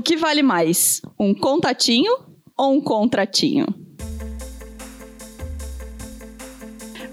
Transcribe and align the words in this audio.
O 0.00 0.02
que 0.02 0.16
vale 0.16 0.42
mais? 0.42 1.02
Um 1.18 1.34
contatinho 1.34 2.16
ou 2.56 2.72
um 2.72 2.80
contratinho? 2.80 3.66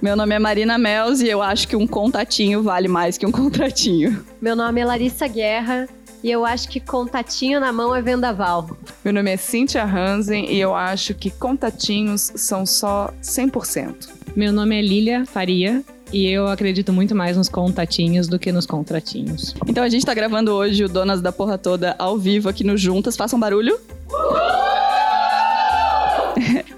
Meu 0.02 0.16
nome 0.16 0.34
é 0.34 0.40
Marina 0.40 0.78
Mels 0.78 1.20
e 1.20 1.28
eu 1.28 1.42
acho 1.42 1.68
que 1.68 1.76
um 1.76 1.86
contatinho 1.86 2.64
vale 2.64 2.88
mais 2.88 3.18
que 3.18 3.26
um 3.26 3.32
contratinho. 3.34 4.24
Meu 4.40 4.56
nome 4.56 4.80
é 4.80 4.86
Larissa 4.86 5.28
Guerra 5.28 5.90
e 6.24 6.32
eu 6.32 6.46
acho 6.46 6.70
que 6.70 6.80
contatinho 6.80 7.60
na 7.60 7.74
mão 7.74 7.94
é 7.94 8.02
vendaval. 8.02 8.70
Meu 9.04 9.14
nome 9.14 9.32
é 9.32 9.36
Cíntia 9.36 9.84
Hansen 9.84 10.50
e 10.50 10.58
eu 10.58 10.74
acho 10.74 11.14
que 11.14 11.30
contatinhos 11.30 12.32
são 12.38 12.66
só 12.66 13.14
100%. 13.22 14.08
Meu 14.34 14.54
nome 14.54 14.80
é 14.80 14.82
Lília 14.82 15.26
Faria 15.26 15.84
e 16.12 16.28
eu 16.28 16.48
acredito 16.48 16.94
muito 16.94 17.14
mais 17.16 17.38
nos 17.38 17.50
contatinhos 17.50 18.28
do 18.28 18.40
que 18.40 18.52
nos 18.52 18.66
contratinhos. 18.66 19.54
Então 19.68 19.84
a 19.84 19.90
gente 19.90 20.06
tá 20.06 20.14
gravando 20.14 20.52
hoje 20.52 20.84
o 20.84 20.90
Donas 20.90 21.22
da 21.22 21.32
Porra 21.32 21.58
Toda 21.58 21.96
ao 21.98 22.18
vivo 22.18 22.50
aqui 22.50 22.64
no 22.64 22.78
Juntas. 22.78 23.16
Façam 23.16 23.40
barulho. 23.40 23.80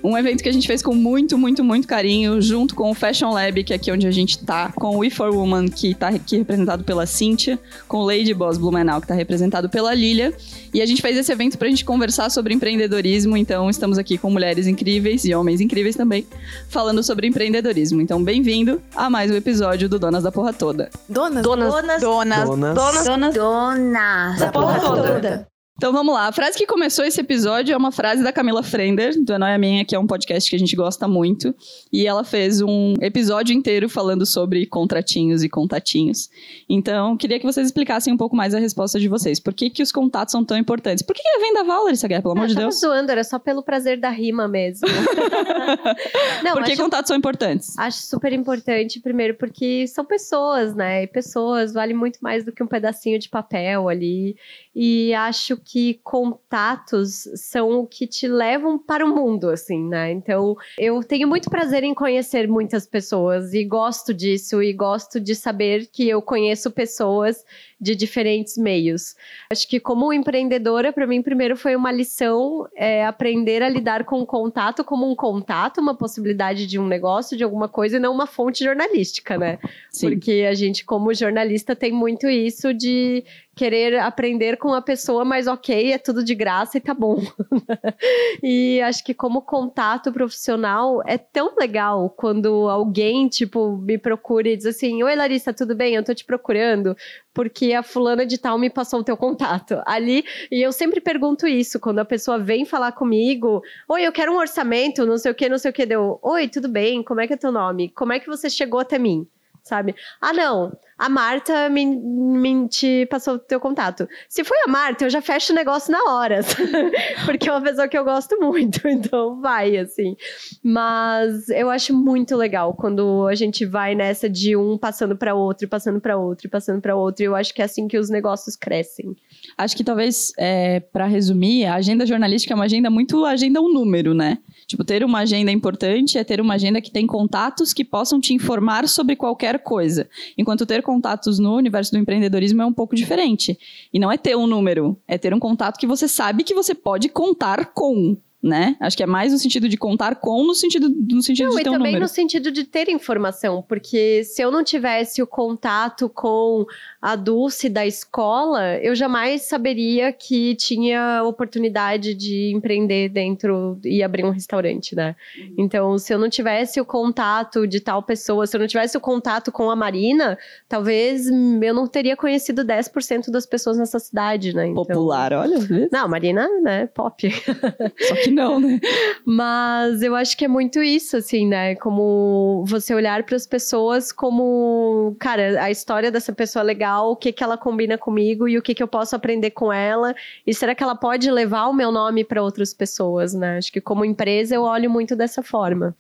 Um 0.04 0.18
evento 0.18 0.42
que 0.42 0.50
a 0.50 0.52
gente 0.52 0.68
fez 0.68 0.82
com 0.82 0.94
muito, 0.94 1.38
muito, 1.38 1.64
muito 1.64 1.88
carinho, 1.88 2.42
junto 2.42 2.76
com 2.76 2.92
o 2.92 2.94
Fashion 2.94 3.32
Lab, 3.32 3.64
que 3.64 3.74
é 3.74 3.76
aqui 3.76 3.92
onde 3.92 4.08
a 4.08 4.12
gente 4.12 4.40
tá, 4.40 4.72
com 4.76 4.96
o 4.96 5.00
We 5.00 5.10
For 5.10 5.34
Woman, 5.34 5.68
que 5.68 5.94
tá 5.94 6.10
aqui 6.10 6.38
representado 6.38 6.84
pela 6.84 7.06
Cíntia, 7.06 7.60
com 7.88 7.98
o 7.98 8.06
Lady 8.06 8.34
Boss 8.34 8.58
Blumenau, 8.58 9.02
que 9.02 9.08
tá 9.08 9.14
representado 9.14 9.70
pela 9.70 9.94
Lilia. 9.94 10.34
E 10.74 10.82
a 10.82 10.86
gente 10.86 11.02
fez 11.02 11.18
esse 11.18 11.32
evento 11.32 11.58
pra 11.58 11.68
gente 11.68 11.84
conversar 11.84 12.30
sobre 12.30 12.54
empreendedorismo, 12.54 13.36
então 13.36 13.70
estamos 13.70 13.98
aqui 13.98 14.18
com 14.18 14.30
mulheres 14.30 14.68
incríveis 14.68 15.26
e 15.26 15.34
homens 15.34 15.62
incríveis 15.62 15.96
também, 15.96 16.26
falando 16.70 17.04
sobre 17.04 17.28
empreendedorismo. 17.28 18.02
Então, 18.02 18.24
bem-vindo 18.24 18.82
a 18.96 19.10
mais 19.10 19.32
um 19.32 19.36
episódio 19.36 19.90
do 19.90 20.00
Donas 20.00 20.24
da 20.24 20.32
Porra 20.32 20.54
Toda. 20.54 20.90
Donas? 21.08 21.44
Donas. 21.44 21.74
Donas. 21.74 22.02
Donas. 22.02 22.50
Donas. 22.50 23.06
Donas. 23.06 23.36
Donas. 23.36 24.40
Da 24.40 24.52
porra 24.52 24.80
toda. 24.80 25.59
Então 25.80 25.94
vamos 25.94 26.14
lá. 26.14 26.28
A 26.28 26.32
frase 26.34 26.58
que 26.58 26.66
começou 26.68 27.06
esse 27.06 27.22
episódio 27.22 27.74
é 27.74 27.78
uma 27.78 27.90
frase 27.90 28.22
da 28.22 28.34
Camila 28.34 28.62
Frender, 28.62 29.14
do 29.24 29.32
É 29.32 29.38
Nóia 29.38 29.58
Minha, 29.58 29.86
que 29.86 29.96
é 29.96 30.00
um 30.00 30.06
podcast 30.06 30.50
que 30.50 30.56
a 30.58 30.60
gente 30.60 30.76
gosta 30.76 31.08
muito. 31.08 31.56
E 31.90 32.06
ela 32.06 32.26
fez 32.26 32.60
um 32.62 32.96
episódio 33.00 33.56
inteiro 33.56 33.88
falando 33.88 34.26
sobre 34.26 34.66
contratinhos 34.66 35.42
e 35.42 35.48
contatinhos. 35.48 36.30
Então, 36.68 37.16
queria 37.16 37.40
que 37.40 37.46
vocês 37.46 37.66
explicassem 37.68 38.12
um 38.14 38.18
pouco 38.18 38.36
mais 38.36 38.54
a 38.54 38.60
resposta 38.60 39.00
de 39.00 39.08
vocês. 39.08 39.40
Por 39.40 39.54
que, 39.54 39.70
que 39.70 39.82
os 39.82 39.90
contatos 39.90 40.34
são 40.34 40.44
tão 40.44 40.58
importantes? 40.58 41.02
Por 41.02 41.16
que, 41.16 41.22
que 41.24 41.30
é 41.30 41.40
vendaval, 41.40 41.86
Larissa 41.86 42.10
Guerra, 42.10 42.24
pelo 42.24 42.34
amor 42.34 42.44
Ah, 42.44 42.48
de 42.48 42.56
Deus? 42.56 42.78
zoando, 42.82 43.10
era 43.14 43.24
só 43.24 43.40
pelo 43.40 43.64
prazer 43.64 43.98
da 44.02 44.10
rima 44.10 44.50
mesmo. 44.50 44.86
Não, 46.44 46.56
Por 46.56 46.64
que 46.66 46.74
acho, 46.74 46.82
contatos 46.84 47.08
são 47.08 47.16
importantes? 47.16 47.78
acho 47.80 48.00
super 48.00 48.34
importante, 48.34 49.00
primeiro, 49.00 49.36
porque 49.36 49.88
são 49.88 50.04
pessoas, 50.04 50.76
né? 50.76 51.04
E 51.04 51.08
pessoas 51.08 51.72
valem 51.72 51.96
muito 51.96 52.20
mais 52.20 52.44
do 52.44 52.52
que 52.52 52.62
um 52.62 52.68
pedacinho 52.68 53.18
de 53.18 53.30
papel 53.30 53.88
ali. 53.88 54.36
E 54.76 55.14
acho 55.14 55.56
que 55.56 55.69
contatos 56.04 57.30
são 57.36 57.82
o 57.82 57.88
que 57.88 58.08
te 58.08 58.28
levam 58.28 58.80
para 58.80 59.06
o 59.06 59.16
mundo, 59.16 59.50
assim, 59.50 59.84
né? 59.84 60.12
Então, 60.12 60.56
eu 60.78 61.04
tenho 61.04 61.28
muito 61.28 61.50
prazer 61.50 61.84
em 61.84 61.94
conhecer 61.94 62.48
muitas 62.48 62.88
pessoas 62.88 63.54
e 63.54 63.64
gosto 63.64 64.14
disso 64.14 64.64
e 64.64 64.74
gosto 64.74 65.20
de 65.20 65.36
saber 65.36 65.88
que 65.92 66.10
eu 66.10 66.22
conheço 66.22 66.72
pessoas 66.72 67.44
de 67.80 67.96
diferentes 67.96 68.58
meios. 68.58 69.16
Acho 69.52 69.68
que 69.68 69.80
como 69.80 70.12
empreendedora, 70.12 70.92
para 70.92 71.08
mim, 71.08 71.22
primeiro 71.22 71.56
foi 71.56 71.76
uma 71.76 71.92
lição 71.92 72.68
é, 72.76 73.06
aprender 73.06 73.62
a 73.62 73.70
lidar 73.70 74.04
com 74.04 74.20
o 74.20 74.26
contato 74.26 74.84
como 74.84 75.10
um 75.10 75.16
contato, 75.16 75.80
uma 75.80 75.96
possibilidade 75.96 76.66
de 76.68 76.78
um 76.78 76.88
negócio, 76.88 77.38
de 77.38 77.44
alguma 77.44 77.70
coisa, 77.70 77.98
e 77.98 78.00
não 78.00 78.14
uma 78.14 78.28
fonte 78.28 78.64
jornalística, 78.64 79.38
né? 79.38 79.60
Sim. 79.92 80.10
Porque 80.10 80.46
a 80.50 80.54
gente, 80.54 80.84
como 80.84 81.14
jornalista, 81.14 81.76
tem 81.76 81.92
muito 81.92 82.28
isso 82.28 82.74
de 82.74 83.24
querer 83.60 84.00
aprender 84.00 84.56
com 84.56 84.74
a 84.74 84.82
pessoa, 84.82 85.26
mas 85.26 85.46
ok, 85.46 85.92
é 85.92 85.98
tudo 85.98 86.24
de 86.24 86.34
graça 86.34 86.78
e 86.78 86.82
tá 86.82 86.94
bom. 86.94 87.18
e 88.42 88.80
acho 88.80 89.04
que 89.04 89.14
como 89.14 89.42
contato 89.42 90.14
profissional 90.14 91.04
é 91.06 91.18
tão 91.18 91.56
legal 91.60 92.10
quando 92.10 92.70
alguém, 92.70 93.28
tipo, 93.28 93.76
me 93.76 93.98
procura 93.98 94.48
e 94.48 94.56
diz 94.56 94.66
assim: 94.66 95.04
Oi, 95.04 95.14
Larissa, 95.14 95.54
tudo 95.54 95.76
bem? 95.76 95.96
Eu 95.96 96.06
tô 96.06 96.16
te 96.16 96.24
procurando 96.24 96.96
porque 97.34 97.74
a 97.74 97.84
fulana 97.84 98.26
de 98.26 98.38
tal 98.38 98.58
me 98.58 98.70
passou 98.70 99.02
o 99.02 99.04
teu 99.04 99.18
contato. 99.18 99.82
Ali, 99.86 100.24
e 100.50 100.62
eu 100.62 100.72
sempre 100.72 101.02
pergunto 101.02 101.46
isso, 101.46 101.82
quando 101.82 102.00
a 102.00 102.06
pessoa 102.06 102.40
vem 102.40 102.64
falar 102.64 102.94
comigo, 102.94 103.62
oi, 103.90 104.08
eu 104.08 104.12
quero 104.14 104.32
um 104.32 104.38
orçamento, 104.38 105.06
não 105.06 105.18
sei 105.18 105.34
o 105.34 105.36
que, 105.36 105.50
não 105.50 105.58
sei 105.58 105.72
o 105.72 105.74
que, 105.74 105.86
deu, 105.86 106.18
oi, 106.22 106.48
tudo 106.48 106.70
bem, 106.70 107.04
como 107.04 107.20
é 107.20 107.28
que 107.28 107.34
é 107.34 107.38
teu 107.38 107.52
nome? 107.52 107.90
Como 107.90 108.14
é 108.14 108.22
que 108.22 108.28
você 108.28 108.50
chegou 108.50 108.80
até 108.80 108.98
mim? 108.98 109.28
Sabe? 109.64 109.96
Ah, 110.20 110.34
não, 110.34 110.72
a 110.98 111.08
Marta 111.08 111.70
me, 111.70 111.86
me 111.86 112.68
te 112.68 113.06
passou 113.06 113.36
o 113.36 113.40
teu 113.40 113.60
contato. 113.60 114.08
Se 114.28 114.44
foi 114.44 114.58
a 114.66 114.68
Marta, 114.68 115.06
eu 115.06 115.10
já 115.10 115.22
fecho 115.22 115.54
o 115.54 115.56
negócio 115.56 115.92
na 115.92 116.12
hora, 116.12 116.42
porque 117.26 117.48
é 117.48 117.52
uma 117.52 117.62
pessoa 117.62 117.88
que 117.88 117.98
eu 117.98 118.04
gosto 118.04 118.38
muito, 118.40 118.86
então 118.88 119.40
vai, 119.40 119.78
assim. 119.78 120.18
Mas 120.64 121.48
eu 121.50 121.70
acho 121.70 121.96
muito 121.96 122.36
legal 122.36 122.74
quando 122.74 123.28
a 123.28 123.36
gente 123.36 123.66
vai 123.66 123.96
nessa 123.96 124.30
de 124.30 124.58
um 124.58 124.78
passando 124.78 125.16
para 125.16 125.34
outro, 125.34 125.68
passando 125.68 126.02
para 126.02 126.18
outro, 126.18 126.50
passando 126.50 126.82
para 126.82 126.96
outro. 126.96 127.24
E 127.24 127.28
eu 127.28 127.36
acho 127.36 127.54
que 127.54 127.62
é 127.62 127.66
assim 127.66 127.88
que 127.88 127.98
os 127.98 128.10
negócios 128.10 128.56
crescem. 128.56 129.16
Acho 129.58 129.78
que 129.78 129.84
talvez, 129.84 130.34
é, 130.38 130.80
para 130.80 131.06
resumir, 131.06 131.66
a 131.66 131.76
agenda 131.76 132.06
jornalística 132.06 132.54
é 132.54 132.56
uma 132.56 132.66
agenda 132.66 132.90
muito 132.90 133.24
agenda 133.24 133.62
um 133.62 133.72
número, 133.72 134.14
né? 134.14 134.38
Tipo, 134.70 134.84
ter 134.84 135.04
uma 135.04 135.22
agenda 135.22 135.52
importante 135.52 136.16
é 136.20 136.24
ter 136.24 136.40
uma 136.40 136.54
agenda 136.54 136.80
que 136.80 136.92
tem 136.92 137.08
contatos 137.08 137.74
que 137.74 137.84
possam 137.84 138.22
te 138.22 138.36
informar 138.36 138.88
sobre 138.88 139.16
qualquer 139.16 139.64
coisa. 139.64 140.08
Enquanto 140.38 140.64
ter 140.64 140.84
contatos 140.84 141.40
no 141.40 141.56
universo 141.56 141.92
do 141.92 141.98
empreendedorismo 141.98 142.62
é 142.62 142.66
um 142.68 142.72
pouco 142.72 142.96
diferente. 142.96 143.58
E 143.92 143.98
não 143.98 144.12
é 144.12 144.18
ter 144.18 144.38
um 144.38 144.46
número, 144.46 144.96
é 145.08 145.18
ter 145.18 145.34
um 145.34 145.40
contato 145.40 145.80
que 145.80 145.88
você 145.88 146.08
sabe 146.08 146.44
que 146.44 146.54
você 146.54 146.76
pode 146.76 147.10
contar 147.10 147.74
com. 147.74 148.16
Né? 148.42 148.78
Acho 148.80 148.96
que 148.96 149.04
é 149.04 149.08
mais 149.08 149.34
no 149.34 149.40
sentido 149.40 149.68
de 149.68 149.76
contar 149.76 150.16
com, 150.16 150.46
no 150.46 150.54
sentido, 150.54 150.88
no 150.88 151.22
sentido 151.22 151.48
Não, 151.48 151.56
de 151.56 151.62
e 151.62 151.64
ter 151.64 151.70
um 151.72 151.74
também 151.74 151.94
número. 151.94 152.04
no 152.04 152.08
sentido 152.08 152.52
de 152.52 152.64
ter 152.64 152.90
informação, 152.90 153.66
porque 153.68 154.24
se 154.24 154.42
eu 154.42 154.50
não 154.50 154.64
tivesse 154.64 155.22
o 155.22 155.28
contato 155.28 156.08
com 156.08 156.66
a 157.02 157.16
Dulce 157.16 157.70
da 157.70 157.86
escola, 157.86 158.78
eu 158.78 158.94
jamais 158.94 159.44
saberia 159.44 160.12
que 160.12 160.54
tinha 160.56 161.24
oportunidade 161.24 162.14
de 162.14 162.52
empreender 162.54 163.08
dentro 163.10 163.80
e 163.86 164.04
abrir 164.04 164.26
um 164.26 164.32
restaurante, 164.32 164.96
né? 164.96 165.16
Então, 165.58 165.98
se 165.98 166.14
eu 166.14 166.20
não 166.20 166.30
tivesse 166.30 166.82
o 166.82 166.86
contato 166.86 167.66
de 167.66 167.80
tal 167.80 168.04
pessoa, 168.04 168.46
se 168.46 168.56
eu 168.58 168.60
não 168.60 168.68
tivesse 168.68 168.98
o 168.98 169.02
contato 169.02 169.50
com 169.52 169.72
a 169.72 169.76
Marina, 169.76 170.38
talvez 170.68 171.28
eu 171.30 171.74
não 171.74 171.88
teria 171.88 172.18
conhecido 172.18 172.66
10% 172.66 173.32
das 173.32 173.46
pessoas 173.46 173.78
nessa 173.78 173.98
cidade, 174.00 174.54
né? 174.54 174.68
Então- 174.68 174.84
Popular, 174.84 175.32
olha. 175.34 175.58
Não, 175.92 176.08
Marina, 176.10 176.48
né, 176.62 176.88
pop. 176.88 177.30
Só 178.10 178.16
que 178.16 178.32
não, 178.32 178.60
né? 178.60 178.80
Mas 179.26 180.02
eu 180.02 180.16
acho 180.16 180.36
que 180.36 180.44
é 180.44 180.48
muito 180.50 180.84
isso, 180.84 181.16
assim, 181.16 181.48
né? 181.48 181.76
Como 181.76 182.64
você 182.68 182.94
olhar 182.94 183.24
para 183.24 183.36
as 183.38 183.48
pessoas 183.48 184.12
como, 184.12 185.16
cara, 185.20 185.64
a 185.64 185.72
história 185.72 186.12
dessa 186.12 186.34
pessoa 186.34 186.62
é 186.64 186.66
legal, 186.66 186.89
o 186.98 187.16
que 187.16 187.32
que 187.32 187.44
ela 187.44 187.58
combina 187.58 187.98
comigo 187.98 188.48
e 188.48 188.58
o 188.58 188.62
que 188.62 188.74
que 188.74 188.82
eu 188.82 188.88
posso 188.88 189.16
aprender 189.16 189.52
com 189.52 189.72
ela. 189.72 190.16
E 190.46 190.54
será 190.54 190.74
que 190.74 190.84
ela 190.84 190.96
pode 190.96 191.30
levar 191.30 191.68
o 191.68 191.74
meu 191.74 191.92
nome 191.92 192.24
para 192.24 192.42
outras 192.42 192.74
pessoas, 192.74 193.34
né? 193.34 193.58
Acho 193.58 193.72
que 193.72 193.82
como 193.82 194.04
empresa 194.04 194.56
eu 194.56 194.64
olho 194.64 194.90
muito 194.90 195.16
dessa 195.16 195.44
forma. 195.44 195.96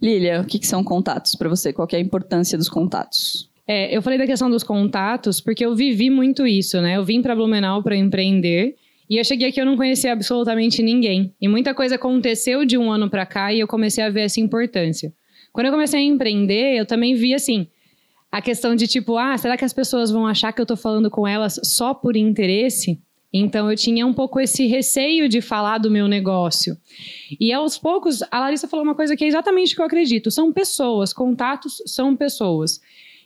Lilia, 0.00 0.40
o 0.40 0.44
que, 0.44 0.58
que 0.58 0.66
são 0.66 0.82
contatos 0.82 1.34
para 1.34 1.48
você? 1.48 1.72
Qual 1.72 1.86
que 1.86 1.96
é 1.96 1.98
a 1.98 2.02
importância 2.02 2.58
dos 2.58 2.68
contatos? 2.68 3.50
É, 3.66 3.96
eu 3.96 4.00
falei 4.00 4.18
da 4.18 4.26
questão 4.26 4.48
dos 4.48 4.62
contatos 4.62 5.40
porque 5.40 5.64
eu 5.64 5.74
vivi 5.74 6.10
muito 6.10 6.46
isso, 6.46 6.80
né? 6.80 6.96
Eu 6.96 7.04
vim 7.04 7.20
para 7.20 7.34
Blumenau 7.34 7.82
para 7.82 7.96
empreender 7.96 8.76
e 9.08 9.18
eu 9.18 9.24
cheguei 9.24 9.48
aqui 9.48 9.60
eu 9.60 9.66
não 9.66 9.76
conhecia 9.76 10.12
absolutamente 10.12 10.82
ninguém. 10.82 11.34
E 11.40 11.48
muita 11.48 11.74
coisa 11.74 11.96
aconteceu 11.96 12.64
de 12.64 12.76
um 12.76 12.90
ano 12.90 13.08
para 13.08 13.26
cá 13.26 13.52
e 13.52 13.60
eu 13.60 13.66
comecei 13.66 14.04
a 14.04 14.10
ver 14.10 14.22
essa 14.22 14.40
importância. 14.40 15.12
Quando 15.52 15.66
eu 15.66 15.72
comecei 15.72 16.00
a 16.00 16.02
empreender, 16.02 16.76
eu 16.76 16.86
também 16.86 17.14
vi 17.14 17.34
assim 17.34 17.66
a 18.36 18.42
questão 18.42 18.76
de 18.76 18.86
tipo, 18.86 19.16
ah, 19.16 19.34
será 19.38 19.56
que 19.56 19.64
as 19.64 19.72
pessoas 19.72 20.10
vão 20.10 20.26
achar 20.26 20.52
que 20.52 20.60
eu 20.60 20.66
tô 20.66 20.76
falando 20.76 21.10
com 21.10 21.26
elas 21.26 21.58
só 21.64 21.94
por 21.94 22.14
interesse? 22.18 23.00
Então 23.32 23.70
eu 23.70 23.74
tinha 23.74 24.06
um 24.06 24.12
pouco 24.12 24.38
esse 24.38 24.66
receio 24.66 25.26
de 25.26 25.40
falar 25.40 25.78
do 25.78 25.90
meu 25.90 26.06
negócio. 26.06 26.76
E 27.40 27.50
aos 27.50 27.78
poucos, 27.78 28.22
a 28.30 28.40
Larissa 28.40 28.68
falou 28.68 28.84
uma 28.84 28.94
coisa 28.94 29.16
que 29.16 29.24
é 29.24 29.26
exatamente 29.26 29.72
o 29.72 29.76
que 29.76 29.80
eu 29.80 29.86
acredito: 29.86 30.30
são 30.30 30.52
pessoas, 30.52 31.14
contatos 31.14 31.82
são 31.86 32.14
pessoas. 32.14 32.78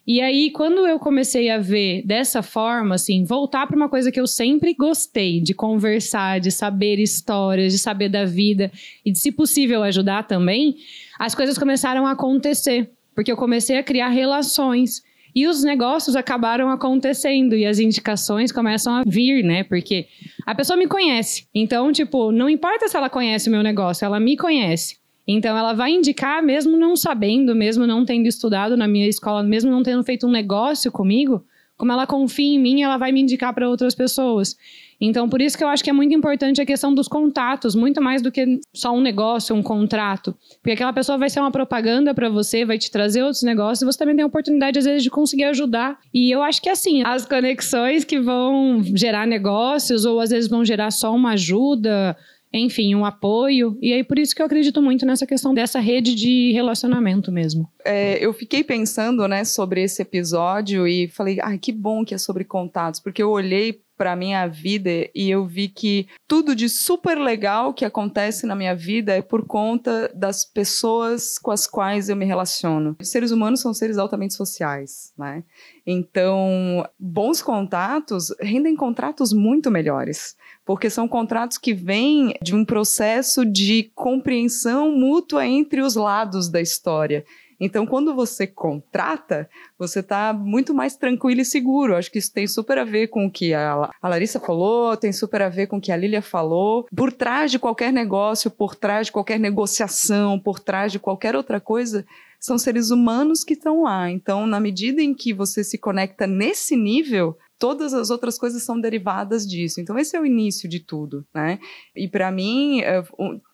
E 0.06 0.20
aí, 0.20 0.52
quando 0.52 0.86
eu 0.86 1.00
comecei 1.00 1.50
a 1.50 1.58
ver 1.58 2.02
dessa 2.06 2.40
forma, 2.40 2.94
assim, 2.94 3.24
voltar 3.24 3.66
para 3.66 3.76
uma 3.76 3.88
coisa 3.88 4.12
que 4.12 4.20
eu 4.20 4.28
sempre 4.28 4.74
gostei, 4.74 5.40
de 5.40 5.52
conversar, 5.52 6.38
de 6.38 6.52
saber 6.52 7.00
histórias, 7.00 7.72
de 7.72 7.80
saber 7.80 8.08
da 8.08 8.24
vida 8.24 8.70
e 9.04 9.10
de, 9.10 9.18
se 9.18 9.32
possível, 9.32 9.82
ajudar 9.82 10.28
também, 10.28 10.76
as 11.18 11.34
coisas 11.34 11.58
começaram 11.58 12.06
a 12.06 12.12
acontecer. 12.12 12.90
Porque 13.20 13.30
eu 13.30 13.36
comecei 13.36 13.76
a 13.76 13.82
criar 13.82 14.08
relações. 14.08 15.02
E 15.34 15.46
os 15.46 15.62
negócios 15.62 16.16
acabaram 16.16 16.70
acontecendo 16.70 17.54
e 17.54 17.66
as 17.66 17.78
indicações 17.78 18.50
começam 18.50 18.94
a 18.94 19.02
vir, 19.06 19.44
né? 19.44 19.62
Porque 19.62 20.06
a 20.46 20.54
pessoa 20.54 20.74
me 20.74 20.86
conhece. 20.86 21.46
Então, 21.54 21.92
tipo, 21.92 22.32
não 22.32 22.48
importa 22.48 22.88
se 22.88 22.96
ela 22.96 23.10
conhece 23.10 23.50
o 23.50 23.52
meu 23.52 23.62
negócio, 23.62 24.06
ela 24.06 24.18
me 24.18 24.38
conhece. 24.38 24.96
Então, 25.28 25.54
ela 25.54 25.74
vai 25.74 25.90
indicar, 25.90 26.42
mesmo 26.42 26.78
não 26.78 26.96
sabendo, 26.96 27.54
mesmo 27.54 27.86
não 27.86 28.06
tendo 28.06 28.26
estudado 28.26 28.74
na 28.74 28.88
minha 28.88 29.06
escola, 29.06 29.42
mesmo 29.42 29.70
não 29.70 29.82
tendo 29.82 30.02
feito 30.02 30.26
um 30.26 30.30
negócio 30.30 30.90
comigo, 30.90 31.44
como 31.76 31.92
ela 31.92 32.06
confia 32.06 32.54
em 32.54 32.58
mim, 32.58 32.80
ela 32.80 32.96
vai 32.96 33.12
me 33.12 33.20
indicar 33.20 33.52
para 33.52 33.68
outras 33.68 33.94
pessoas. 33.94 34.56
Então, 35.00 35.28
por 35.28 35.40
isso 35.40 35.56
que 35.56 35.64
eu 35.64 35.68
acho 35.68 35.82
que 35.82 35.88
é 35.88 35.92
muito 35.92 36.14
importante 36.14 36.60
a 36.60 36.66
questão 36.66 36.94
dos 36.94 37.08
contatos, 37.08 37.74
muito 37.74 38.02
mais 38.02 38.20
do 38.20 38.30
que 38.30 38.60
só 38.74 38.92
um 38.92 39.00
negócio, 39.00 39.56
um 39.56 39.62
contrato. 39.62 40.36
Porque 40.60 40.72
aquela 40.72 40.92
pessoa 40.92 41.16
vai 41.16 41.30
ser 41.30 41.40
uma 41.40 41.50
propaganda 41.50 42.12
para 42.14 42.28
você, 42.28 42.64
vai 42.64 42.76
te 42.76 42.90
trazer 42.90 43.22
outros 43.22 43.42
negócios, 43.42 43.82
e 43.82 43.86
você 43.86 43.98
também 43.98 44.14
tem 44.14 44.22
a 44.22 44.26
oportunidade, 44.26 44.78
às 44.78 44.84
vezes, 44.84 45.02
de 45.02 45.10
conseguir 45.10 45.44
ajudar. 45.44 45.98
E 46.12 46.30
eu 46.30 46.42
acho 46.42 46.60
que, 46.60 46.68
assim, 46.68 47.02
as 47.02 47.24
conexões 47.24 48.04
que 48.04 48.20
vão 48.20 48.82
gerar 48.94 49.26
negócios, 49.26 50.04
ou 50.04 50.20
às 50.20 50.30
vezes 50.30 50.50
vão 50.50 50.64
gerar 50.64 50.90
só 50.90 51.14
uma 51.14 51.32
ajuda, 51.32 52.16
enfim, 52.52 52.94
um 52.94 53.04
apoio. 53.04 53.78
E 53.80 53.92
aí, 53.92 54.02
por 54.02 54.18
isso 54.18 54.34
que 54.34 54.42
eu 54.42 54.46
acredito 54.46 54.82
muito 54.82 55.06
nessa 55.06 55.26
questão 55.26 55.54
dessa 55.54 55.78
rede 55.78 56.14
de 56.14 56.52
relacionamento 56.52 57.30
mesmo. 57.30 57.68
É, 57.84 58.18
eu 58.24 58.32
fiquei 58.32 58.64
pensando, 58.64 59.26
né, 59.28 59.44
sobre 59.44 59.82
esse 59.82 60.02
episódio 60.02 60.86
e 60.86 61.08
falei, 61.08 61.38
ai, 61.40 61.58
que 61.58 61.72
bom 61.72 62.04
que 62.04 62.14
é 62.14 62.18
sobre 62.18 62.44
contatos, 62.44 63.00
porque 63.00 63.22
eu 63.22 63.30
olhei 63.30 63.80
para 64.00 64.16
minha 64.16 64.46
vida 64.46 64.88
e 65.14 65.28
eu 65.28 65.44
vi 65.44 65.68
que 65.68 66.08
tudo 66.26 66.56
de 66.56 66.70
super 66.70 67.18
legal 67.18 67.74
que 67.74 67.84
acontece 67.84 68.46
na 68.46 68.54
minha 68.54 68.74
vida 68.74 69.14
é 69.14 69.20
por 69.20 69.44
conta 69.46 70.10
das 70.14 70.42
pessoas 70.42 71.38
com 71.38 71.50
as 71.50 71.66
quais 71.66 72.08
eu 72.08 72.16
me 72.16 72.24
relaciono. 72.24 72.96
Os 72.98 73.10
seres 73.10 73.30
humanos 73.30 73.60
são 73.60 73.74
seres 73.74 73.98
altamente 73.98 74.32
sociais, 74.32 75.12
né? 75.18 75.44
Então, 75.86 76.82
bons 76.98 77.42
contatos 77.42 78.34
rendem 78.40 78.74
contratos 78.74 79.34
muito 79.34 79.70
melhores 79.70 80.34
porque 80.64 80.88
são 80.88 81.06
contratos 81.06 81.58
que 81.58 81.74
vêm 81.74 82.32
de 82.40 82.54
um 82.54 82.64
processo 82.64 83.44
de 83.44 83.90
compreensão 83.94 84.92
mútua 84.92 85.46
entre 85.46 85.82
os 85.82 85.94
lados 85.94 86.48
da 86.48 86.60
história. 86.60 87.22
Então, 87.60 87.86
quando 87.86 88.14
você 88.14 88.46
contrata, 88.46 89.48
você 89.78 90.00
está 90.00 90.32
muito 90.32 90.72
mais 90.72 90.96
tranquilo 90.96 91.42
e 91.42 91.44
seguro. 91.44 91.94
Acho 91.94 92.10
que 92.10 92.18
isso 92.18 92.32
tem 92.32 92.46
super 92.46 92.78
a 92.78 92.84
ver 92.84 93.08
com 93.08 93.26
o 93.26 93.30
que 93.30 93.52
a, 93.52 93.90
Larissa 94.02 94.40
falou, 94.40 94.96
tem 94.96 95.12
super 95.12 95.42
a 95.42 95.50
ver 95.50 95.66
com 95.66 95.76
o 95.76 95.80
que 95.80 95.92
a 95.92 95.96
Lilia 95.96 96.22
falou. 96.22 96.86
Por 96.96 97.12
trás 97.12 97.50
de 97.50 97.58
qualquer 97.58 97.92
negócio, 97.92 98.50
por 98.50 98.74
trás 98.74 99.08
de 99.08 99.12
qualquer 99.12 99.38
negociação, 99.38 100.40
por 100.40 100.58
trás 100.58 100.90
de 100.90 100.98
qualquer 100.98 101.36
outra 101.36 101.60
coisa, 101.60 102.06
são 102.40 102.56
seres 102.56 102.90
humanos 102.90 103.44
que 103.44 103.52
estão 103.52 103.82
lá. 103.82 104.10
Então, 104.10 104.46
na 104.46 104.58
medida 104.58 105.02
em 105.02 105.12
que 105.12 105.34
você 105.34 105.62
se 105.62 105.76
conecta 105.76 106.26
nesse 106.26 106.74
nível, 106.74 107.36
todas 107.60 107.92
as 107.92 108.08
outras 108.08 108.38
coisas 108.38 108.62
são 108.62 108.80
derivadas 108.80 109.46
disso. 109.46 109.80
Então 109.80 109.98
esse 109.98 110.16
é 110.16 110.20
o 110.20 110.24
início 110.24 110.66
de 110.68 110.80
tudo, 110.80 111.24
né? 111.32 111.60
E 111.94 112.08
para 112.08 112.32
mim, 112.32 112.80
é, 112.80 113.04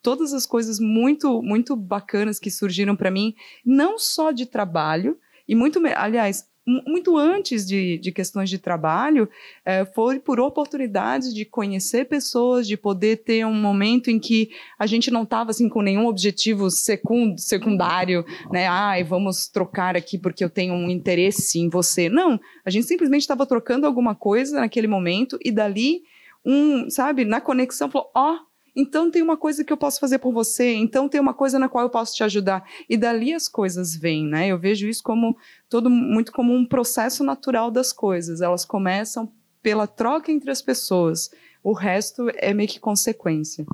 todas 0.01 0.33
as 0.33 0.47
coisas 0.47 0.79
muito 0.79 1.43
muito 1.43 1.75
bacanas 1.75 2.39
que 2.39 2.51
surgiram 2.51 2.95
para 2.95 3.11
mim, 3.11 3.35
não 3.65 3.99
só 3.99 4.31
de 4.31 4.47
trabalho 4.47 5.19
e 5.49 5.55
muito, 5.55 5.81
aliás, 5.97 6.49
muito 6.67 7.17
antes 7.17 7.65
de, 7.65 7.97
de 7.99 8.11
questões 8.11 8.51
de 8.51 8.59
trabalho, 8.59 9.29
é, 9.65 9.85
foi 9.85 10.19
por 10.19 10.41
oportunidades 10.41 11.33
de 11.33 11.45
conhecer 11.45 12.07
pessoas, 12.07 12.67
de 12.67 12.77
poder 12.77 13.19
ter 13.19 13.47
um 13.47 13.55
momento 13.55 14.11
em 14.11 14.19
que 14.19 14.51
a 14.77 14.85
gente 14.85 15.11
não 15.11 15.23
estava 15.23 15.51
assim 15.51 15.69
com 15.69 15.81
nenhum 15.81 16.07
objetivo 16.07 16.69
secund, 16.69 17.41
secundário, 17.41 18.25
né? 18.51 18.67
Ai, 18.67 19.05
vamos 19.05 19.47
trocar 19.47 19.97
aqui 19.97 20.19
porque 20.19 20.43
eu 20.43 20.51
tenho 20.51 20.75
um 20.75 20.91
interesse 20.91 21.61
em 21.61 21.69
você. 21.69 22.09
Não, 22.09 22.41
a 22.65 22.71
gente 22.71 22.87
simplesmente 22.87 23.23
estava 23.23 23.47
trocando 23.47 23.87
alguma 23.87 24.15
coisa 24.15 24.61
naquele 24.61 24.89
momento 24.89 25.39
e 25.45 25.53
dali 25.53 26.03
um, 26.45 26.89
sabe, 26.89 27.25
na 27.25 27.41
conexão 27.41 27.91
falou, 27.91 28.11
ó, 28.15 28.35
oh, 28.35 28.46
então 28.77 29.11
tem 29.11 29.23
uma 29.23 29.39
coisa 29.39 29.65
que 29.65 29.73
eu 29.73 29.77
posso 29.77 29.99
fazer 29.99 30.19
por 30.19 30.33
você, 30.33 30.75
então 30.75 31.09
tem 31.09 31.19
uma 31.19 31.33
coisa 31.33 31.59
na 31.59 31.67
qual 31.67 31.85
eu 31.85 31.91
posso 31.91 32.15
te 32.15 32.23
ajudar. 32.23 32.63
E 32.89 32.97
dali 32.97 33.33
as 33.33 33.49
coisas 33.49 33.97
vêm, 33.97 34.27
né? 34.27 34.49
Eu 34.49 34.59
vejo 34.59 34.87
isso 34.87 35.03
como 35.03 35.35
todo 35.69 35.89
muito 35.89 36.31
como 36.31 36.55
um 36.55 36.67
processo 36.67 37.25
natural 37.25 37.71
das 37.71 37.91
coisas. 37.91 38.43
Elas 38.43 38.67
começam 38.67 39.33
pela 39.63 39.87
troca 39.87 40.31
entre 40.31 40.51
as 40.51 40.61
pessoas. 40.61 41.31
O 41.65 41.73
resto 41.73 42.31
é 42.37 42.53
meio 42.53 42.69
que 42.69 42.79
consequência. 42.79 43.65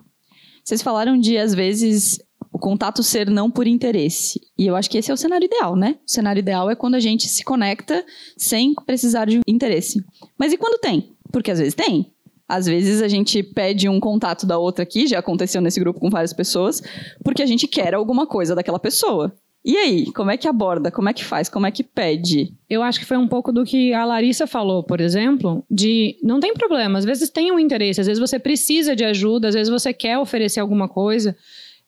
Vocês 0.62 0.80
falaram 0.80 1.18
de 1.18 1.36
às 1.36 1.52
vezes 1.52 2.20
o 2.52 2.58
contato 2.58 3.02
ser 3.02 3.28
não 3.28 3.50
por 3.50 3.66
interesse. 3.66 4.40
E 4.56 4.66
eu 4.66 4.76
acho 4.76 4.88
que 4.88 4.98
esse 4.98 5.10
é 5.10 5.14
o 5.14 5.16
cenário 5.16 5.46
ideal, 5.46 5.74
né? 5.74 5.98
O 6.06 6.10
cenário 6.10 6.38
ideal 6.38 6.70
é 6.70 6.76
quando 6.76 6.94
a 6.94 7.00
gente 7.00 7.28
se 7.28 7.42
conecta 7.42 8.04
sem 8.36 8.74
precisar 8.86 9.24
de 9.24 9.40
interesse. 9.48 10.04
Mas 10.38 10.52
e 10.52 10.58
quando 10.58 10.78
tem? 10.78 11.16
Porque 11.32 11.50
às 11.50 11.58
vezes 11.58 11.74
tem. 11.74 12.11
Às 12.52 12.66
vezes 12.66 13.00
a 13.00 13.08
gente 13.08 13.42
pede 13.42 13.88
um 13.88 13.98
contato 13.98 14.44
da 14.44 14.58
outra 14.58 14.82
aqui, 14.82 15.06
já 15.06 15.18
aconteceu 15.18 15.62
nesse 15.62 15.80
grupo 15.80 15.98
com 15.98 16.10
várias 16.10 16.34
pessoas, 16.34 16.82
porque 17.24 17.42
a 17.42 17.46
gente 17.46 17.66
quer 17.66 17.94
alguma 17.94 18.26
coisa 18.26 18.54
daquela 18.54 18.78
pessoa. 18.78 19.34
E 19.64 19.74
aí, 19.74 20.12
como 20.12 20.30
é 20.30 20.36
que 20.36 20.46
aborda? 20.46 20.90
Como 20.90 21.08
é 21.08 21.14
que 21.14 21.24
faz? 21.24 21.48
Como 21.48 21.66
é 21.66 21.70
que 21.70 21.82
pede? 21.82 22.52
Eu 22.68 22.82
acho 22.82 23.00
que 23.00 23.06
foi 23.06 23.16
um 23.16 23.26
pouco 23.26 23.50
do 23.52 23.64
que 23.64 23.94
a 23.94 24.04
Larissa 24.04 24.46
falou, 24.46 24.82
por 24.82 25.00
exemplo, 25.00 25.64
de 25.70 26.18
não 26.22 26.40
tem 26.40 26.52
problema, 26.52 26.98
às 26.98 27.06
vezes 27.06 27.30
tem 27.30 27.50
um 27.50 27.58
interesse, 27.58 28.02
às 28.02 28.06
vezes 28.06 28.20
você 28.20 28.38
precisa 28.38 28.94
de 28.94 29.04
ajuda, 29.04 29.48
às 29.48 29.54
vezes 29.54 29.70
você 29.70 29.94
quer 29.94 30.18
oferecer 30.18 30.60
alguma 30.60 30.88
coisa, 30.88 31.34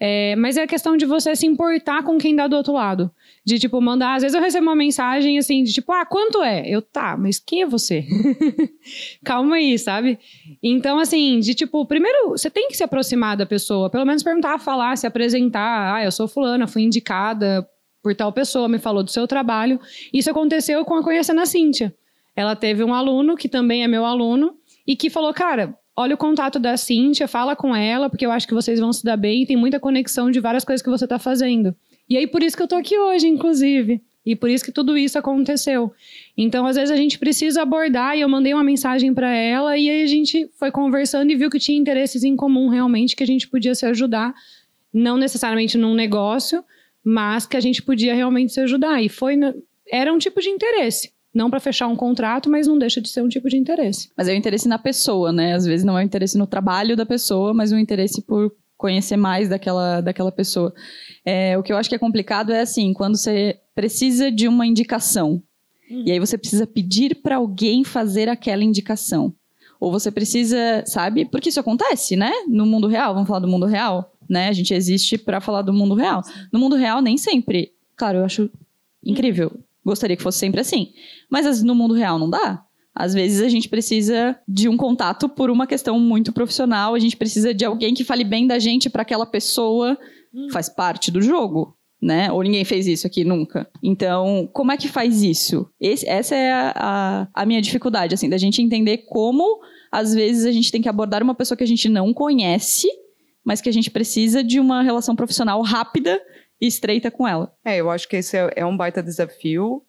é, 0.01 0.35
mas 0.37 0.57
é 0.57 0.63
a 0.63 0.67
questão 0.67 0.97
de 0.97 1.05
você 1.05 1.37
se 1.37 1.47
importar 1.47 2.03
com 2.05 2.17
quem 2.17 2.35
dá 2.35 2.47
do 2.47 2.57
outro 2.57 2.73
lado. 2.73 3.11
De, 3.45 3.59
tipo, 3.59 3.81
mandar. 3.81 4.15
Às 4.15 4.23
vezes 4.23 4.35
eu 4.35 4.41
recebo 4.41 4.67
uma 4.67 4.75
mensagem 4.75 5.39
assim, 5.39 5.63
de 5.63 5.73
tipo, 5.73 5.93
ah, 5.93 6.07
quanto 6.07 6.43
é? 6.43 6.67
Eu, 6.67 6.81
tá, 6.81 7.17
mas 7.17 7.39
quem 7.39 7.63
é 7.63 7.67
você? 7.67 8.07
Calma 9.23 9.57
aí, 9.57 9.79
sabe? 9.79 10.19
Então, 10.63 10.99
assim, 10.99 11.41
de 11.41 11.55
tipo, 11.55 11.85
primeiro, 11.85 12.31
você 12.31 12.49
tem 12.49 12.69
que 12.69 12.77
se 12.77 12.83
aproximar 12.83 13.37
da 13.37 13.45
pessoa, 13.45 13.91
pelo 13.91 14.07
menos 14.07 14.23
perguntar, 14.23 14.59
falar, 14.59 14.97
se 14.97 15.07
apresentar. 15.07 15.95
Ah, 15.95 16.05
eu 16.05 16.11
sou 16.11 16.27
fulana, 16.27 16.67
fui 16.67 16.83
indicada 16.83 17.69
por 18.03 18.15
tal 18.15 18.31
pessoa, 18.33 18.69
me 18.69 18.79
falou 18.79 19.03
do 19.03 19.11
seu 19.11 19.27
trabalho. 19.27 19.81
Isso 20.13 20.31
aconteceu 20.31 20.85
com 20.85 20.95
a 20.95 21.03
conhecendo 21.03 21.41
a 21.41 21.47
Cíntia. 21.47 21.95
Ela 22.37 22.55
teve 22.55 22.85
um 22.85 22.93
aluno, 22.93 23.37
que 23.37 23.49
também 23.49 23.83
é 23.83 23.89
meu 23.89 24.05
aluno, 24.05 24.55
e 24.87 24.97
que 24.97 25.09
falou, 25.09 25.33
cara, 25.33 25.75
olha 25.97 26.15
o 26.15 26.19
contato 26.19 26.59
da 26.59 26.77
Cíntia, 26.77 27.27
fala 27.27 27.57
com 27.57 27.75
ela, 27.75 28.11
porque 28.11 28.27
eu 28.27 28.31
acho 28.31 28.47
que 28.47 28.55
vocês 28.55 28.81
vão 28.81 28.93
se 28.93 29.05
dar 29.05 29.17
bem, 29.17 29.47
tem 29.47 29.57
muita 29.57 29.81
conexão 29.81 30.31
de 30.31 30.41
várias 30.41 30.65
coisas 30.65 30.83
que 30.83 30.91
você 30.91 31.05
está 31.05 31.19
fazendo. 31.19 31.75
E 32.09 32.17
aí, 32.17 32.27
por 32.27 32.43
isso 32.43 32.57
que 32.57 32.63
eu 32.63 32.69
tô 32.69 32.77
aqui 32.77 32.99
hoje, 32.99 33.27
inclusive. 33.27 34.01
E 34.27 34.35
por 34.35 34.49
isso 34.49 34.65
que 34.65 34.73
tudo 34.73 34.97
isso 34.97 35.19
aconteceu. 35.19 35.93
Então, 36.37 36.65
às 36.65 36.77
vezes 36.77 36.91
a 36.91 36.97
gente 36.97 37.19
precisa 37.19 37.63
abordar, 37.63 38.17
e 38.17 38.23
eu 38.23 38.29
mandei 38.29 38.55
uma 38.55 38.65
mensagem 38.65 39.13
para 39.13 39.31
ela, 39.31 39.77
e 39.77 39.91
aí 39.91 40.03
a 40.03 40.07
gente 40.07 40.49
foi 40.59 40.71
conversando 40.71 41.31
e 41.31 41.37
viu 41.37 41.51
que 41.51 41.59
tinha 41.59 41.79
interesses 41.79 42.25
em 42.25 42.35
comum 42.35 42.69
realmente, 42.69 43.15
que 43.15 43.23
a 43.23 43.27
gente 43.27 43.47
podia 43.49 43.75
se 43.75 43.85
ajudar, 43.85 44.35
não 44.93 45.19
necessariamente 45.19 45.77
num 45.77 45.95
negócio, 45.95 46.65
mas 47.03 47.47
que 47.47 47.57
a 47.57 47.61
gente 47.61 47.83
podia 47.83 48.15
realmente 48.15 48.53
se 48.53 48.61
ajudar. 48.61 49.03
E 49.03 49.11
foi. 49.11 49.39
Era 49.91 50.13
um 50.13 50.19
tipo 50.19 50.41
de 50.41 50.49
interesse. 50.49 51.13
Não 51.35 51.51
para 51.51 51.61
fechar 51.61 51.89
um 51.89 51.97
contrato, 51.97 52.49
mas 52.49 52.67
não 52.67 52.79
deixa 52.79 53.01
de 53.01 53.09
ser 53.09 53.21
um 53.21 53.29
tipo 53.29 53.49
de 53.49 53.59
interesse. 53.59 54.09
Mas 54.17 54.29
é 54.29 54.33
o 54.33 54.37
interesse 54.37 54.69
na 54.69 54.79
pessoa, 54.79 55.33
né? 55.33 55.53
Às 55.53 55.67
vezes 55.67 55.85
não 55.85 55.99
é 55.99 56.03
o 56.03 56.05
interesse 56.05 56.39
no 56.39 56.47
trabalho 56.47 56.97
da 56.97 57.05
pessoa, 57.05 57.53
mas 57.53 57.73
o 57.73 57.77
interesse 57.77 58.23
por 58.23 58.55
conhecer 58.85 59.17
mais 59.17 59.49
daquela, 59.49 60.03
daquela 60.03 60.31
pessoa. 60.31 60.71
É, 61.25 61.57
o 61.57 61.63
que 61.63 61.73
eu 61.73 61.77
acho 61.79 61.89
que 61.89 61.95
é 61.95 61.99
complicado 61.99 62.53
é 62.53 62.61
assim, 62.61 62.93
quando 62.93 63.17
você 63.17 63.59
precisa 63.75 64.31
de 64.31 64.47
uma 64.47 64.67
indicação, 64.67 65.43
uhum. 65.91 66.05
e 66.05 66.13
aí 66.13 66.21
você 66.21 66.37
precisa 66.37 66.67
pedir 66.67 67.15
para 67.23 67.37
alguém 67.37 67.83
fazer 67.83 68.29
aquela 68.29 68.63
indicação. 68.63 69.33
Ou 69.81 69.91
você 69.91 70.11
precisa, 70.11 70.85
sabe? 70.85 71.25
Porque 71.25 71.49
isso 71.49 71.59
acontece, 71.59 72.15
né? 72.15 72.31
No 72.47 72.67
mundo 72.67 72.87
real, 72.87 73.15
vamos 73.15 73.27
falar 73.27 73.41
do 73.41 73.49
mundo 73.49 73.65
real, 73.65 74.13
né? 74.29 74.49
A 74.49 74.53
gente 74.53 74.75
existe 74.75 75.17
para 75.17 75.41
falar 75.41 75.63
do 75.63 75.73
mundo 75.73 75.95
real. 75.95 76.21
No 76.53 76.59
mundo 76.59 76.77
real, 76.77 77.01
nem 77.01 77.17
sempre. 77.17 77.73
Claro, 77.97 78.19
eu 78.19 78.25
acho 78.27 78.51
incrível. 79.03 79.51
Gostaria 79.83 80.15
que 80.15 80.23
fosse 80.23 80.39
sempre 80.41 80.61
assim. 80.61 80.93
Mas 81.31 81.63
no 81.63 81.75
mundo 81.75 81.95
real 81.95 82.19
não 82.19 82.29
dá. 82.29 82.63
Às 82.95 83.13
vezes 83.13 83.43
a 83.43 83.49
gente 83.49 83.69
precisa 83.69 84.39
de 84.47 84.69
um 84.69 84.77
contato 84.77 85.29
por 85.29 85.51
uma 85.51 85.67
questão 85.67 85.99
muito 85.99 86.33
profissional, 86.33 86.95
a 86.95 86.99
gente 86.99 87.17
precisa 87.17 87.53
de 87.53 87.65
alguém 87.65 87.93
que 87.93 88.05
fale 88.05 88.23
bem 88.23 88.47
da 88.47 88.59
gente 88.59 88.89
para 88.89 89.03
aquela 89.03 89.27
pessoa, 89.27 89.99
hum. 90.33 90.49
faz 90.53 90.69
parte 90.69 91.11
do 91.11 91.21
jogo. 91.21 91.77
Né? 92.01 92.31
Ou 92.31 92.43
ninguém 92.43 92.67
fez 92.67 92.87
isso 92.87 93.07
aqui 93.07 93.25
nunca. 93.25 93.67
Então, 93.83 94.47
como 94.53 94.71
é 94.71 94.77
que 94.77 94.89
faz 94.89 95.23
isso? 95.23 95.67
Esse, 95.81 96.07
essa 96.07 96.35
é 96.35 96.53
a, 96.53 96.73
a, 96.77 97.29
a, 97.33 97.47
minha 97.47 97.63
dificuldade, 97.63 98.15
assim, 98.15 98.29
da 98.29 98.37
gente 98.37 98.61
entender 98.61 99.07
como, 99.09 99.61
às 99.91 100.13
vezes, 100.13 100.45
a 100.45 100.53
gente 100.53 100.71
tem 100.71 100.83
que 100.83 100.89
abordar 100.89 101.23
uma 101.23 101.35
pessoa 101.35 101.57
que 101.57 101.65
a 101.65 101.67
gente 101.67 101.89
não 101.89 102.13
conhece, 102.13 102.89
mas 103.43 103.63
que 103.63 103.71
a 103.71 103.73
gente 103.73 103.91
precisa 103.91 104.45
de 104.45 104.61
uma 104.61 104.83
relação 104.83 105.17
profissional 105.17 105.63
rápida 105.63 106.21
e 106.61 106.67
estreita 106.67 107.11
com 107.11 107.27
ela. 107.27 107.51
É, 107.65 107.79
eu 107.81 107.91
acho 107.91 108.07
que 108.07 108.17
esse 108.17 108.37
é, 108.37 108.53
é 108.55 108.67
um 108.67 108.77
baita 108.77 109.03
desafio. 109.03 109.83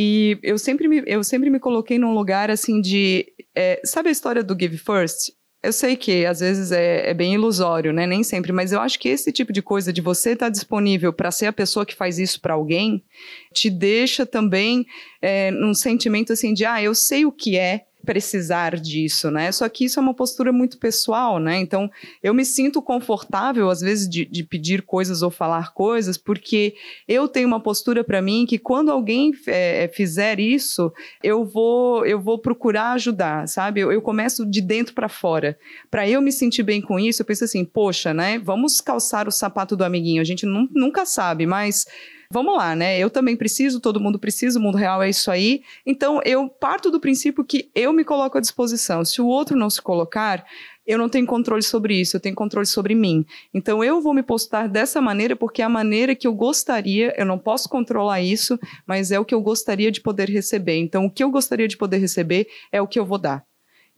E 0.00 0.38
eu 0.44 0.56
sempre 0.58 0.86
me, 0.86 1.02
eu 1.06 1.24
sempre 1.24 1.50
me 1.50 1.58
coloquei 1.58 1.98
num 1.98 2.14
lugar 2.14 2.52
assim 2.52 2.80
de. 2.80 3.26
É, 3.52 3.80
sabe 3.84 4.08
a 4.08 4.12
história 4.12 4.44
do 4.44 4.56
Give 4.56 4.78
First? 4.78 5.32
Eu 5.60 5.72
sei 5.72 5.96
que 5.96 6.24
às 6.24 6.38
vezes 6.38 6.70
é, 6.70 7.10
é, 7.10 7.12
bem 7.12 7.34
ilusório, 7.34 7.92
né? 7.92 8.06
Nem 8.06 8.22
sempre, 8.22 8.52
mas 8.52 8.70
eu 8.70 8.80
acho 8.80 8.96
que 8.96 9.08
esse 9.08 9.32
tipo 9.32 9.52
de 9.52 9.60
coisa 9.60 9.92
de 9.92 10.00
você 10.00 10.34
estar 10.34 10.46
tá 10.46 10.50
disponível 10.50 11.12
para 11.12 11.32
ser 11.32 11.46
a 11.46 11.52
pessoa 11.52 11.84
que 11.84 11.96
faz 11.96 12.16
isso 12.16 12.40
para 12.40 12.54
alguém 12.54 13.04
te 13.52 13.68
deixa 13.68 14.24
também 14.24 14.86
é, 15.20 15.50
num 15.50 15.74
sentimento 15.74 16.32
assim 16.32 16.54
de 16.54 16.64
ah, 16.64 16.80
eu 16.80 16.94
sei 16.94 17.26
o 17.26 17.32
que 17.32 17.58
é 17.58 17.87
precisar 18.08 18.80
disso, 18.80 19.30
né? 19.30 19.52
Só 19.52 19.68
que 19.68 19.84
isso 19.84 20.00
é 20.00 20.02
uma 20.02 20.14
postura 20.14 20.50
muito 20.50 20.78
pessoal, 20.78 21.38
né? 21.38 21.58
Então, 21.58 21.90
eu 22.22 22.32
me 22.32 22.42
sinto 22.42 22.80
confortável, 22.80 23.68
às 23.68 23.82
vezes, 23.82 24.08
de, 24.08 24.24
de 24.24 24.42
pedir 24.42 24.80
coisas 24.80 25.20
ou 25.20 25.30
falar 25.30 25.74
coisas, 25.74 26.16
porque 26.16 26.74
eu 27.06 27.28
tenho 27.28 27.46
uma 27.46 27.60
postura 27.60 28.02
para 28.02 28.22
mim 28.22 28.46
que 28.46 28.58
quando 28.58 28.90
alguém 28.90 29.34
é, 29.46 29.90
fizer 29.92 30.40
isso, 30.40 30.90
eu 31.22 31.44
vou, 31.44 32.06
eu 32.06 32.18
vou 32.18 32.38
procurar 32.38 32.92
ajudar, 32.92 33.46
sabe? 33.46 33.80
Eu, 33.80 33.92
eu 33.92 34.00
começo 34.00 34.46
de 34.46 34.62
dentro 34.62 34.94
para 34.94 35.10
fora. 35.10 35.58
Para 35.90 36.08
eu 36.08 36.22
me 36.22 36.32
sentir 36.32 36.62
bem 36.62 36.80
com 36.80 36.98
isso, 36.98 37.20
eu 37.20 37.26
penso 37.26 37.44
assim, 37.44 37.62
poxa, 37.62 38.14
né? 38.14 38.38
Vamos 38.38 38.80
calçar 38.80 39.28
o 39.28 39.30
sapato 39.30 39.76
do 39.76 39.84
amiguinho. 39.84 40.22
A 40.22 40.24
gente 40.24 40.46
nunca 40.46 41.04
sabe, 41.04 41.44
mas 41.44 41.84
vamos 42.30 42.56
lá, 42.56 42.76
né? 42.76 42.98
Eu 42.98 43.10
também 43.10 43.36
preciso, 43.36 43.80
todo 43.80 44.00
mundo 44.00 44.18
precisa, 44.18 44.58
o 44.58 44.62
mundo 44.62 44.76
real 44.76 45.02
é 45.02 45.08
isso 45.08 45.30
aí. 45.30 45.62
Então, 45.86 46.20
eu 46.24 46.48
parto 46.48 46.90
do 46.90 47.00
princípio 47.00 47.44
que 47.44 47.70
eu 47.74 47.92
me 47.92 48.04
coloco 48.04 48.36
à 48.36 48.40
disposição. 48.40 49.04
Se 49.04 49.20
o 49.20 49.26
outro 49.26 49.56
não 49.56 49.70
se 49.70 49.80
colocar, 49.80 50.44
eu 50.86 50.96
não 50.96 51.08
tenho 51.08 51.26
controle 51.26 51.62
sobre 51.62 52.00
isso, 52.00 52.16
eu 52.16 52.20
tenho 52.20 52.34
controle 52.34 52.66
sobre 52.66 52.94
mim. 52.94 53.26
Então 53.52 53.84
eu 53.84 54.00
vou 54.00 54.14
me 54.14 54.22
postar 54.22 54.66
dessa 54.66 55.02
maneira 55.02 55.36
porque 55.36 55.60
é 55.60 55.64
a 55.66 55.68
maneira 55.68 56.14
que 56.14 56.26
eu 56.26 56.32
gostaria, 56.32 57.14
eu 57.18 57.26
não 57.26 57.38
posso 57.38 57.68
controlar 57.68 58.22
isso, 58.22 58.58
mas 58.86 59.10
é 59.10 59.20
o 59.20 59.24
que 59.24 59.34
eu 59.34 59.42
gostaria 59.42 59.90
de 59.92 60.00
poder 60.00 60.30
receber. 60.30 60.78
Então 60.78 61.04
o 61.04 61.10
que 61.10 61.22
eu 61.22 61.30
gostaria 61.30 61.68
de 61.68 61.76
poder 61.76 61.98
receber 61.98 62.48
é 62.72 62.80
o 62.80 62.88
que 62.88 62.98
eu 62.98 63.04
vou 63.04 63.18
dar. 63.18 63.44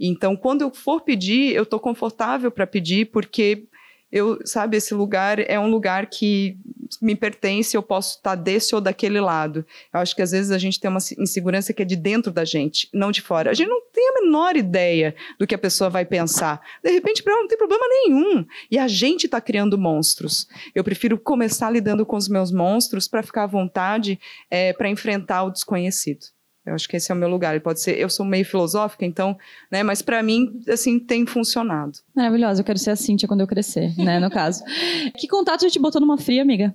Então 0.00 0.34
quando 0.34 0.62
eu 0.62 0.70
for 0.72 1.00
pedir, 1.00 1.54
eu 1.54 1.62
estou 1.62 1.78
confortável 1.78 2.50
para 2.50 2.66
pedir 2.66 3.06
porque 3.12 3.68
eu, 4.12 4.38
sabe, 4.44 4.76
esse 4.76 4.92
lugar 4.94 5.38
é 5.38 5.58
um 5.58 5.68
lugar 5.68 6.06
que 6.06 6.56
me 7.00 7.14
pertence, 7.14 7.76
eu 7.76 7.82
posso 7.82 8.16
estar 8.16 8.34
desse 8.34 8.74
ou 8.74 8.80
daquele 8.80 9.20
lado. 9.20 9.64
Eu 9.92 10.00
acho 10.00 10.16
que 10.16 10.22
às 10.22 10.32
vezes 10.32 10.50
a 10.50 10.58
gente 10.58 10.80
tem 10.80 10.90
uma 10.90 10.98
insegurança 11.18 11.72
que 11.72 11.82
é 11.82 11.84
de 11.84 11.94
dentro 11.94 12.32
da 12.32 12.44
gente, 12.44 12.88
não 12.92 13.12
de 13.12 13.20
fora. 13.20 13.50
A 13.50 13.54
gente 13.54 13.68
não 13.68 13.80
tem 13.92 14.08
a 14.08 14.22
menor 14.22 14.56
ideia 14.56 15.14
do 15.38 15.46
que 15.46 15.54
a 15.54 15.58
pessoa 15.58 15.88
vai 15.88 16.04
pensar. 16.04 16.60
De 16.82 16.90
repente, 16.90 17.22
para 17.22 17.32
ela 17.32 17.42
não 17.42 17.48
tem 17.48 17.58
problema 17.58 17.84
nenhum. 17.88 18.44
E 18.70 18.78
a 18.78 18.88
gente 18.88 19.26
está 19.26 19.40
criando 19.40 19.78
monstros. 19.78 20.48
Eu 20.74 20.82
prefiro 20.82 21.16
começar 21.16 21.70
lidando 21.70 22.04
com 22.04 22.16
os 22.16 22.28
meus 22.28 22.50
monstros 22.50 23.06
para 23.06 23.22
ficar 23.22 23.44
à 23.44 23.46
vontade 23.46 24.18
é, 24.50 24.72
para 24.72 24.88
enfrentar 24.88 25.44
o 25.44 25.50
desconhecido. 25.50 26.26
Eu 26.64 26.74
acho 26.74 26.88
que 26.88 26.96
esse 26.96 27.10
é 27.10 27.14
o 27.14 27.18
meu 27.18 27.28
lugar. 27.28 27.52
Ele 27.52 27.60
pode 27.60 27.80
ser, 27.80 27.98
eu 27.98 28.08
sou 28.08 28.24
meio 28.24 28.44
filosófica, 28.44 29.04
então, 29.04 29.36
né? 29.70 29.82
Mas 29.82 30.02
para 30.02 30.22
mim, 30.22 30.60
assim, 30.68 30.98
tem 30.98 31.26
funcionado. 31.26 31.98
Maravilhosa. 32.14 32.60
Eu 32.60 32.64
quero 32.64 32.78
ser 32.78 32.90
a 32.90 32.96
Cíntia 32.96 33.26
quando 33.26 33.40
eu 33.40 33.46
crescer, 33.46 33.96
né? 33.96 34.20
No 34.20 34.30
caso. 34.30 34.62
que 35.16 35.26
contato 35.26 35.64
a 35.64 35.70
te 35.70 35.78
botou 35.78 36.00
numa 36.00 36.18
fria, 36.18 36.42
amiga? 36.42 36.74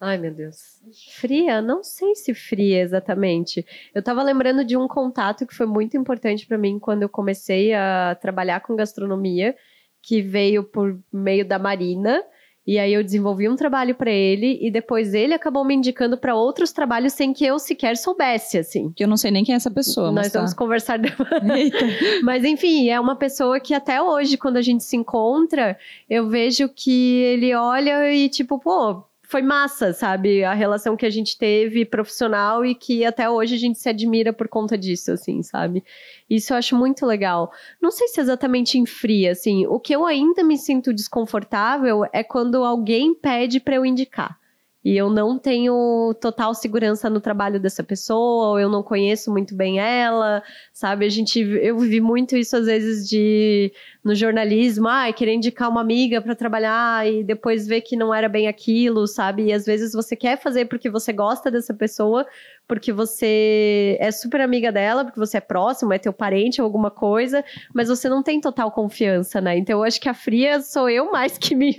Ai, 0.00 0.18
meu 0.18 0.32
Deus. 0.32 0.82
Fria? 1.12 1.62
Não 1.62 1.82
sei 1.82 2.14
se 2.14 2.34
fria 2.34 2.82
exatamente. 2.82 3.64
Eu 3.94 4.02
tava 4.02 4.22
lembrando 4.22 4.64
de 4.64 4.76
um 4.76 4.86
contato 4.86 5.46
que 5.46 5.54
foi 5.54 5.66
muito 5.66 5.96
importante 5.96 6.46
para 6.46 6.58
mim 6.58 6.78
quando 6.78 7.02
eu 7.02 7.08
comecei 7.08 7.72
a 7.72 8.16
trabalhar 8.20 8.60
com 8.60 8.76
gastronomia, 8.76 9.56
que 10.02 10.20
veio 10.20 10.62
por 10.62 11.00
meio 11.12 11.46
da 11.46 11.58
Marina. 11.58 12.22
E 12.66 12.78
aí 12.78 12.94
eu 12.94 13.04
desenvolvi 13.04 13.48
um 13.48 13.56
trabalho 13.56 13.94
para 13.94 14.10
ele 14.10 14.58
e 14.60 14.70
depois 14.70 15.12
ele 15.12 15.34
acabou 15.34 15.64
me 15.64 15.74
indicando 15.74 16.16
para 16.16 16.34
outros 16.34 16.72
trabalhos 16.72 17.12
sem 17.12 17.32
que 17.32 17.44
eu 17.44 17.58
sequer 17.58 17.96
soubesse, 17.96 18.56
assim. 18.56 18.90
Que 18.92 19.04
eu 19.04 19.08
não 19.08 19.18
sei 19.18 19.30
nem 19.30 19.44
quem 19.44 19.52
é 19.52 19.56
essa 19.56 19.70
pessoa. 19.70 20.10
Nós 20.10 20.32
tá. 20.32 20.38
vamos 20.38 20.54
conversar 20.54 20.98
depois. 20.98 21.28
mas 22.24 22.42
enfim, 22.44 22.88
é 22.88 22.98
uma 22.98 23.16
pessoa 23.16 23.60
que 23.60 23.74
até 23.74 24.00
hoje, 24.00 24.38
quando 24.38 24.56
a 24.56 24.62
gente 24.62 24.82
se 24.82 24.96
encontra, 24.96 25.78
eu 26.08 26.28
vejo 26.28 26.68
que 26.68 27.20
ele 27.20 27.54
olha 27.54 28.10
e 28.12 28.30
tipo, 28.30 28.58
pô, 28.58 29.04
foi 29.26 29.42
massa, 29.42 29.92
sabe? 29.92 30.44
A 30.44 30.54
relação 30.54 30.96
que 30.96 31.06
a 31.06 31.10
gente 31.10 31.36
teve 31.36 31.84
profissional 31.84 32.64
e 32.64 32.74
que 32.74 33.04
até 33.04 33.28
hoje 33.28 33.54
a 33.54 33.58
gente 33.58 33.78
se 33.78 33.88
admira 33.88 34.32
por 34.32 34.48
conta 34.48 34.76
disso, 34.76 35.12
assim, 35.12 35.42
sabe? 35.42 35.82
Isso 36.28 36.52
eu 36.52 36.56
acho 36.56 36.76
muito 36.76 37.04
legal. 37.06 37.50
Não 37.80 37.90
sei 37.90 38.08
se 38.08 38.20
exatamente 38.20 38.78
em 38.78 38.86
fria, 38.86 39.32
assim. 39.32 39.66
O 39.66 39.80
que 39.80 39.94
eu 39.94 40.06
ainda 40.06 40.44
me 40.44 40.58
sinto 40.58 40.92
desconfortável 40.92 42.04
é 42.12 42.22
quando 42.22 42.62
alguém 42.62 43.14
pede 43.14 43.60
para 43.60 43.76
eu 43.76 43.86
indicar 43.86 44.38
e 44.84 44.96
eu 44.98 45.08
não 45.08 45.38
tenho 45.38 46.14
total 46.20 46.54
segurança 46.54 47.08
no 47.08 47.18
trabalho 47.18 47.58
dessa 47.58 47.82
pessoa, 47.82 48.48
ou 48.50 48.60
eu 48.60 48.68
não 48.68 48.82
conheço 48.82 49.32
muito 49.32 49.54
bem 49.56 49.80
ela, 49.80 50.42
sabe? 50.74 51.06
A 51.06 51.08
gente, 51.08 51.40
eu 51.40 51.78
vivi 51.78 52.02
muito 52.02 52.36
isso 52.36 52.54
às 52.54 52.66
vezes 52.66 53.08
de 53.08 53.72
no 54.04 54.14
jornalismo, 54.14 54.86
ah, 54.86 55.10
querer 55.12 55.32
indicar 55.32 55.70
uma 55.70 55.80
amiga 55.80 56.20
para 56.20 56.34
trabalhar 56.34 57.10
e 57.10 57.24
depois 57.24 57.66
ver 57.66 57.80
que 57.80 57.96
não 57.96 58.14
era 58.14 58.28
bem 58.28 58.46
aquilo, 58.46 59.06
sabe? 59.06 59.44
E 59.44 59.52
às 59.52 59.64
vezes 59.64 59.94
você 59.94 60.14
quer 60.14 60.38
fazer 60.38 60.66
porque 60.66 60.90
você 60.90 61.10
gosta 61.10 61.50
dessa 61.50 61.72
pessoa, 61.72 62.26
porque 62.68 62.92
você 62.92 63.96
é 63.98 64.10
super 64.10 64.42
amiga 64.42 64.70
dela, 64.70 65.06
porque 65.06 65.18
você 65.18 65.38
é 65.38 65.40
próximo, 65.40 65.90
é 65.94 65.98
teu 65.98 66.12
parente 66.12 66.60
ou 66.60 66.66
alguma 66.66 66.90
coisa, 66.90 67.42
mas 67.72 67.88
você 67.88 68.06
não 68.06 68.22
tem 68.22 68.42
total 68.42 68.70
confiança, 68.70 69.40
né? 69.40 69.56
Então 69.56 69.78
eu 69.78 69.84
acho 69.84 69.98
que 69.98 70.08
a 70.08 70.14
fria 70.14 70.60
sou 70.60 70.90
eu 70.90 71.10
mais 71.10 71.36
que 71.38 71.54
me 71.54 71.74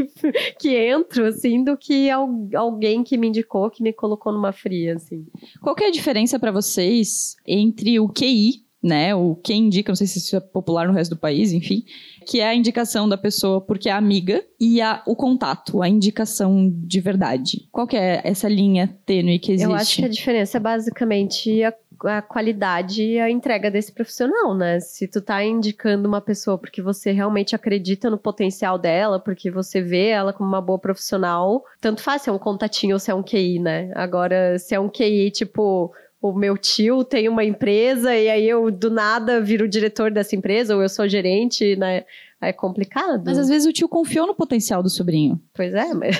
que 0.60 0.76
entro 0.76 1.28
assim 1.28 1.64
do 1.64 1.78
que 1.78 2.10
alguém 2.10 3.04
que 3.04 3.18
me 3.18 3.28
indicou, 3.28 3.70
que 3.70 3.84
me 3.84 3.94
colocou 3.94 4.34
numa 4.34 4.52
fria 4.52 4.96
assim. 4.96 5.28
Qual 5.62 5.76
que 5.76 5.84
é 5.84 5.88
a 5.90 5.92
diferença 5.92 6.40
para 6.40 6.52
vocês 6.52 7.36
entre 7.46 8.00
o 8.00 8.10
QI 8.10 8.66
né? 8.86 9.16
O 9.16 9.36
quem 9.36 9.66
indica, 9.66 9.92
não 9.92 9.96
sei 9.96 10.06
se 10.06 10.20
isso 10.20 10.36
é 10.36 10.40
popular 10.40 10.88
no 10.88 10.94
resto 10.94 11.16
do 11.16 11.20
país, 11.20 11.52
enfim, 11.52 11.84
que 12.26 12.40
é 12.40 12.48
a 12.48 12.56
indicação 12.56 13.08
da 13.08 13.18
pessoa 13.18 13.62
porque 13.62 13.90
é 13.90 13.92
amiga 13.92 14.44
e 14.60 14.82
a, 14.82 15.02
o 15.06 15.16
contato, 15.16 15.82
a 15.82 15.88
indicação 15.88 16.72
de 16.74 17.00
verdade. 17.00 17.68
Qual 17.72 17.88
que 17.88 17.96
é 17.96 18.22
essa 18.24 18.50
linha 18.50 18.96
tênue 19.06 19.40
que 19.40 19.52
existe? 19.52 19.70
Eu 19.70 19.76
acho 19.76 19.96
que 19.98 20.06
a 20.06 20.10
diferença 20.10 20.58
é 20.58 20.60
basicamente 20.60 21.64
a, 21.64 21.74
a 22.06 22.22
qualidade 22.22 23.04
e 23.04 23.20
a 23.20 23.30
entrega 23.30 23.70
desse 23.70 23.92
profissional, 23.92 24.56
né? 24.56 24.80
Se 24.80 25.08
tu 25.08 25.22
tá 25.22 25.44
indicando 25.44 26.08
uma 26.08 26.22
pessoa 26.22 26.58
porque 26.58 26.82
você 26.82 27.12
realmente 27.12 27.56
acredita 27.56 28.10
no 28.10 28.18
potencial 28.18 28.78
dela, 28.78 29.20
porque 29.20 29.52
você 29.52 29.82
vê 29.82 30.08
ela 30.08 30.34
como 30.34 30.50
uma 30.50 30.62
boa 30.62 30.80
profissional, 30.80 31.64
tanto 31.80 32.02
faz 32.02 32.24
se 32.24 32.30
é 32.30 32.34
um 32.34 32.40
contatinho 32.40 32.96
ou 32.96 33.00
se 33.00 33.12
é 33.12 33.16
um 33.16 33.24
QI, 33.24 33.60
né? 33.60 33.92
Agora, 33.96 34.58
se 34.58 34.74
é 34.74 34.80
um 34.80 34.90
QI, 34.90 35.32
tipo, 35.32 35.94
o 36.30 36.34
meu 36.34 36.58
tio 36.58 37.04
tem 37.04 37.30
uma 37.30 37.44
empresa 37.44 38.16
e 38.16 38.30
aí 38.30 38.48
eu 38.48 38.72
do 38.72 38.90
nada 38.90 39.42
viro 39.42 39.68
diretor 39.68 40.12
dessa 40.12 40.36
empresa 40.36 40.76
ou 40.76 40.82
eu 40.82 40.90
sou 40.90 41.08
gerente, 41.08 41.76
né? 41.76 42.04
É 42.42 42.52
complicado. 42.52 43.24
Mas 43.26 43.38
às 43.38 43.50
vezes 43.50 43.68
o 43.68 43.74
tio 43.74 43.88
confiou 43.88 44.28
no 44.28 44.36
potencial 44.36 44.84
do 44.84 44.90
sobrinho. 44.90 45.40
Pois 45.54 45.74
é, 45.74 45.94
mas 45.94 46.20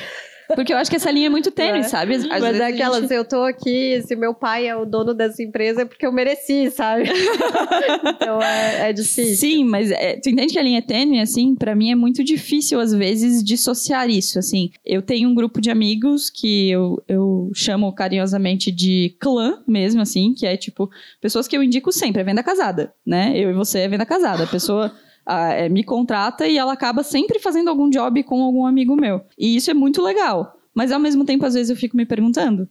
porque 0.54 0.74
eu 0.74 0.78
acho 0.78 0.90
que 0.90 0.96
essa 0.96 1.12
linha 1.12 1.28
é 1.28 1.30
muito 1.30 1.52
tênue, 1.52 1.80
é. 1.80 1.84
sabe? 1.84 2.16
Às 2.16 2.26
Mas 2.26 2.60
é 2.60 2.66
aquela, 2.68 3.00
gente... 3.00 3.08
se 3.08 3.16
eu 3.16 3.26
tô 3.26 3.44
aqui, 3.44 4.02
se 4.06 4.16
meu 4.16 4.34
pai 4.34 4.68
é 4.68 4.76
o 4.76 4.86
dono 4.86 5.14
dessa 5.14 5.42
empresa, 5.42 5.82
é 5.82 5.86
porque 5.86 6.06
eu 6.06 6.12
mereci, 6.12 6.70
sabe? 6.72 7.04
então 8.16 8.42
é, 8.42 8.90
é, 8.90 8.94
difícil. 8.94 9.36
Sim, 9.36 9.64
mas 9.66 9.90
é, 9.92 10.20
tu 10.20 10.30
entende 10.30 10.54
que 10.54 10.60
a 10.60 10.64
linha 10.64 10.80
é 10.80 10.82
tênue, 10.82 11.20
assim? 11.20 11.56
para 11.56 11.76
mim 11.76 11.92
é 11.92 11.96
muito 11.96 12.24
difícil, 12.24 12.80
às 12.80 12.94
vezes, 12.94 13.44
dissociar 13.44 14.10
isso, 14.10 14.38
assim. 14.38 14.70
Eu 14.86 15.02
tenho 15.02 15.30
um 15.30 15.34
grupo 15.36 15.60
de 15.60 15.70
amigos 15.70 16.30
que 16.30 16.70
eu, 16.70 17.02
eu 17.08 17.50
chamo 17.54 17.92
carinhosamente 17.94 18.72
de 18.72 19.16
clã 19.20 19.64
mesmo, 19.68 20.02
assim, 20.02 20.34
que 20.34 20.46
é 20.46 20.56
tipo, 20.58 20.90
pessoas 21.22 21.48
que 21.48 21.56
eu 21.56 21.64
indico 21.64 21.92
sempre, 21.92 22.22
é 22.22 22.26
venda 22.26 22.44
casada, 22.44 22.94
né? 23.06 23.34
Eu 23.36 23.50
e 23.50 23.54
você 23.54 23.80
é 23.80 23.88
venda 23.88 24.06
casada. 24.06 24.44
A 24.44 24.48
pessoa 24.48 24.92
é, 25.28 25.70
me 25.70 25.84
contrata 25.84 26.48
e 26.48 26.58
ela 26.58 26.74
acaba 26.74 27.04
sempre 27.04 27.40
fazendo 27.40 27.70
algum 27.70 27.90
job 27.90 28.22
com 28.24 28.42
algum 28.42 28.66
amigo 28.66 28.96
meu. 28.96 29.22
E 29.38 29.56
isso 29.56 29.72
é 29.72 29.74
muito 29.74 30.02
legal. 30.02 30.58
Mas 30.74 30.92
ao 30.92 31.00
mesmo 31.00 31.24
tempo, 31.24 31.46
às 31.46 31.54
vezes, 31.54 31.70
eu 31.70 31.76
fico 31.76 31.96
me 31.96 32.06
perguntando, 32.06 32.70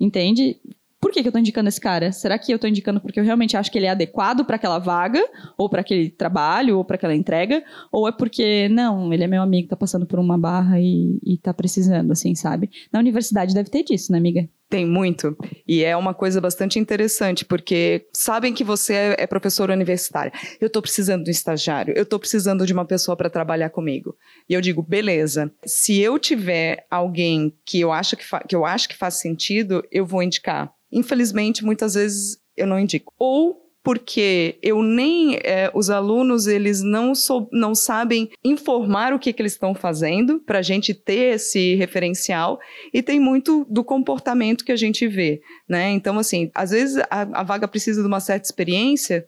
entende? 0.00 0.58
Por 0.98 1.10
que, 1.10 1.20
que 1.20 1.28
eu 1.28 1.32
tô 1.32 1.38
indicando 1.38 1.68
esse 1.68 1.80
cara? 1.80 2.12
Será 2.12 2.38
que 2.38 2.52
eu 2.52 2.58
tô 2.58 2.66
indicando 2.66 3.00
porque 3.00 3.18
eu 3.18 3.24
realmente 3.24 3.56
acho 3.56 3.70
que 3.72 3.76
ele 3.76 3.86
é 3.86 3.90
adequado 3.90 4.44
para 4.44 4.54
aquela 4.54 4.78
vaga, 4.78 5.20
ou 5.58 5.68
para 5.68 5.80
aquele 5.80 6.08
trabalho, 6.08 6.78
ou 6.78 6.84
para 6.84 6.94
aquela 6.94 7.14
entrega? 7.14 7.62
Ou 7.90 8.08
é 8.08 8.12
porque, 8.12 8.68
não, 8.68 9.12
ele 9.12 9.24
é 9.24 9.26
meu 9.26 9.42
amigo, 9.42 9.68
tá 9.68 9.76
passando 9.76 10.06
por 10.06 10.20
uma 10.20 10.38
barra 10.38 10.80
e, 10.80 11.18
e 11.24 11.36
tá 11.36 11.52
precisando, 11.52 12.12
assim, 12.12 12.36
sabe? 12.36 12.70
Na 12.92 13.00
universidade 13.00 13.52
deve 13.52 13.68
ter 13.68 13.82
disso, 13.82 14.12
né, 14.12 14.18
amiga? 14.18 14.48
Tem 14.72 14.86
muito. 14.86 15.36
E 15.68 15.84
é 15.84 15.94
uma 15.94 16.14
coisa 16.14 16.40
bastante 16.40 16.78
interessante, 16.78 17.44
porque 17.44 18.06
sabem 18.10 18.54
que 18.54 18.64
você 18.64 18.94
é, 18.94 19.16
é 19.18 19.26
professora 19.26 19.74
universitária. 19.74 20.32
Eu 20.58 20.68
estou 20.68 20.80
precisando 20.80 21.24
de 21.24 21.28
um 21.28 21.30
estagiário, 21.30 21.92
eu 21.94 22.04
estou 22.04 22.18
precisando 22.18 22.64
de 22.64 22.72
uma 22.72 22.86
pessoa 22.86 23.14
para 23.14 23.28
trabalhar 23.28 23.68
comigo. 23.68 24.16
E 24.48 24.54
eu 24.54 24.62
digo, 24.62 24.80
beleza, 24.80 25.52
se 25.62 26.00
eu 26.00 26.18
tiver 26.18 26.86
alguém 26.90 27.54
que 27.66 27.82
eu 27.82 27.92
acho 27.92 28.16
que, 28.16 28.24
que 28.48 28.56
eu 28.56 28.64
acho 28.64 28.88
que 28.88 28.96
faz 28.96 29.20
sentido, 29.20 29.86
eu 29.92 30.06
vou 30.06 30.22
indicar. 30.22 30.72
Infelizmente, 30.90 31.62
muitas 31.62 31.92
vezes 31.92 32.38
eu 32.56 32.66
não 32.66 32.80
indico. 32.80 33.12
Ou 33.18 33.61
porque 33.82 34.58
eu 34.62 34.82
nem 34.82 35.36
é, 35.36 35.70
os 35.74 35.90
alunos 35.90 36.46
eles 36.46 36.82
não, 36.82 37.14
sou, 37.14 37.48
não 37.52 37.74
sabem 37.74 38.30
informar 38.44 39.12
o 39.12 39.18
que, 39.18 39.32
que 39.32 39.42
eles 39.42 39.52
estão 39.52 39.74
fazendo 39.74 40.40
para 40.40 40.60
a 40.60 40.62
gente 40.62 40.94
ter 40.94 41.34
esse 41.34 41.74
referencial 41.74 42.60
e 42.92 43.02
tem 43.02 43.18
muito 43.18 43.66
do 43.68 43.82
comportamento 43.82 44.64
que 44.64 44.72
a 44.72 44.76
gente 44.76 45.06
vê, 45.08 45.40
né? 45.68 45.90
Então 45.90 46.18
assim, 46.18 46.50
às 46.54 46.70
vezes 46.70 47.02
a, 47.10 47.40
a 47.40 47.42
vaga 47.42 47.66
precisa 47.66 48.00
de 48.02 48.06
uma 48.06 48.20
certa 48.20 48.46
experiência, 48.46 49.26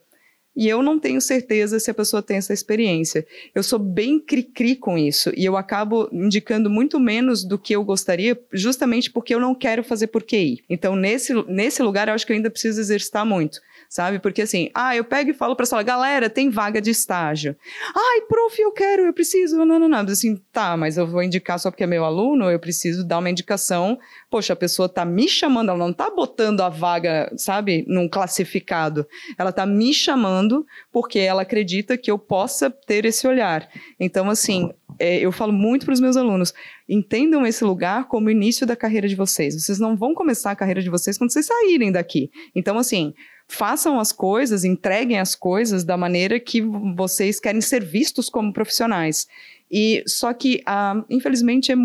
e 0.56 0.68
eu 0.68 0.82
não 0.82 1.00
tenho 1.00 1.20
certeza 1.20 1.80
se 1.80 1.90
a 1.90 1.94
pessoa 1.94 2.22
tem 2.22 2.36
essa 2.36 2.52
experiência. 2.52 3.26
Eu 3.52 3.62
sou 3.62 3.78
bem 3.78 4.20
cri-cri 4.20 4.76
com 4.76 4.96
isso 4.96 5.32
e 5.36 5.44
eu 5.44 5.56
acabo 5.56 6.08
indicando 6.12 6.70
muito 6.70 7.00
menos 7.00 7.42
do 7.42 7.58
que 7.58 7.74
eu 7.74 7.82
gostaria, 7.82 8.38
justamente 8.52 9.10
porque 9.10 9.34
eu 9.34 9.40
não 9.40 9.52
quero 9.52 9.82
fazer 9.82 10.06
por 10.06 10.22
QI. 10.22 10.62
Então, 10.70 10.94
nesse, 10.94 11.34
nesse 11.48 11.82
lugar, 11.82 12.06
eu 12.06 12.14
acho 12.14 12.24
que 12.24 12.32
eu 12.32 12.36
ainda 12.36 12.50
preciso 12.50 12.80
exercitar 12.80 13.26
muito 13.26 13.60
sabe? 13.94 14.18
Porque 14.18 14.42
assim, 14.42 14.70
ah, 14.74 14.96
eu 14.96 15.04
pego 15.04 15.30
e 15.30 15.34
falo 15.34 15.54
pra 15.54 15.64
sala, 15.64 15.84
galera, 15.84 16.28
tem 16.28 16.50
vaga 16.50 16.82
de 16.82 16.90
estágio. 16.90 17.54
Ai, 17.94 18.22
prof, 18.22 18.60
eu 18.60 18.72
quero, 18.72 19.04
eu 19.04 19.12
preciso, 19.12 19.64
não, 19.64 19.78
não, 19.78 19.88
não. 19.88 20.00
Assim, 20.00 20.34
tá, 20.50 20.76
mas 20.76 20.96
eu 20.96 21.06
vou 21.06 21.22
indicar 21.22 21.60
só 21.60 21.70
porque 21.70 21.84
é 21.84 21.86
meu 21.86 22.04
aluno, 22.04 22.50
eu 22.50 22.58
preciso 22.58 23.06
dar 23.06 23.18
uma 23.18 23.30
indicação. 23.30 23.96
Poxa, 24.28 24.52
a 24.52 24.56
pessoa 24.56 24.88
tá 24.88 25.04
me 25.04 25.28
chamando, 25.28 25.68
ela 25.68 25.78
não 25.78 25.92
tá 25.92 26.10
botando 26.10 26.62
a 26.62 26.68
vaga, 26.68 27.32
sabe, 27.36 27.84
num 27.86 28.08
classificado. 28.08 29.06
Ela 29.38 29.52
tá 29.52 29.64
me 29.64 29.94
chamando 29.94 30.66
porque 30.92 31.20
ela 31.20 31.42
acredita 31.42 31.96
que 31.96 32.10
eu 32.10 32.18
possa 32.18 32.68
ter 32.68 33.04
esse 33.04 33.28
olhar. 33.28 33.68
Então, 34.00 34.28
assim, 34.28 34.72
é, 34.98 35.18
eu 35.20 35.30
falo 35.30 35.52
muito 35.52 35.86
para 35.86 35.94
os 35.94 36.00
meus 36.00 36.16
alunos, 36.16 36.52
entendam 36.88 37.46
esse 37.46 37.64
lugar 37.64 38.08
como 38.08 38.26
o 38.26 38.30
início 38.30 38.66
da 38.66 38.74
carreira 38.74 39.06
de 39.06 39.14
vocês. 39.14 39.54
Vocês 39.54 39.78
não 39.78 39.96
vão 39.96 40.14
começar 40.14 40.50
a 40.50 40.56
carreira 40.56 40.82
de 40.82 40.90
vocês 40.90 41.16
quando 41.16 41.32
vocês 41.32 41.46
saírem 41.46 41.92
daqui. 41.92 42.28
Então, 42.56 42.76
assim, 42.76 43.14
façam 43.48 44.00
as 44.00 44.12
coisas, 44.12 44.64
entreguem 44.64 45.18
as 45.18 45.34
coisas 45.34 45.84
da 45.84 45.96
maneira 45.96 46.40
que 46.40 46.60
vocês 46.96 47.38
querem 47.38 47.60
ser 47.60 47.84
vistos 47.84 48.28
como 48.28 48.52
profissionais. 48.52 49.26
E 49.70 50.02
só 50.06 50.32
que, 50.32 50.62
ah, 50.66 51.04
infelizmente, 51.10 51.72
é, 51.72 51.76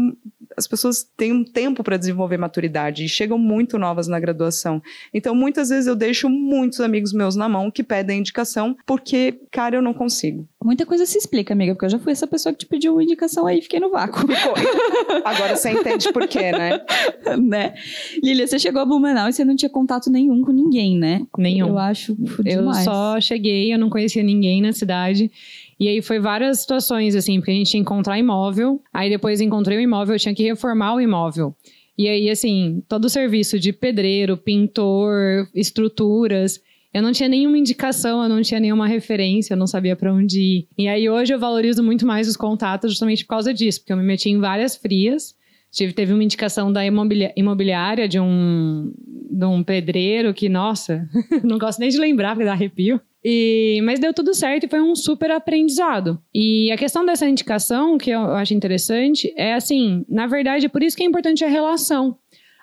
as 0.58 0.68
pessoas 0.68 1.04
têm 1.16 1.32
um 1.32 1.44
tempo 1.44 1.84
para 1.84 1.98
desenvolver 1.98 2.38
maturidade 2.38 3.06
e 3.06 3.10
chegam 3.10 3.38
muito 3.38 3.78
novas 3.78 4.08
na 4.08 4.20
graduação. 4.20 4.82
Então, 5.14 5.34
muitas 5.34 5.70
vezes 5.70 5.88
eu 5.88 5.96
deixo 5.96 6.30
muitos 6.30 6.82
amigos 6.82 7.14
meus 7.14 7.36
na 7.36 7.48
mão 7.48 7.72
que 7.72 7.84
pedem 7.84 8.20
indicação 8.20 8.76
porque, 8.86 9.40
cara, 9.52 9.78
eu 9.78 9.82
não 9.82 9.94
consigo. 9.94 10.48
Muita 10.64 10.86
coisa 10.86 11.06
se 11.06 11.18
explica, 11.18 11.54
amiga, 11.54 11.74
porque 11.74 11.86
eu 11.86 11.90
já 11.90 12.00
fui 12.00 12.12
essa 12.12 12.28
pessoa 12.28 12.52
que 12.54 12.60
te 12.60 12.66
pediu 12.66 12.94
uma 12.94 13.04
indicação 13.04 13.48
aí 13.48 13.60
e 13.60 13.62
fiquei 13.62 13.80
no 13.80 13.90
vácuo. 13.90 14.26
Agora 15.24 15.56
você 15.56 15.72
entende 15.72 16.12
por 16.12 16.28
quê, 16.28 16.52
né? 16.52 16.82
né? 17.42 17.74
Lilia, 18.22 18.46
você 18.46 18.60
chegou 18.60 18.82
a 18.82 18.86
Blumenau 18.86 19.30
e 19.30 19.34
você 19.34 19.46
não 19.46 19.56
tinha 19.56 19.70
contato 19.70 20.12
nenhum 20.12 20.42
com 20.42 20.52
ninguém, 20.52 20.98
né? 20.98 21.26
Nenhum. 21.38 21.70
Eu 21.70 21.78
acho 21.78 22.18
Eu 22.46 22.60
demais. 22.60 22.84
só 22.84 23.20
cheguei, 23.22 23.74
eu 23.74 23.80
não 23.80 23.90
conhecia 23.90 24.22
ninguém 24.22 24.62
na 24.62 24.74
cidade. 24.74 25.32
E 25.80 25.88
aí 25.88 26.02
foi 26.02 26.20
várias 26.20 26.60
situações, 26.60 27.16
assim, 27.16 27.40
porque 27.40 27.52
a 27.52 27.54
gente 27.54 27.72
tinha 27.72 27.84
que 27.84 27.90
encontrar 27.90 28.20
imóvel. 28.20 28.82
Aí 28.94 29.10
depois 29.10 29.40
encontrei 29.40 29.78
o 29.78 29.82
imóvel, 29.82 30.16
eu 30.16 30.20
tinha 30.20 30.36
que 30.36 30.44
reformar 30.44 30.96
o 30.96 31.02
imóvel. 31.02 31.56
E 31.98 32.08
aí, 32.08 32.30
assim, 32.30 32.84
todo 32.88 33.06
o 33.06 33.10
serviço 33.10 33.60
de 33.60 33.72
pedreiro, 33.72 34.38
pintor, 34.38 35.48
estruturas. 35.54 36.62
Eu 36.94 37.02
não 37.02 37.12
tinha 37.12 37.30
nenhuma 37.30 37.58
indicação, 37.58 38.24
eu 38.24 38.30
não 38.30 38.42
tinha 38.42 38.60
nenhuma 38.60 38.88
referência, 38.88 39.54
eu 39.54 39.58
não 39.58 39.68
sabia 39.68 39.96
para 39.96 40.14
onde 40.14 40.40
ir. 40.40 40.68
E 40.78 40.88
aí 40.88 41.10
hoje 41.10 41.34
eu 41.34 41.40
valorizo 41.40 41.84
muito 41.84 42.06
mais 42.06 42.28
os 42.28 42.36
contatos 42.36 42.92
justamente 42.92 43.24
por 43.24 43.30
causa 43.30 43.54
disso, 43.54 43.80
porque 43.80 43.94
eu 43.94 43.98
me 43.98 44.04
meti 44.04 44.30
em 44.30 44.40
várias 44.40 44.76
frias. 44.76 45.36
Tive, 45.72 45.94
teve 45.94 46.14
uma 46.14 46.24
indicação 46.24 46.74
da 46.74 46.82
imobiliária 46.86 48.08
de 48.08 48.20
um, 48.20 48.92
de 49.30 49.46
um 49.46 49.64
pedreiro 49.64 50.34
que, 50.34 50.50
nossa, 50.50 51.08
não 51.44 51.60
gosto 51.60 51.80
nem 51.80 51.90
de 51.90 52.00
lembrar, 52.00 52.30
porque 52.30 52.46
dá 52.46 52.54
arrepio. 52.54 53.00
E, 53.24 53.82
mas 53.84 54.00
deu 54.00 54.14
tudo 54.14 54.34
certo 54.34 54.66
e 54.66 54.70
foi 54.70 54.82
um 54.82 54.96
super 54.96 55.30
aprendizado. 55.32 56.22
E 56.34 56.72
a 56.72 56.78
questão 56.78 57.06
dessa 57.06 57.28
indicação, 57.28 57.98
que 57.98 58.12
eu 58.12 58.22
acho 58.36 58.54
interessante, 58.54 59.34
é 59.36 59.54
assim: 59.54 60.06
na 60.08 60.26
verdade, 60.26 60.68
é 60.68 60.70
por 60.70 60.82
isso 60.82 60.96
que 60.96 61.04
é 61.04 61.06
importante 61.06 61.44
a 61.44 61.50
relação. 61.50 62.18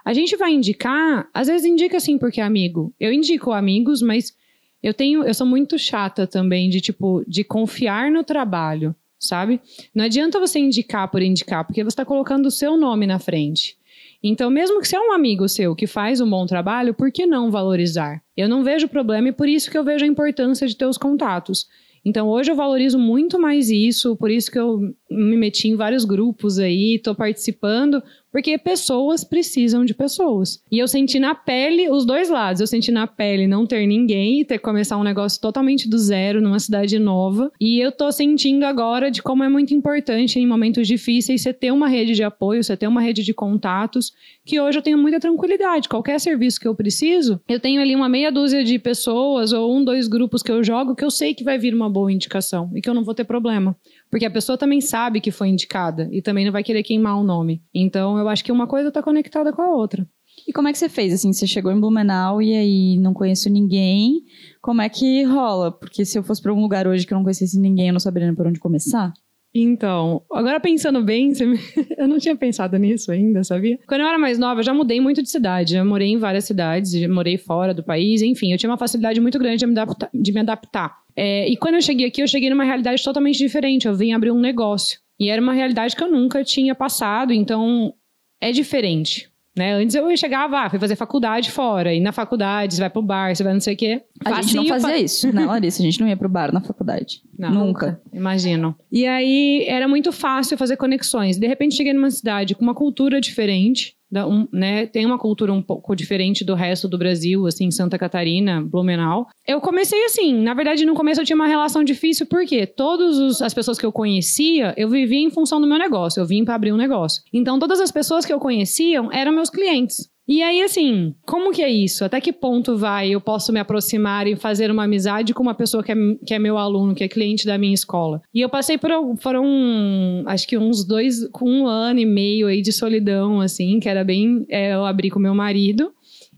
A 0.04 0.12
gente 0.12 0.36
vai 0.36 0.52
indicar, 0.52 1.28
às 1.34 1.48
vezes 1.48 1.66
indica 1.66 1.96
assim 1.96 2.16
porque 2.16 2.40
é 2.40 2.44
amigo. 2.44 2.94
Eu 2.98 3.12
indico 3.12 3.52
amigos, 3.52 4.00
mas 4.00 4.34
eu 4.82 4.94
tenho, 4.94 5.24
eu 5.24 5.34
sou 5.34 5.46
muito 5.46 5.78
chata 5.78 6.26
também 6.26 6.70
de 6.70 6.80
tipo 6.80 7.24
de 7.26 7.42
confiar 7.42 8.10
no 8.10 8.22
trabalho, 8.22 8.94
sabe? 9.18 9.60
Não 9.94 10.04
adianta 10.04 10.38
você 10.38 10.60
indicar 10.60 11.10
por 11.10 11.20
indicar, 11.20 11.64
porque 11.64 11.82
você 11.82 11.88
está 11.88 12.04
colocando 12.04 12.46
o 12.46 12.52
seu 12.52 12.76
nome 12.76 13.04
na 13.04 13.18
frente. 13.18 13.76
Então, 14.22 14.48
mesmo 14.48 14.80
que 14.80 14.88
você 14.88 14.96
é 14.96 15.00
um 15.00 15.12
amigo 15.12 15.48
seu 15.48 15.74
que 15.74 15.86
faz 15.86 16.20
um 16.20 16.30
bom 16.30 16.46
trabalho, 16.46 16.94
por 16.94 17.10
que 17.10 17.26
não 17.26 17.50
valorizar? 17.50 18.22
Eu 18.36 18.48
não 18.48 18.62
vejo 18.62 18.88
problema 18.88 19.28
e 19.28 19.32
por 19.32 19.48
isso 19.48 19.70
que 19.70 19.78
eu 19.78 19.84
vejo 19.84 20.04
a 20.04 20.08
importância 20.08 20.66
de 20.66 20.76
ter 20.76 20.86
os 20.86 20.98
contatos. 20.98 21.66
Então, 22.04 22.28
hoje 22.28 22.52
eu 22.52 22.54
valorizo 22.54 23.00
muito 23.00 23.36
mais 23.36 23.68
isso, 23.68 24.14
por 24.14 24.30
isso 24.30 24.48
que 24.48 24.58
eu 24.58 24.78
me 25.10 25.36
meti 25.36 25.68
em 25.68 25.74
vários 25.74 26.04
grupos 26.04 26.56
aí, 26.58 26.94
estou 26.94 27.16
participando, 27.16 28.00
porque 28.36 28.58
pessoas 28.58 29.24
precisam 29.24 29.82
de 29.82 29.94
pessoas. 29.94 30.62
E 30.70 30.78
eu 30.78 30.86
senti 30.86 31.18
na 31.18 31.34
pele 31.34 31.88
os 31.88 32.04
dois 32.04 32.28
lados. 32.28 32.60
Eu 32.60 32.66
senti 32.66 32.92
na 32.92 33.06
pele 33.06 33.46
não 33.46 33.64
ter 33.64 33.86
ninguém 33.86 34.44
ter 34.44 34.58
que 34.58 34.64
começar 34.64 34.98
um 34.98 35.02
negócio 35.02 35.40
totalmente 35.40 35.88
do 35.88 35.96
zero 35.96 36.38
numa 36.40 36.58
cidade 36.58 36.98
nova. 36.98 37.50
E 37.58 37.80
eu 37.80 37.90
tô 37.90 38.12
sentindo 38.12 38.64
agora 38.64 39.10
de 39.10 39.22
como 39.22 39.42
é 39.42 39.48
muito 39.48 39.72
importante 39.72 40.38
em 40.38 40.46
momentos 40.46 40.86
difíceis 40.86 41.40
você 41.40 41.52
ter 41.52 41.72
uma 41.72 41.88
rede 41.88 42.12
de 42.12 42.22
apoio, 42.22 42.62
você 42.62 42.76
ter 42.76 42.86
uma 42.86 43.00
rede 43.00 43.22
de 43.22 43.32
contatos, 43.32 44.12
que 44.44 44.60
hoje 44.60 44.78
eu 44.78 44.82
tenho 44.82 44.98
muita 44.98 45.18
tranquilidade. 45.18 45.88
Qualquer 45.88 46.20
serviço 46.20 46.60
que 46.60 46.68
eu 46.68 46.74
preciso, 46.74 47.40
eu 47.48 47.58
tenho 47.58 47.80
ali 47.80 47.96
uma 47.96 48.08
meia 48.08 48.25
dúzia 48.30 48.64
de 48.64 48.78
pessoas 48.78 49.52
ou 49.52 49.74
um, 49.74 49.84
dois 49.84 50.08
grupos 50.08 50.42
que 50.42 50.50
eu 50.50 50.62
jogo 50.62 50.94
que 50.94 51.04
eu 51.04 51.10
sei 51.10 51.34
que 51.34 51.44
vai 51.44 51.58
vir 51.58 51.74
uma 51.74 51.88
boa 51.88 52.12
indicação 52.12 52.70
e 52.74 52.80
que 52.80 52.88
eu 52.88 52.94
não 52.94 53.04
vou 53.04 53.14
ter 53.14 53.24
problema. 53.24 53.76
Porque 54.10 54.26
a 54.26 54.30
pessoa 54.30 54.58
também 54.58 54.80
sabe 54.80 55.20
que 55.20 55.30
foi 55.30 55.48
indicada 55.48 56.08
e 56.12 56.22
também 56.22 56.44
não 56.44 56.52
vai 56.52 56.62
querer 56.62 56.82
queimar 56.82 57.18
o 57.18 57.24
nome. 57.24 57.62
Então 57.74 58.18
eu 58.18 58.28
acho 58.28 58.44
que 58.44 58.52
uma 58.52 58.66
coisa 58.66 58.90
tá 58.90 59.02
conectada 59.02 59.52
com 59.52 59.62
a 59.62 59.70
outra. 59.70 60.06
E 60.46 60.52
como 60.52 60.68
é 60.68 60.72
que 60.72 60.78
você 60.78 60.88
fez? 60.88 61.12
Assim, 61.12 61.32
você 61.32 61.46
chegou 61.46 61.72
em 61.72 61.80
Blumenau 61.80 62.42
e 62.42 62.54
aí 62.54 62.98
não 62.98 63.14
conheço 63.14 63.48
ninguém. 63.48 64.22
Como 64.60 64.82
é 64.82 64.88
que 64.88 65.22
rola? 65.24 65.72
Porque 65.72 66.04
se 66.04 66.18
eu 66.18 66.22
fosse 66.22 66.42
pra 66.42 66.52
um 66.52 66.60
lugar 66.60 66.86
hoje 66.86 67.06
que 67.06 67.12
eu 67.12 67.16
não 67.16 67.24
conhecesse 67.24 67.58
ninguém, 67.58 67.88
eu 67.88 67.92
não 67.92 68.00
saberia 68.00 68.32
por 68.34 68.46
onde 68.46 68.60
começar. 68.60 69.12
Então, 69.54 70.22
agora 70.30 70.60
pensando 70.60 71.02
bem, 71.02 71.32
eu 71.96 72.06
não 72.06 72.18
tinha 72.18 72.36
pensado 72.36 72.76
nisso 72.78 73.10
ainda, 73.10 73.42
sabia? 73.42 73.78
Quando 73.86 74.02
eu 74.02 74.06
era 74.06 74.18
mais 74.18 74.38
nova, 74.38 74.60
eu 74.60 74.64
já 74.64 74.74
mudei 74.74 75.00
muito 75.00 75.22
de 75.22 75.30
cidade. 75.30 75.76
Eu 75.76 75.84
morei 75.84 76.08
em 76.08 76.18
várias 76.18 76.44
cidades, 76.44 76.94
morei 77.08 77.38
fora 77.38 77.72
do 77.72 77.82
país, 77.82 78.20
enfim, 78.22 78.52
eu 78.52 78.58
tinha 78.58 78.70
uma 78.70 78.78
facilidade 78.78 79.20
muito 79.20 79.38
grande 79.38 79.58
de 79.58 79.66
me 79.66 79.72
adaptar. 79.72 80.10
De 80.12 80.32
me 80.32 80.40
adaptar. 80.40 80.98
É, 81.16 81.48
e 81.48 81.56
quando 81.56 81.76
eu 81.76 81.82
cheguei 81.82 82.06
aqui, 82.06 82.22
eu 82.22 82.28
cheguei 82.28 82.50
numa 82.50 82.64
realidade 82.64 83.02
totalmente 83.02 83.38
diferente. 83.38 83.86
Eu 83.86 83.94
vim 83.94 84.12
abrir 84.12 84.30
um 84.30 84.40
negócio. 84.40 85.00
E 85.18 85.30
era 85.30 85.40
uma 85.40 85.54
realidade 85.54 85.96
que 85.96 86.04
eu 86.04 86.10
nunca 86.10 86.44
tinha 86.44 86.74
passado, 86.74 87.32
então 87.32 87.94
é 88.40 88.52
diferente. 88.52 89.30
Né? 89.56 89.72
Antes 89.72 89.94
eu 89.94 90.14
chegava, 90.16 90.60
ah, 90.60 90.70
fui 90.70 90.78
fazer 90.78 90.96
faculdade 90.96 91.50
fora, 91.50 91.94
e 91.94 91.98
na 91.98 92.12
faculdade 92.12 92.74
você 92.74 92.80
vai 92.80 92.90
pro 92.90 93.00
bar, 93.00 93.34
você 93.34 93.42
vai 93.42 93.54
não 93.54 93.60
sei 93.60 93.72
o 93.74 93.76
quê. 93.76 94.02
A 94.24 94.42
gente 94.42 94.54
não 94.54 94.64
Facinho, 94.64 94.68
fazia 94.68 94.88
fa- 94.90 94.98
isso, 94.98 95.32
né, 95.32 95.46
Larissa? 95.46 95.80
A 95.82 95.84
gente 95.84 95.98
não 96.00 96.06
ia 96.08 96.16
pro 96.16 96.28
bar 96.28 96.52
na 96.52 96.60
faculdade. 96.60 97.22
Não. 97.38 97.50
Nunca. 97.50 97.98
Imagino. 98.12 98.76
E 98.92 99.06
aí 99.06 99.64
era 99.66 99.88
muito 99.88 100.12
fácil 100.12 100.58
fazer 100.58 100.76
conexões. 100.76 101.38
De 101.38 101.46
repente 101.46 101.74
cheguei 101.74 101.94
numa 101.94 102.10
cidade 102.10 102.54
com 102.54 102.62
uma 102.62 102.74
cultura 102.74 103.18
diferente, 103.20 103.95
um, 104.12 104.46
né? 104.52 104.86
Tem 104.86 105.04
uma 105.04 105.18
cultura 105.18 105.52
um 105.52 105.62
pouco 105.62 105.94
diferente 105.94 106.44
do 106.44 106.54
resto 106.54 106.88
do 106.88 106.98
Brasil, 106.98 107.46
assim, 107.46 107.70
Santa 107.70 107.98
Catarina, 107.98 108.62
Blumenau. 108.62 109.26
Eu 109.46 109.60
comecei 109.60 110.04
assim, 110.04 110.34
na 110.42 110.54
verdade 110.54 110.84
no 110.84 110.94
começo 110.94 111.20
eu 111.20 111.24
tinha 111.24 111.36
uma 111.36 111.46
relação 111.46 111.82
difícil 111.82 112.26
porque 112.26 112.66
todas 112.66 113.40
as 113.40 113.52
pessoas 113.52 113.78
que 113.78 113.86
eu 113.86 113.92
conhecia, 113.92 114.74
eu 114.76 114.88
vivia 114.88 115.20
em 115.20 115.30
função 115.30 115.60
do 115.60 115.66
meu 115.66 115.78
negócio, 115.78 116.20
eu 116.20 116.26
vim 116.26 116.44
para 116.44 116.54
abrir 116.54 116.72
um 116.72 116.76
negócio. 116.76 117.22
Então 117.32 117.58
todas 117.58 117.80
as 117.80 117.90
pessoas 117.90 118.24
que 118.24 118.32
eu 118.32 118.38
conhecia 118.38 119.00
eram 119.12 119.32
meus 119.32 119.50
clientes. 119.50 120.08
E 120.28 120.42
aí, 120.42 120.60
assim, 120.60 121.14
como 121.24 121.52
que 121.52 121.62
é 121.62 121.70
isso? 121.70 122.04
Até 122.04 122.20
que 122.20 122.32
ponto 122.32 122.76
vai 122.76 123.10
eu 123.10 123.20
posso 123.20 123.52
me 123.52 123.60
aproximar 123.60 124.26
e 124.26 124.34
fazer 124.34 124.70
uma 124.70 124.84
amizade 124.84 125.32
com 125.32 125.42
uma 125.42 125.54
pessoa 125.54 125.84
que 125.84 125.92
é, 125.92 125.96
que 126.26 126.34
é 126.34 126.38
meu 126.38 126.58
aluno, 126.58 126.94
que 126.94 127.04
é 127.04 127.08
cliente 127.08 127.46
da 127.46 127.56
minha 127.56 127.74
escola? 127.74 128.20
E 128.34 128.40
eu 128.40 128.48
passei 128.48 128.76
por, 128.76 128.90
foram, 129.18 130.24
acho 130.26 130.48
que 130.48 130.58
uns 130.58 130.84
dois, 130.84 131.28
com 131.28 131.48
um 131.48 131.66
ano 131.66 132.00
e 132.00 132.06
meio 132.06 132.48
aí 132.48 132.60
de 132.60 132.72
solidão, 132.72 133.40
assim, 133.40 133.78
que 133.78 133.88
era 133.88 134.02
bem, 134.02 134.44
é, 134.48 134.74
eu 134.74 134.84
abri 134.84 135.10
com 135.10 135.20
meu 135.20 135.34
marido. 135.34 135.92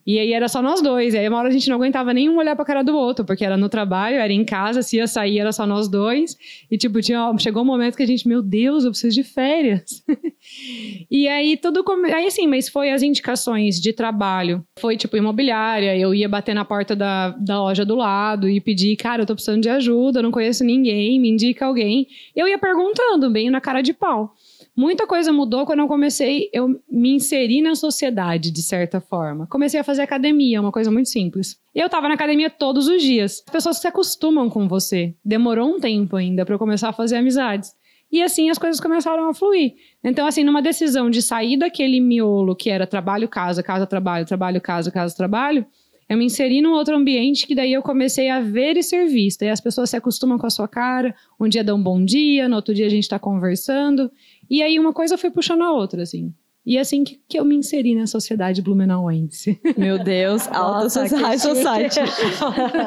E 0.09 0.19
aí 0.19 0.33
era 0.33 0.49
só 0.49 0.63
nós 0.63 0.81
dois. 0.81 1.13
E 1.13 1.19
aí 1.19 1.29
uma 1.29 1.37
hora 1.37 1.49
a 1.49 1.51
gente 1.51 1.69
não 1.69 1.77
aguentava 1.77 2.15
nenhum 2.15 2.39
olhar 2.39 2.57
pra 2.57 2.65
cara 2.65 2.83
do 2.83 2.97
outro, 2.97 3.27
porque 3.27 3.45
era 3.45 3.59
no 3.59 3.69
trabalho, 3.69 4.17
era 4.17 4.33
em 4.33 4.43
casa, 4.43 4.81
se 4.81 4.97
ia 4.97 5.07
sair 5.07 5.39
era 5.39 5.53
só 5.53 5.67
nós 5.67 5.87
dois. 5.87 6.35
E 6.71 6.79
tipo, 6.79 6.99
tinha, 7.03 7.31
chegou 7.39 7.63
um 7.63 7.67
momento 7.67 7.95
que 7.95 8.03
a 8.03 8.07
gente, 8.07 8.27
meu 8.27 8.41
Deus, 8.41 8.85
eu 8.85 8.91
preciso 8.91 9.15
de 9.15 9.23
férias. 9.23 10.03
e 11.11 11.29
aí 11.29 11.59
tudo 11.59 11.85
aí 12.07 12.27
assim, 12.27 12.47
mas 12.47 12.71
foi 12.71 12.91
as 12.91 13.03
indicações 13.03 13.79
de 13.79 13.93
trabalho. 13.93 14.65
Foi 14.79 14.97
tipo 14.97 15.15
imobiliária, 15.15 15.95
eu 15.95 16.15
ia 16.15 16.27
bater 16.27 16.55
na 16.55 16.65
porta 16.65 16.97
da, 16.97 17.29
da 17.33 17.61
loja 17.61 17.85
do 17.85 17.95
lado 17.95 18.49
e 18.49 18.63
pedir, 18.63 18.97
cara, 18.97 19.21
eu 19.21 19.27
tô 19.27 19.35
precisando 19.35 19.61
de 19.61 19.69
ajuda, 19.69 20.21
eu 20.21 20.23
não 20.23 20.31
conheço 20.31 20.65
ninguém, 20.65 21.21
me 21.21 21.29
indica 21.29 21.67
alguém. 21.67 22.07
Eu 22.35 22.49
ia 22.49 22.59
perguntando, 22.59 23.29
bem 23.29 23.51
na 23.51 23.61
cara 23.61 23.83
de 23.83 23.93
pau. 23.93 24.33
Muita 24.79 25.09
coisa 25.09 25.33
mudou 25.33 25.67
quando 25.67 25.81
eu 25.81 25.89
comecei, 25.89 26.49
eu 26.53 26.81
me 26.89 27.11
inseri 27.11 27.61
na 27.61 27.75
sociedade, 27.75 28.53
de 28.53 28.63
certa 28.63 29.01
forma. 29.01 29.45
Comecei 29.49 29.81
a 29.81 29.83
fazer 29.83 30.03
academia, 30.03 30.61
uma 30.61 30.71
coisa 30.71 30.89
muito 30.89 31.09
simples. 31.09 31.61
Eu 31.75 31.89
tava 31.89 32.07
na 32.07 32.15
academia 32.15 32.49
todos 32.49 32.87
os 32.87 33.03
dias. 33.03 33.43
As 33.45 33.53
pessoas 33.53 33.79
se 33.79 33.89
acostumam 33.89 34.49
com 34.49 34.69
você. 34.69 35.17
Demorou 35.25 35.69
um 35.69 35.81
tempo 35.81 36.15
ainda 36.15 36.47
para 36.47 36.55
eu 36.55 36.61
começar 36.61 36.91
a 36.91 36.93
fazer 36.93 37.17
amizades. 37.17 37.75
E 38.09 38.23
assim 38.23 38.51
as 38.51 38.57
coisas 38.57 38.81
começaram 38.81 39.29
a 39.29 39.35
fluir. 39.35 39.75
Então, 40.05 40.25
assim, 40.29 40.45
numa 40.45 40.63
decisão 40.63 41.11
de 41.11 41.23
sair 41.23 41.57
daquele 41.57 42.01
miolo 42.01 42.55
que 42.55 42.71
era 42.71 42.87
trabalho, 42.87 43.29
casa, 43.29 43.65
casa, 43.65 43.85
trabalho, 43.85 44.27
trabalho, 44.27 44.61
casa, 44.61 44.93
casa, 44.93 45.17
trabalho, 45.17 45.67
Eu 46.09 46.17
me 46.17 46.25
inseri 46.25 46.63
num 46.63 46.73
outro 46.73 46.97
ambiente 46.97 47.47
que 47.47 47.55
daí 47.55 47.73
eu 47.73 47.83
comecei 47.83 48.31
a 48.31 48.41
ver 48.41 48.77
e 48.77 48.83
ser 48.83 49.07
vista. 49.07 49.45
E 49.45 49.51
as 49.51 49.61
pessoas 49.61 49.91
se 49.91 49.97
acostumam 49.97 50.39
com 50.39 50.47
a 50.47 50.51
sua 50.51 50.67
cara, 50.67 51.15
um 51.39 51.49
dia 51.49 51.63
dão 51.63 51.77
um 51.77 51.83
bom 51.83 52.03
dia, 52.03 52.49
no 52.49 52.57
outro 52.57 52.75
dia 52.75 52.87
a 52.87 52.91
gente 52.91 53.03
está 53.03 53.19
conversando. 53.19 54.11
E 54.49 54.63
aí 54.63 54.79
uma 54.79 54.93
coisa 54.93 55.19
foi 55.19 55.31
puxando 55.31 55.63
a 55.63 55.73
outra, 55.73 56.03
assim. 56.03 56.33
E 56.65 56.77
é 56.77 56.81
assim 56.81 57.05
que, 57.05 57.21
que 57.29 57.39
eu 57.39 57.45
me 57.45 57.57
inseri 57.57 57.95
na 57.95 58.07
sociedade 58.07 58.63
blumenauense. 58.63 59.61
Meu 59.77 60.03
Deus, 60.03 60.47
alta 60.49 61.07
chique. 61.09 61.39
society. 61.39 62.01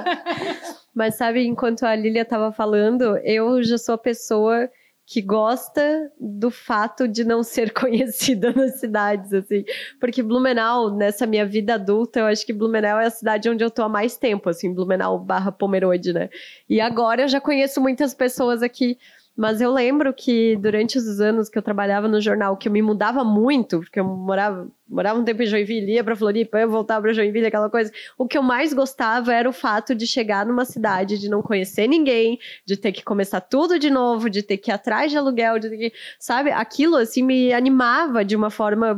Mas 0.94 1.16
sabe, 1.16 1.46
enquanto 1.46 1.84
a 1.84 1.96
Lilia 1.96 2.24
estava 2.24 2.52
falando, 2.52 3.18
eu 3.24 3.64
já 3.64 3.78
sou 3.78 3.96
a 3.96 3.98
pessoa 3.98 4.70
que 5.12 5.22
gosta 5.22 6.10
do 6.18 6.50
fato 6.50 7.06
de 7.06 7.26
não 7.26 7.44
ser 7.44 7.74
conhecida 7.76 8.54
nas 8.54 8.80
cidades, 8.80 9.34
assim. 9.34 9.66
Porque 10.00 10.24
Blumenau, 10.24 10.90
nessa 10.90 11.28
minha 11.28 11.46
vida 11.46 11.74
adulta, 11.74 12.22
eu 12.22 12.28
acho 12.28 12.46
que 12.46 12.54
Blumenau 12.54 12.98
é 12.98 13.08
a 13.08 13.10
cidade 13.10 13.50
onde 13.50 13.62
eu 13.62 13.70
tô 13.70 13.84
há 13.84 13.90
mais 13.90 14.16
tempo, 14.16 14.50
assim, 14.50 14.74
Blumenau 14.74 15.20
barra 15.20 15.52
Pomerode, 15.52 16.14
né? 16.14 16.30
E 16.70 16.80
agora 16.80 17.24
eu 17.24 17.28
já 17.28 17.42
conheço 17.42 17.82
muitas 17.82 18.14
pessoas 18.14 18.64
aqui. 18.64 18.98
Mas 19.36 19.60
eu 19.60 19.74
lembro 19.74 20.14
que 20.14 20.56
durante 20.58 20.98
os 20.98 21.20
anos 21.20 21.50
que 21.50 21.58
eu 21.58 21.62
trabalhava 21.62 22.08
no 22.08 22.22
jornal, 22.22 22.56
que 22.56 22.70
eu 22.70 22.72
me 22.72 22.82
mudava 22.82 23.24
muito, 23.24 23.80
porque 23.80 24.00
eu 24.00 24.06
morava, 24.06 24.70
morava 24.92 25.20
um 25.20 25.24
tempo 25.24 25.42
em 25.42 25.46
Joinville, 25.46 25.94
ia 25.94 26.04
pra 26.04 26.16
Floripa, 26.16 26.60
eu 26.60 26.70
voltava 26.70 27.02
pra 27.04 27.14
Joinville, 27.14 27.48
aquela 27.48 27.70
coisa. 27.70 27.92
O 28.18 28.28
que 28.28 28.38
eu 28.38 28.44
mais 28.44 28.74
gostava 28.74 29.34
era 29.34 29.50
o 29.50 29.54
fato 29.54 29.96
de 29.96 30.06
chegar 30.06 30.46
numa 30.46 30.66
cidade, 30.66 31.18
de 31.18 31.30
não 31.30 31.42
conhecer 31.42 31.88
ninguém, 31.88 32.38
de 32.66 32.76
ter 32.76 32.92
que 32.92 33.04
começar 33.04 33.40
tudo 33.42 33.80
de 33.80 33.90
novo, 33.90 34.30
de 34.30 34.44
ter 34.44 34.58
que 34.58 34.70
ir 34.70 34.74
atrás 34.74 35.12
de 35.12 35.18
aluguel, 35.18 35.58
de 35.58 35.70
ter 35.70 35.78
que, 35.78 35.94
sabe? 36.20 36.52
Aquilo, 36.52 36.98
assim, 36.98 37.24
me 37.24 37.54
animava 37.54 38.26
de 38.26 38.36
uma 38.36 38.50
forma 38.50 38.98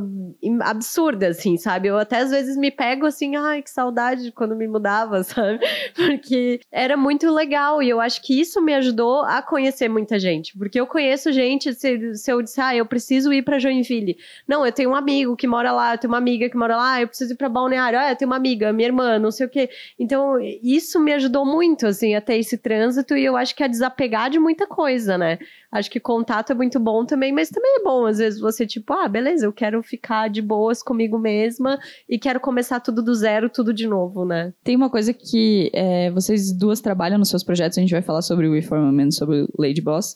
absurda, 0.62 1.28
assim, 1.28 1.58
sabe? 1.58 1.88
Eu 1.88 1.98
até 1.98 2.18
às 2.18 2.32
vezes 2.32 2.58
me 2.58 2.72
pego 2.72 3.06
assim, 3.06 3.36
ai, 3.36 3.62
que 3.62 3.70
saudade 3.70 4.24
de 4.24 4.32
quando 4.32 4.56
me 4.56 4.68
mudava, 4.68 5.22
sabe? 5.24 5.60
Porque 5.96 6.60
era 6.72 6.98
muito 6.98 7.32
legal 7.32 7.84
e 7.84 7.90
eu 7.90 8.02
acho 8.02 8.22
que 8.22 8.40
isso 8.40 8.62
me 8.62 8.74
ajudou 8.74 9.24
a 9.24 9.42
conhecer 9.42 9.88
muita 9.88 10.18
gente. 10.18 10.58
Porque 10.58 10.80
eu 10.80 10.88
conheço 10.88 11.32
gente, 11.32 11.74
se, 11.74 12.16
se 12.16 12.32
eu 12.32 12.42
disser, 12.42 12.64
ah, 12.64 12.76
eu 12.76 12.86
preciso 12.86 13.32
ir 13.32 13.44
pra 13.44 13.60
Joinville. 13.60 14.18
Não, 14.48 14.66
eu 14.66 14.72
tenho 14.72 14.92
um 14.92 14.96
amigo 14.96 15.36
que 15.36 15.48
mora 15.48 15.72
lá, 15.72 15.83
eu 15.92 15.98
tenho 15.98 16.12
uma 16.12 16.18
amiga 16.18 16.50
que 16.50 16.58
mora 16.58 16.76
lá, 16.78 17.02
eu 17.02 17.08
preciso 17.08 17.34
ir 17.34 17.36
pra 17.36 17.50
Balneário, 17.50 18.00
ah, 18.00 18.12
eu 18.12 18.16
tenho 18.16 18.30
uma 18.30 18.38
amiga, 18.38 18.72
minha 18.72 18.88
irmã, 18.88 19.20
não 19.20 19.32
sei 19.32 19.46
o 19.46 19.50
quê. 19.50 19.70
Então, 20.00 20.40
isso 20.40 21.00
me 21.00 21.14
ajudou 21.14 21.46
muito, 21.46 21.86
assim, 21.86 22.16
a 22.16 22.22
ter 22.22 22.38
esse 22.38 22.58
trânsito 22.58 23.16
e 23.16 23.26
eu 23.26 23.36
acho 23.36 23.56
que 23.56 23.64
a 23.64 23.68
desapegar 23.68 24.30
de 24.30 24.40
muita 24.40 24.66
coisa, 24.66 25.18
né? 25.18 25.40
Acho 25.72 25.90
que 25.90 26.00
contato 26.00 26.52
é 26.52 26.56
muito 26.56 26.80
bom 26.80 27.04
também, 27.06 27.32
mas 27.32 27.50
também 27.50 27.78
é 27.80 27.84
bom, 27.84 28.06
às 28.06 28.20
vezes, 28.20 28.40
você, 28.40 28.66
tipo, 28.66 28.94
ah, 28.94 29.08
beleza, 29.08 29.46
eu 29.46 29.52
quero 29.52 29.82
ficar 29.82 30.30
de 30.30 30.42
boas 30.42 30.84
comigo 30.84 31.18
mesma 31.18 31.80
e 32.08 32.20
quero 32.20 32.40
começar 32.40 32.80
tudo 32.80 33.02
do 33.02 33.14
zero, 33.14 33.50
tudo 33.50 33.74
de 33.74 33.88
novo, 33.88 34.24
né? 34.24 34.54
Tem 34.64 34.76
uma 34.76 34.90
coisa 34.90 35.14
que 35.14 35.72
é, 35.74 36.12
vocês 36.12 36.52
duas 36.52 36.80
trabalham 36.80 37.18
nos 37.18 37.30
seus 37.30 37.44
projetos, 37.44 37.78
a 37.78 37.82
gente 37.82 37.92
vai 37.92 38.02
falar 38.02 38.22
sobre 38.22 38.48
o 38.48 38.54
Reformament, 38.54 39.12
sobre 39.12 39.42
o 39.42 39.48
Lady 39.58 39.82
Boss, 39.82 40.16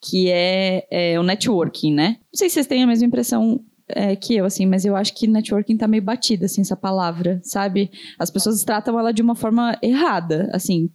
que 0.00 0.30
é, 0.30 0.86
é 0.90 1.18
o 1.18 1.22
networking, 1.22 1.94
né? 1.94 2.18
Não 2.32 2.38
sei 2.38 2.48
se 2.48 2.54
vocês 2.54 2.66
têm 2.66 2.82
a 2.82 2.86
mesma 2.86 3.06
impressão 3.06 3.64
é, 3.88 4.14
que 4.16 4.36
eu, 4.36 4.44
assim, 4.44 4.66
mas 4.66 4.84
eu 4.84 4.94
acho 4.96 5.14
que 5.14 5.26
networking 5.26 5.76
tá 5.76 5.88
meio 5.88 6.02
batida, 6.02 6.46
assim, 6.46 6.60
essa 6.60 6.76
palavra, 6.76 7.40
sabe? 7.42 7.90
As 8.18 8.30
pessoas 8.30 8.62
tratam 8.64 8.98
ela 8.98 9.12
de 9.12 9.22
uma 9.22 9.34
forma 9.34 9.76
errada, 9.82 10.50
assim. 10.52 10.90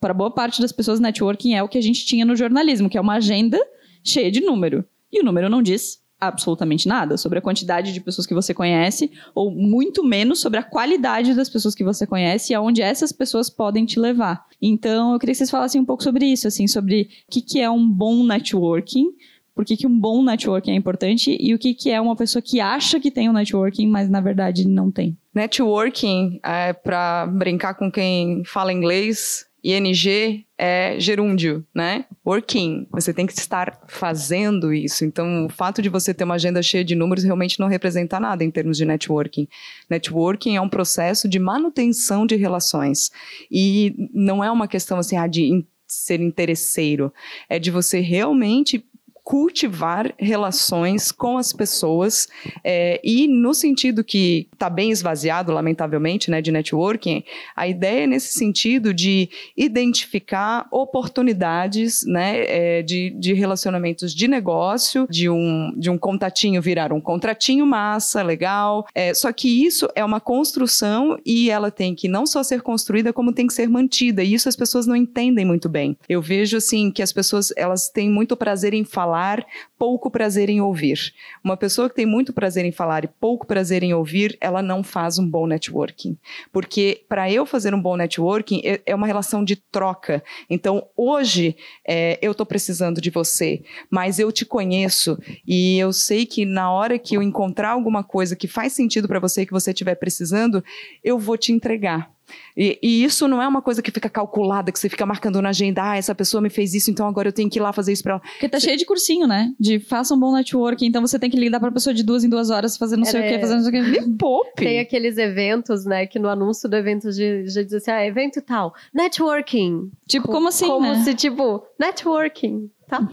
Para 0.00 0.14
boa 0.14 0.30
parte 0.30 0.60
das 0.60 0.72
pessoas, 0.72 1.00
networking 1.00 1.54
é 1.54 1.62
o 1.62 1.68
que 1.68 1.78
a 1.78 1.82
gente 1.82 2.04
tinha 2.06 2.24
no 2.24 2.36
jornalismo, 2.36 2.88
que 2.88 2.98
é 2.98 3.00
uma 3.00 3.14
agenda 3.14 3.58
cheia 4.04 4.30
de 4.30 4.40
número. 4.40 4.84
E 5.12 5.20
o 5.20 5.24
número 5.24 5.48
não 5.48 5.62
diz 5.62 6.04
absolutamente 6.18 6.88
nada 6.88 7.16
sobre 7.16 7.38
a 7.38 7.42
quantidade 7.42 7.92
de 7.92 8.00
pessoas 8.00 8.26
que 8.26 8.34
você 8.34 8.54
conhece, 8.54 9.10
ou 9.34 9.50
muito 9.50 10.02
menos 10.02 10.40
sobre 10.40 10.58
a 10.58 10.62
qualidade 10.62 11.34
das 11.34 11.48
pessoas 11.48 11.74
que 11.74 11.84
você 11.84 12.06
conhece 12.06 12.52
e 12.52 12.54
aonde 12.54 12.80
essas 12.80 13.12
pessoas 13.12 13.50
podem 13.50 13.84
te 13.84 14.00
levar. 14.00 14.44
Então, 14.60 15.12
eu 15.12 15.18
queria 15.18 15.34
que 15.34 15.38
vocês 15.38 15.50
falassem 15.50 15.80
um 15.80 15.84
pouco 15.84 16.02
sobre 16.02 16.26
isso, 16.26 16.48
assim, 16.48 16.66
sobre 16.66 17.02
o 17.02 17.30
que, 17.30 17.42
que 17.42 17.60
é 17.60 17.70
um 17.70 17.86
bom 17.86 18.24
networking, 18.24 19.08
por 19.56 19.64
que, 19.64 19.74
que 19.74 19.86
um 19.86 19.98
bom 19.98 20.22
networking 20.22 20.72
é 20.72 20.74
importante 20.74 21.34
e 21.40 21.54
o 21.54 21.58
que, 21.58 21.72
que 21.72 21.90
é 21.90 21.98
uma 21.98 22.14
pessoa 22.14 22.42
que 22.42 22.60
acha 22.60 23.00
que 23.00 23.10
tem 23.10 23.30
um 23.30 23.32
networking, 23.32 23.88
mas 23.88 24.06
na 24.06 24.20
verdade 24.20 24.68
não 24.68 24.90
tem. 24.90 25.16
Networking, 25.34 26.38
é, 26.44 26.74
para 26.74 27.26
brincar 27.26 27.72
com 27.72 27.90
quem 27.90 28.44
fala 28.44 28.70
inglês, 28.70 29.46
ING 29.64 30.44
é 30.58 31.00
gerúndio, 31.00 31.66
né? 31.74 32.04
Working. 32.24 32.86
Você 32.92 33.14
tem 33.14 33.26
que 33.26 33.32
estar 33.32 33.80
fazendo 33.88 34.74
isso. 34.74 35.06
Então, 35.06 35.46
o 35.46 35.48
fato 35.48 35.80
de 35.80 35.88
você 35.88 36.12
ter 36.12 36.24
uma 36.24 36.34
agenda 36.34 36.62
cheia 36.62 36.84
de 36.84 36.94
números 36.94 37.24
realmente 37.24 37.58
não 37.58 37.66
representa 37.66 38.20
nada 38.20 38.44
em 38.44 38.50
termos 38.50 38.76
de 38.76 38.84
networking. 38.84 39.48
Networking 39.88 40.54
é 40.54 40.60
um 40.60 40.68
processo 40.68 41.26
de 41.26 41.38
manutenção 41.38 42.26
de 42.26 42.36
relações. 42.36 43.10
E 43.50 44.10
não 44.12 44.44
é 44.44 44.50
uma 44.50 44.68
questão 44.68 44.98
assim, 44.98 45.16
ah, 45.16 45.26
de 45.26 45.66
ser 45.86 46.20
interesseiro. 46.20 47.12
É 47.48 47.58
de 47.58 47.70
você 47.70 48.00
realmente 48.00 48.84
cultivar 49.26 50.14
relações 50.16 51.10
com 51.10 51.36
as 51.36 51.52
pessoas 51.52 52.28
é, 52.62 53.00
e 53.02 53.26
no 53.26 53.54
sentido 53.54 54.04
que 54.04 54.46
está 54.52 54.70
bem 54.70 54.92
esvaziado, 54.92 55.50
lamentavelmente, 55.52 56.30
né, 56.30 56.40
de 56.40 56.52
networking, 56.52 57.24
a 57.56 57.66
ideia 57.66 58.04
é 58.04 58.06
nesse 58.06 58.34
sentido 58.34 58.94
de 58.94 59.28
identificar 59.56 60.68
oportunidades, 60.70 62.06
né, 62.06 62.44
é, 62.46 62.82
de, 62.82 63.10
de 63.18 63.32
relacionamentos 63.32 64.14
de 64.14 64.28
negócio, 64.28 65.08
de 65.10 65.28
um, 65.28 65.74
de 65.76 65.90
um 65.90 65.98
contatinho 65.98 66.62
virar 66.62 66.92
um 66.92 67.00
contratinho 67.00 67.66
massa, 67.66 68.22
legal, 68.22 68.86
é, 68.94 69.12
só 69.12 69.32
que 69.32 69.66
isso 69.66 69.88
é 69.96 70.04
uma 70.04 70.20
construção 70.20 71.18
e 71.26 71.50
ela 71.50 71.72
tem 71.72 71.96
que 71.96 72.06
não 72.06 72.26
só 72.26 72.44
ser 72.44 72.62
construída, 72.62 73.12
como 73.12 73.32
tem 73.32 73.48
que 73.48 73.54
ser 73.54 73.68
mantida, 73.68 74.22
e 74.22 74.34
isso 74.34 74.48
as 74.48 74.54
pessoas 74.54 74.86
não 74.86 74.94
entendem 74.94 75.44
muito 75.44 75.68
bem. 75.68 75.96
Eu 76.08 76.22
vejo, 76.22 76.58
assim, 76.58 76.92
que 76.92 77.02
as 77.02 77.12
pessoas, 77.12 77.52
elas 77.56 77.88
têm 77.88 78.08
muito 78.08 78.36
prazer 78.36 78.72
em 78.72 78.84
falar 78.84 79.15
falar, 79.16 79.46
pouco 79.78 80.10
prazer 80.10 80.50
em 80.50 80.60
ouvir. 80.60 81.14
Uma 81.42 81.56
pessoa 81.56 81.88
que 81.88 81.96
tem 81.96 82.04
muito 82.04 82.34
prazer 82.34 82.66
em 82.66 82.72
falar 82.72 83.04
e 83.04 83.08
pouco 83.08 83.46
prazer 83.46 83.82
em 83.82 83.94
ouvir, 83.94 84.36
ela 84.42 84.60
não 84.60 84.82
faz 84.82 85.18
um 85.18 85.28
bom 85.28 85.46
networking. 85.46 86.18
Porque 86.52 87.02
para 87.08 87.30
eu 87.30 87.46
fazer 87.46 87.74
um 87.74 87.80
bom 87.80 87.96
networking, 87.96 88.60
é, 88.62 88.80
é 88.84 88.94
uma 88.94 89.06
relação 89.06 89.42
de 89.42 89.56
troca. 89.56 90.22
Então, 90.50 90.86
hoje, 90.94 91.56
é, 91.86 92.18
eu 92.20 92.32
estou 92.32 92.44
precisando 92.44 93.00
de 93.00 93.08
você, 93.08 93.62
mas 93.90 94.18
eu 94.18 94.30
te 94.30 94.44
conheço 94.44 95.18
e 95.46 95.78
eu 95.78 95.92
sei 95.94 96.26
que 96.26 96.44
na 96.44 96.70
hora 96.70 96.98
que 96.98 97.16
eu 97.16 97.22
encontrar 97.22 97.70
alguma 97.70 98.04
coisa 98.04 98.36
que 98.36 98.46
faz 98.46 98.74
sentido 98.74 99.08
para 99.08 99.18
você, 99.18 99.46
que 99.46 99.52
você 99.52 99.70
estiver 99.70 99.94
precisando, 99.94 100.62
eu 101.02 101.18
vou 101.18 101.38
te 101.38 101.52
entregar. 101.52 102.15
E, 102.56 102.78
e, 102.82 103.04
isso 103.04 103.28
não 103.28 103.40
é 103.42 103.46
uma 103.46 103.60
coisa 103.60 103.82
que 103.82 103.90
fica 103.90 104.08
calculada, 104.08 104.72
que 104.72 104.78
você 104.78 104.88
fica 104.88 105.04
marcando 105.04 105.40
na 105.42 105.50
agenda, 105.50 105.90
ah, 105.90 105.96
essa 105.96 106.14
pessoa 106.14 106.40
me 106.40 106.48
fez 106.50 106.72
isso, 106.74 106.90
então 106.90 107.06
agora 107.06 107.28
eu 107.28 107.32
tenho 107.32 107.50
que 107.50 107.58
ir 107.58 107.62
lá 107.62 107.72
fazer 107.72 107.92
isso 107.92 108.02
pra 108.02 108.12
ela. 108.14 108.20
Porque 108.22 108.48
tá 108.48 108.58
cheio 108.58 108.76
de 108.76 108.86
cursinho, 108.86 109.26
né? 109.26 109.52
De 109.60 109.78
faça 109.78 110.14
um 110.14 110.18
bom 110.18 110.34
network, 110.34 110.84
então 110.86 111.00
você 111.02 111.18
tem 111.18 111.28
que 111.30 111.36
ligar 111.38 111.60
pra 111.60 111.70
pessoa 111.70 111.92
de 111.92 112.02
duas 112.02 112.24
em 112.24 112.28
duas 112.28 112.48
horas, 112.50 112.76
fazendo 112.76 113.00
não 113.00 113.06
sei 113.06 113.20
Era- 113.20 113.28
o 113.28 113.32
quê, 113.34 113.40
fazendo 113.40 113.62
não 113.62 113.70
sei 113.70 113.80
o 113.80 113.84
quê. 113.84 114.00
Me 114.00 114.16
poupe! 114.16 114.64
Tem 114.64 114.78
aqueles 114.80 115.18
eventos, 115.18 115.84
né, 115.84 116.06
que 116.06 116.18
no 116.18 116.28
anúncio 116.28 116.68
do 116.68 116.76
evento 116.76 117.10
de- 117.12 117.46
já 117.46 117.62
diz 117.62 117.74
assim, 117.74 117.90
ah, 117.90 118.06
evento 118.06 118.40
tal, 118.40 118.74
networking. 118.94 119.90
Tipo, 120.08 120.28
como 120.28 120.48
assim, 120.48 120.66
Como 120.66 120.88
né? 120.92 121.02
se, 121.04 121.14
tipo, 121.14 121.62
networking, 121.78 122.70
tá? 122.88 123.08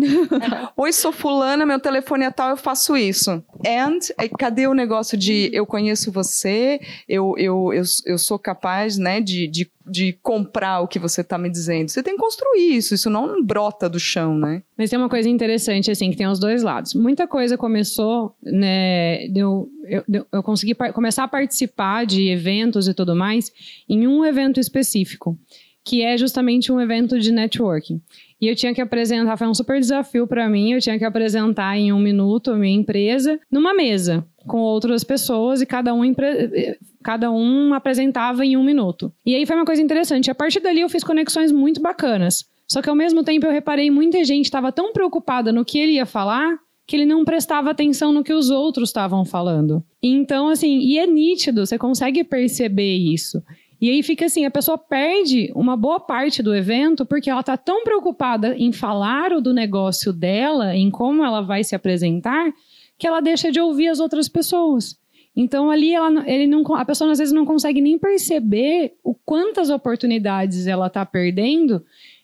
Oi, 0.76 0.92
sou 0.92 1.12
fulana, 1.12 1.66
meu 1.66 1.78
telefone 1.78 2.24
é 2.24 2.30
tal, 2.30 2.50
eu 2.50 2.56
faço 2.56 2.96
isso. 2.96 3.30
And, 3.66 3.98
aí, 4.18 4.28
cadê 4.28 4.66
o 4.66 4.74
negócio 4.74 5.16
de 5.16 5.50
eu 5.52 5.66
conheço 5.66 6.10
você, 6.10 6.80
eu, 7.08 7.34
eu, 7.36 7.72
eu, 7.72 7.82
eu 8.06 8.18
sou 8.18 8.38
capaz, 8.38 8.96
né, 8.96 9.20
de, 9.20 9.46
de, 9.46 9.70
de 9.86 10.12
comprar 10.22 10.80
o 10.80 10.88
que 10.88 10.98
você 10.98 11.22
tá 11.22 11.36
me 11.36 11.50
dizendo. 11.50 11.90
Você 11.90 12.02
tem 12.02 12.14
que 12.14 12.20
construir 12.20 12.76
isso, 12.76 12.94
isso 12.94 13.10
não 13.10 13.44
brota 13.44 13.88
do 13.88 14.00
chão, 14.00 14.36
né? 14.36 14.62
Mas 14.76 14.90
tem 14.90 14.98
uma 14.98 15.08
coisa 15.08 15.28
interessante, 15.28 15.90
assim, 15.90 16.10
que 16.10 16.16
tem 16.16 16.26
os 16.26 16.38
dois 16.38 16.62
lados. 16.62 16.94
Muita 16.94 17.28
coisa 17.28 17.58
começou, 17.58 18.34
né, 18.42 19.26
eu, 19.26 19.68
eu, 19.84 20.26
eu 20.32 20.42
consegui 20.42 20.74
começar 20.94 21.24
a 21.24 21.28
participar 21.28 22.06
de 22.06 22.28
eventos 22.28 22.88
e 22.88 22.94
tudo 22.94 23.14
mais 23.14 23.52
em 23.88 24.06
um 24.06 24.24
evento 24.24 24.58
específico, 24.58 25.38
que 25.90 26.02
é 26.04 26.16
justamente 26.16 26.70
um 26.70 26.80
evento 26.80 27.18
de 27.18 27.32
networking. 27.32 28.00
E 28.40 28.46
eu 28.46 28.54
tinha 28.54 28.72
que 28.72 28.80
apresentar, 28.80 29.36
foi 29.36 29.48
um 29.48 29.54
super 29.54 29.80
desafio 29.80 30.24
para 30.24 30.48
mim, 30.48 30.70
eu 30.70 30.80
tinha 30.80 30.96
que 30.96 31.04
apresentar 31.04 31.76
em 31.76 31.92
um 31.92 31.98
minuto 31.98 32.52
a 32.52 32.56
minha 32.56 32.76
empresa 32.76 33.40
numa 33.50 33.74
mesa 33.74 34.24
com 34.46 34.58
outras 34.60 35.02
pessoas 35.02 35.60
e 35.60 35.66
cada 35.66 35.92
um, 35.92 36.02
cada 37.02 37.32
um 37.32 37.74
apresentava 37.74 38.46
em 38.46 38.56
um 38.56 38.62
minuto. 38.62 39.12
E 39.26 39.34
aí 39.34 39.44
foi 39.44 39.56
uma 39.56 39.64
coisa 39.64 39.82
interessante. 39.82 40.30
A 40.30 40.34
partir 40.34 40.60
dali 40.60 40.80
eu 40.80 40.88
fiz 40.88 41.02
conexões 41.02 41.50
muito 41.50 41.82
bacanas. 41.82 42.44
Só 42.68 42.80
que 42.80 42.88
ao 42.88 42.94
mesmo 42.94 43.24
tempo 43.24 43.46
eu 43.46 43.50
reparei 43.50 43.90
muita 43.90 44.22
gente 44.22 44.44
estava 44.44 44.70
tão 44.70 44.92
preocupada 44.92 45.50
no 45.50 45.64
que 45.64 45.76
ele 45.76 45.94
ia 45.94 46.06
falar 46.06 46.56
que 46.86 46.94
ele 46.94 47.04
não 47.04 47.24
prestava 47.24 47.70
atenção 47.70 48.12
no 48.12 48.22
que 48.22 48.32
os 48.32 48.48
outros 48.48 48.90
estavam 48.90 49.24
falando. 49.24 49.82
Então, 50.00 50.48
assim, 50.48 50.78
e 50.78 51.00
é 51.00 51.06
nítido, 51.06 51.66
você 51.66 51.76
consegue 51.76 52.22
perceber 52.22 52.94
isso. 52.94 53.42
E 53.80 53.88
aí 53.88 54.02
fica 54.02 54.26
assim, 54.26 54.44
a 54.44 54.50
pessoa 54.50 54.76
perde 54.76 55.50
uma 55.54 55.76
boa 55.76 55.98
parte 55.98 56.42
do 56.42 56.54
evento 56.54 57.06
porque 57.06 57.30
ela 57.30 57.40
está 57.40 57.56
tão 57.56 57.82
preocupada 57.82 58.54
em 58.56 58.72
falar 58.72 59.40
do 59.40 59.54
negócio 59.54 60.12
dela, 60.12 60.76
em 60.76 60.90
como 60.90 61.24
ela 61.24 61.40
vai 61.40 61.64
se 61.64 61.74
apresentar, 61.74 62.52
que 62.98 63.06
ela 63.06 63.20
deixa 63.20 63.50
de 63.50 63.58
ouvir 63.58 63.88
as 63.88 63.98
outras 63.98 64.28
pessoas. 64.28 65.00
Então 65.34 65.70
ali 65.70 65.94
ela, 65.94 66.28
ele 66.28 66.46
não, 66.46 66.62
a 66.74 66.84
pessoa 66.84 67.10
às 67.10 67.18
vezes 67.18 67.32
não 67.32 67.46
consegue 67.46 67.80
nem 67.80 67.98
perceber 67.98 68.94
o 69.02 69.14
quantas 69.14 69.70
oportunidades 69.70 70.66
ela 70.66 70.88
está 70.88 71.06
perdendo. 71.06 71.82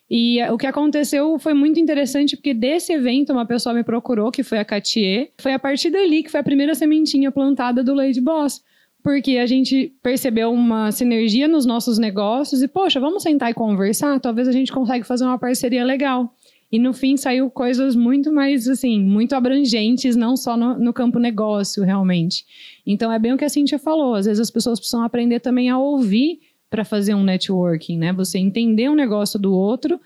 E 0.09 0.41
o 0.51 0.57
que 0.57 0.67
aconteceu 0.67 1.37
foi 1.39 1.53
muito 1.53 1.79
interessante, 1.79 2.37
porque 2.37 2.53
desse 2.53 2.93
evento 2.93 3.33
uma 3.33 3.45
pessoa 3.45 3.73
me 3.73 3.83
procurou, 3.83 4.31
que 4.31 4.43
foi 4.43 4.59
a 4.59 4.65
Catier. 4.65 5.31
Foi 5.37 5.53
a 5.53 5.59
partir 5.59 5.89
dali 5.89 6.23
que 6.23 6.29
foi 6.29 6.39
a 6.39 6.43
primeira 6.43 6.75
sementinha 6.75 7.31
plantada 7.31 7.83
do 7.83 7.93
Lady 7.93 8.21
Boss. 8.21 8.61
Porque 9.07 9.37
a 9.37 9.45
gente 9.45 9.93
percebeu 10.03 10.51
uma 10.51 10.91
sinergia 10.91 11.47
nos 11.47 11.65
nossos 11.65 11.97
negócios 11.97 12.61
e, 12.61 12.67
poxa, 12.67 12.99
vamos 12.99 13.23
sentar 13.23 13.49
e 13.49 13.53
conversar? 13.53 14.19
Talvez 14.19 14.49
a 14.49 14.51
gente 14.51 14.69
consiga 14.69 15.05
fazer 15.05 15.23
uma 15.23 15.39
parceria 15.39 15.85
legal. 15.85 16.35
E 16.69 16.77
no 16.77 16.91
fim 16.91 17.15
saiu 17.15 17.49
coisas 17.49 17.95
muito 17.95 18.33
mais, 18.33 18.67
assim, 18.67 18.99
muito 18.99 19.33
abrangentes, 19.33 20.17
não 20.17 20.35
só 20.35 20.57
no, 20.57 20.77
no, 20.77 20.91
campo 20.91 21.19
negócio, 21.19 21.85
realmente. 21.85 22.43
Então 22.85 23.09
é 23.09 23.17
bem 23.17 23.31
o 23.31 23.37
que 23.37 23.45
a 23.45 23.49
Cintia 23.49 23.79
falou. 23.79 24.13
Às 24.13 24.25
vezes 24.25 24.41
as 24.41 24.51
pessoas 24.51 24.77
precisam 24.77 25.01
aprender 25.01 25.39
também 25.39 25.69
a 25.69 25.77
ouvir 25.77 26.41
para 26.69 26.83
fazer 26.83 27.13
um 27.13 27.23
networking, 27.23 27.97
né? 27.97 28.11
Você 28.11 28.37
entender 28.37 28.89
um 28.89 28.95
negócio 28.95 29.39
do 29.39 29.53
outro 29.53 30.01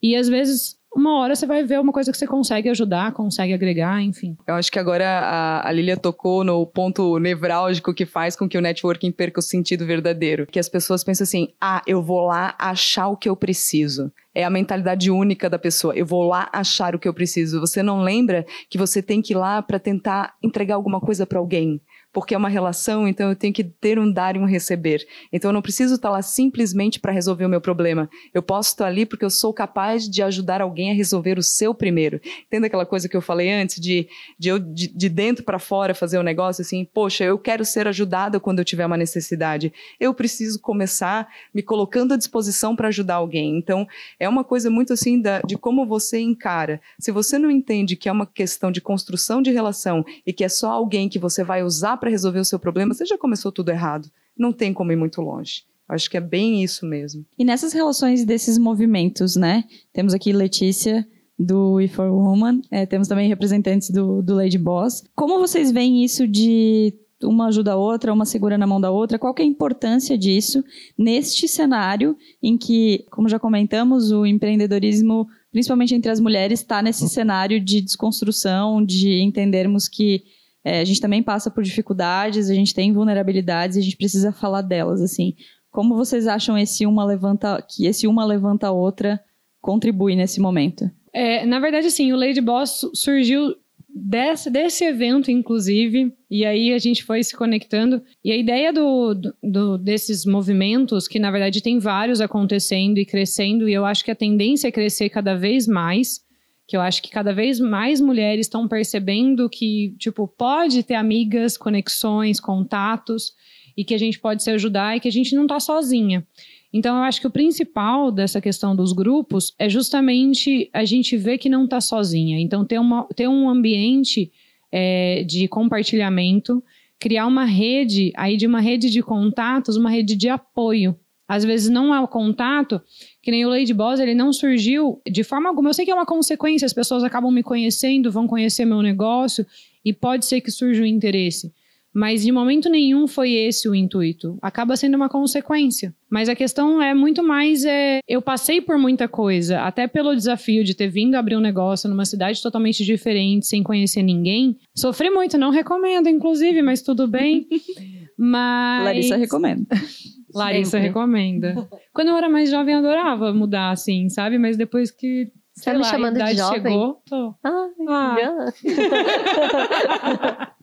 e 0.00 0.14
às 0.14 0.28
vezes 0.28 0.78
uma 0.94 1.18
hora 1.18 1.34
você 1.34 1.46
vai 1.46 1.64
ver 1.64 1.80
uma 1.80 1.92
coisa 1.92 2.12
que 2.12 2.16
você 2.16 2.26
consegue 2.26 2.68
ajudar, 2.68 3.12
consegue 3.12 3.52
agregar, 3.52 4.02
enfim. 4.02 4.36
Eu 4.46 4.54
acho 4.54 4.70
que 4.70 4.78
agora 4.78 5.06
a, 5.06 5.68
a 5.68 5.72
Lilia 5.72 5.96
tocou 5.96 6.44
no 6.44 6.64
ponto 6.66 7.18
nevrálgico 7.18 7.92
que 7.92 8.06
faz 8.06 8.36
com 8.36 8.48
que 8.48 8.56
o 8.56 8.60
networking 8.60 9.10
perca 9.10 9.40
o 9.40 9.42
sentido 9.42 9.84
verdadeiro. 9.84 10.46
Que 10.46 10.58
as 10.58 10.68
pessoas 10.68 11.02
pensam 11.02 11.24
assim: 11.24 11.48
ah, 11.60 11.82
eu 11.86 12.02
vou 12.02 12.26
lá 12.26 12.54
achar 12.58 13.08
o 13.08 13.16
que 13.16 13.28
eu 13.28 13.36
preciso. 13.36 14.12
É 14.34 14.44
a 14.44 14.50
mentalidade 14.50 15.10
única 15.10 15.48
da 15.48 15.58
pessoa. 15.58 15.94
Eu 15.94 16.06
vou 16.06 16.24
lá 16.24 16.48
achar 16.52 16.94
o 16.94 16.98
que 16.98 17.08
eu 17.08 17.14
preciso. 17.14 17.60
Você 17.60 17.82
não 17.82 18.02
lembra 18.02 18.44
que 18.68 18.78
você 18.78 19.00
tem 19.00 19.22
que 19.22 19.32
ir 19.32 19.36
lá 19.36 19.62
para 19.62 19.78
tentar 19.78 20.34
entregar 20.42 20.74
alguma 20.74 21.00
coisa 21.00 21.26
para 21.26 21.38
alguém 21.38 21.80
porque 22.14 22.32
é 22.32 22.38
uma 22.38 22.48
relação, 22.48 23.08
então 23.08 23.28
eu 23.28 23.34
tenho 23.34 23.52
que 23.52 23.64
ter 23.64 23.98
um 23.98 24.10
dar 24.10 24.36
e 24.36 24.38
um 24.38 24.44
receber. 24.44 25.04
Então 25.32 25.48
eu 25.48 25.52
não 25.52 25.60
preciso 25.60 25.96
estar 25.96 26.10
lá 26.10 26.22
simplesmente 26.22 27.00
para 27.00 27.10
resolver 27.10 27.44
o 27.44 27.48
meu 27.48 27.60
problema. 27.60 28.08
Eu 28.32 28.40
posso 28.40 28.70
estar 28.70 28.86
ali 28.86 29.04
porque 29.04 29.24
eu 29.24 29.30
sou 29.30 29.52
capaz 29.52 30.08
de 30.08 30.22
ajudar 30.22 30.62
alguém 30.62 30.92
a 30.92 30.94
resolver 30.94 31.36
o 31.36 31.42
seu 31.42 31.74
primeiro. 31.74 32.20
Entenda 32.46 32.68
aquela 32.68 32.86
coisa 32.86 33.08
que 33.08 33.16
eu 33.16 33.20
falei 33.20 33.52
antes 33.52 33.80
de, 33.80 34.08
de 34.38 34.48
eu 34.48 34.60
de, 34.60 34.86
de 34.86 35.08
dentro 35.08 35.44
para 35.44 35.58
fora 35.58 35.92
fazer 35.92 36.16
o 36.16 36.20
um 36.20 36.24
negócio 36.24 36.62
assim, 36.62 36.84
poxa, 36.84 37.24
eu 37.24 37.36
quero 37.36 37.64
ser 37.64 37.88
ajudada 37.88 38.38
quando 38.38 38.60
eu 38.60 38.64
tiver 38.64 38.86
uma 38.86 38.96
necessidade. 38.96 39.72
Eu 39.98 40.14
preciso 40.14 40.60
começar 40.60 41.26
me 41.52 41.62
colocando 41.62 42.14
à 42.14 42.16
disposição 42.16 42.76
para 42.76 42.88
ajudar 42.88 43.16
alguém. 43.16 43.58
Então 43.58 43.88
é 44.20 44.28
uma 44.28 44.44
coisa 44.44 44.70
muito 44.70 44.92
assim 44.92 45.20
da, 45.20 45.40
de 45.40 45.58
como 45.58 45.84
você 45.84 46.20
encara. 46.20 46.80
Se 46.96 47.10
você 47.10 47.40
não 47.40 47.50
entende 47.50 47.96
que 47.96 48.08
é 48.08 48.12
uma 48.12 48.24
questão 48.26 48.70
de 48.70 48.80
construção 48.80 49.42
de 49.42 49.50
relação 49.50 50.06
e 50.24 50.32
que 50.32 50.44
é 50.44 50.48
só 50.48 50.70
alguém 50.70 51.08
que 51.08 51.18
você 51.18 51.42
vai 51.42 51.64
usar 51.64 52.03
para 52.04 52.10
resolver 52.10 52.40
o 52.40 52.44
seu 52.44 52.58
problema, 52.58 52.92
você 52.92 53.06
já 53.06 53.16
começou 53.16 53.50
tudo 53.50 53.70
errado. 53.70 54.10
Não 54.36 54.52
tem 54.52 54.74
como 54.74 54.92
ir 54.92 54.96
muito 54.96 55.22
longe. 55.22 55.62
Acho 55.88 56.10
que 56.10 56.18
é 56.18 56.20
bem 56.20 56.62
isso 56.62 56.84
mesmo. 56.84 57.24
E 57.38 57.44
nessas 57.46 57.72
relações 57.72 58.26
desses 58.26 58.58
movimentos, 58.58 59.36
né? 59.36 59.64
Temos 59.90 60.12
aqui 60.12 60.30
Letícia 60.30 61.08
do 61.38 61.76
We 61.76 61.88
for 61.88 62.10
Woman, 62.10 62.60
é, 62.70 62.84
temos 62.84 63.08
também 63.08 63.26
representantes 63.26 63.88
do, 63.88 64.20
do 64.20 64.34
Lady 64.34 64.58
Boss. 64.58 65.02
Como 65.14 65.38
vocês 65.38 65.72
veem 65.72 66.04
isso 66.04 66.28
de 66.28 66.92
uma 67.22 67.46
ajuda 67.46 67.72
a 67.72 67.76
outra, 67.76 68.12
uma 68.12 68.26
segura 68.26 68.58
na 68.58 68.66
mão 68.66 68.78
da 68.78 68.90
outra? 68.90 69.18
Qual 69.18 69.34
é 69.38 69.42
a 69.42 69.46
importância 69.46 70.18
disso 70.18 70.62
neste 70.98 71.48
cenário 71.48 72.18
em 72.42 72.58
que, 72.58 73.06
como 73.10 73.30
já 73.30 73.38
comentamos, 73.38 74.12
o 74.12 74.26
empreendedorismo, 74.26 75.26
principalmente 75.50 75.94
entre 75.94 76.10
as 76.10 76.20
mulheres, 76.20 76.60
está 76.60 76.82
nesse 76.82 77.08
cenário 77.08 77.58
de 77.58 77.80
desconstrução, 77.80 78.84
de 78.84 79.22
entendermos 79.22 79.88
que 79.88 80.22
é, 80.64 80.80
a 80.80 80.84
gente 80.84 81.00
também 81.00 81.22
passa 81.22 81.50
por 81.50 81.62
dificuldades, 81.62 82.48
a 82.48 82.54
gente 82.54 82.74
tem 82.74 82.92
vulnerabilidades 82.92 83.76
e 83.76 83.80
a 83.80 83.82
gente 83.82 83.96
precisa 83.96 84.32
falar 84.32 84.62
delas, 84.62 85.02
assim. 85.02 85.34
Como 85.70 85.94
vocês 85.94 86.26
acham 86.26 86.56
esse 86.56 86.86
uma 86.86 87.04
levanta, 87.04 87.60
que 87.68 87.86
esse 87.86 88.06
uma 88.06 88.24
levanta 88.24 88.68
a 88.68 88.72
outra 88.72 89.20
contribui 89.60 90.16
nesse 90.16 90.40
momento? 90.40 90.90
É, 91.12 91.44
na 91.44 91.60
verdade, 91.60 91.90
sim, 91.90 92.12
o 92.12 92.16
Lady 92.16 92.40
Boss 92.40 92.88
surgiu 92.94 93.54
desse, 93.94 94.50
desse 94.50 94.84
evento, 94.84 95.30
inclusive, 95.30 96.12
e 96.28 96.44
aí 96.44 96.72
a 96.72 96.78
gente 96.78 97.04
foi 97.04 97.22
se 97.22 97.36
conectando. 97.36 98.02
E 98.24 98.32
a 98.32 98.36
ideia 98.36 98.72
do, 98.72 99.14
do, 99.42 99.78
desses 99.78 100.24
movimentos, 100.24 101.06
que 101.06 101.18
na 101.20 101.30
verdade 101.30 101.62
tem 101.62 101.78
vários 101.78 102.20
acontecendo 102.20 102.98
e 102.98 103.04
crescendo, 103.04 103.68
e 103.68 103.72
eu 103.72 103.84
acho 103.84 104.04
que 104.04 104.10
a 104.10 104.16
tendência 104.16 104.68
é 104.68 104.72
crescer 104.72 105.08
cada 105.10 105.34
vez 105.34 105.68
mais, 105.68 106.23
que 106.66 106.76
eu 106.76 106.80
acho 106.80 107.02
que 107.02 107.10
cada 107.10 107.32
vez 107.32 107.60
mais 107.60 108.00
mulheres 108.00 108.46
estão 108.46 108.66
percebendo 108.66 109.48
que, 109.50 109.94
tipo, 109.98 110.26
pode 110.26 110.82
ter 110.82 110.94
amigas, 110.94 111.56
conexões, 111.56 112.40
contatos 112.40 113.32
e 113.76 113.84
que 113.84 113.94
a 113.94 113.98
gente 113.98 114.18
pode 114.18 114.42
se 114.42 114.50
ajudar 114.50 114.96
e 114.96 115.00
que 115.00 115.08
a 115.08 115.12
gente 115.12 115.34
não 115.34 115.42
está 115.42 115.60
sozinha. 115.60 116.26
Então, 116.72 116.96
eu 116.96 117.02
acho 117.04 117.20
que 117.20 117.26
o 117.26 117.30
principal 117.30 118.10
dessa 118.10 118.40
questão 118.40 118.74
dos 118.74 118.92
grupos 118.92 119.54
é 119.58 119.68
justamente 119.68 120.68
a 120.72 120.84
gente 120.84 121.16
ver 121.16 121.38
que 121.38 121.48
não 121.48 121.64
está 121.64 121.80
sozinha. 121.80 122.40
Então, 122.40 122.64
ter, 122.64 122.80
uma, 122.80 123.06
ter 123.14 123.28
um 123.28 123.48
ambiente 123.48 124.32
é, 124.72 125.22
de 125.22 125.46
compartilhamento, 125.46 126.62
criar 126.98 127.26
uma 127.26 127.44
rede, 127.44 128.12
aí 128.16 128.36
de 128.36 128.46
uma 128.46 128.60
rede 128.60 128.90
de 128.90 129.02
contatos, 129.02 129.76
uma 129.76 129.90
rede 129.90 130.16
de 130.16 130.28
apoio. 130.28 130.98
Às 131.28 131.44
vezes 131.44 131.70
não 131.70 131.92
há 131.92 132.02
o 132.02 132.08
contato, 132.08 132.80
que 133.24 133.30
nem 133.30 133.46
o 133.46 133.48
Lady 133.48 133.72
Boss, 133.72 133.98
ele 133.98 134.14
não 134.14 134.32
surgiu 134.32 135.00
de 135.10 135.24
forma 135.24 135.48
alguma. 135.48 135.70
Eu 135.70 135.74
sei 135.74 135.84
que 135.84 135.90
é 135.90 135.94
uma 135.94 136.04
consequência, 136.04 136.66
as 136.66 136.74
pessoas 136.74 137.02
acabam 137.02 137.32
me 137.32 137.42
conhecendo, 137.42 138.12
vão 138.12 138.26
conhecer 138.26 138.66
meu 138.66 138.82
negócio 138.82 139.46
e 139.84 139.92
pode 139.92 140.26
ser 140.26 140.42
que 140.42 140.50
surja 140.50 140.82
o 140.82 140.84
um 140.84 140.86
interesse. 140.86 141.50
Mas 141.92 142.24
de 142.24 142.32
momento 142.32 142.68
nenhum 142.68 143.06
foi 143.06 143.32
esse 143.32 143.68
o 143.68 143.74
intuito. 143.74 144.36
Acaba 144.42 144.76
sendo 144.76 144.96
uma 144.96 145.08
consequência. 145.08 145.94
Mas 146.10 146.28
a 146.28 146.34
questão 146.34 146.82
é 146.82 146.92
muito 146.92 147.22
mais 147.22 147.64
é, 147.64 148.00
eu 148.06 148.20
passei 148.20 148.60
por 148.60 148.76
muita 148.76 149.06
coisa, 149.06 149.60
até 149.60 149.86
pelo 149.86 150.14
desafio 150.14 150.64
de 150.64 150.74
ter 150.74 150.88
vindo 150.88 151.14
abrir 151.14 151.36
um 151.36 151.40
negócio 151.40 151.88
numa 151.88 152.04
cidade 152.04 152.42
totalmente 152.42 152.84
diferente, 152.84 153.46
sem 153.46 153.62
conhecer 153.62 154.02
ninguém. 154.02 154.58
Sofri 154.74 155.08
muito, 155.08 155.38
não 155.38 155.50
recomendo, 155.50 156.08
inclusive, 156.08 156.60
mas 156.62 156.82
tudo 156.82 157.06
bem. 157.06 157.46
Mas 158.16 158.84
Larissa 158.84 159.16
recomenda. 159.16 159.66
Larissa 160.34 160.70
Sempre. 160.72 160.88
recomenda. 160.88 161.68
Quando 161.92 162.08
eu 162.08 162.16
era 162.16 162.28
mais 162.28 162.50
jovem, 162.50 162.74
eu 162.74 162.80
adorava 162.80 163.32
mudar, 163.32 163.70
assim, 163.70 164.08
sabe? 164.08 164.36
Mas 164.38 164.56
depois 164.56 164.90
que. 164.90 165.30
Você 165.54 165.70
tá 165.70 165.78
me 165.78 165.84
chamando 165.84 166.14
de 166.14 166.34
jovem? 166.34 166.62
chegou, 166.62 167.00
tô. 167.08 167.32
Ah, 167.44 167.68
ah. 167.88 168.16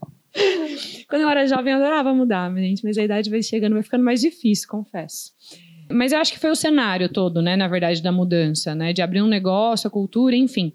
Quando 1.10 1.22
eu 1.22 1.30
era 1.30 1.46
jovem, 1.48 1.72
eu 1.74 1.80
adorava 1.80 2.14
mudar, 2.14 2.54
gente, 2.56 2.84
mas 2.84 2.98
a 2.98 3.04
idade 3.04 3.30
vai 3.30 3.42
chegando, 3.42 3.74
vai 3.74 3.84
ficando 3.84 4.04
mais 4.04 4.20
difícil, 4.20 4.68
confesso. 4.70 5.32
Mas 5.90 6.12
eu 6.12 6.20
acho 6.20 6.32
que 6.34 6.40
foi 6.40 6.50
o 6.50 6.56
cenário 6.56 7.10
todo, 7.10 7.42
né, 7.42 7.56
na 7.56 7.68
verdade, 7.68 8.02
da 8.02 8.12
mudança, 8.12 8.74
né, 8.74 8.94
de 8.94 9.02
abrir 9.02 9.22
um 9.22 9.28
negócio, 9.28 9.88
a 9.88 9.92
cultura, 9.92 10.36
enfim. 10.36 10.74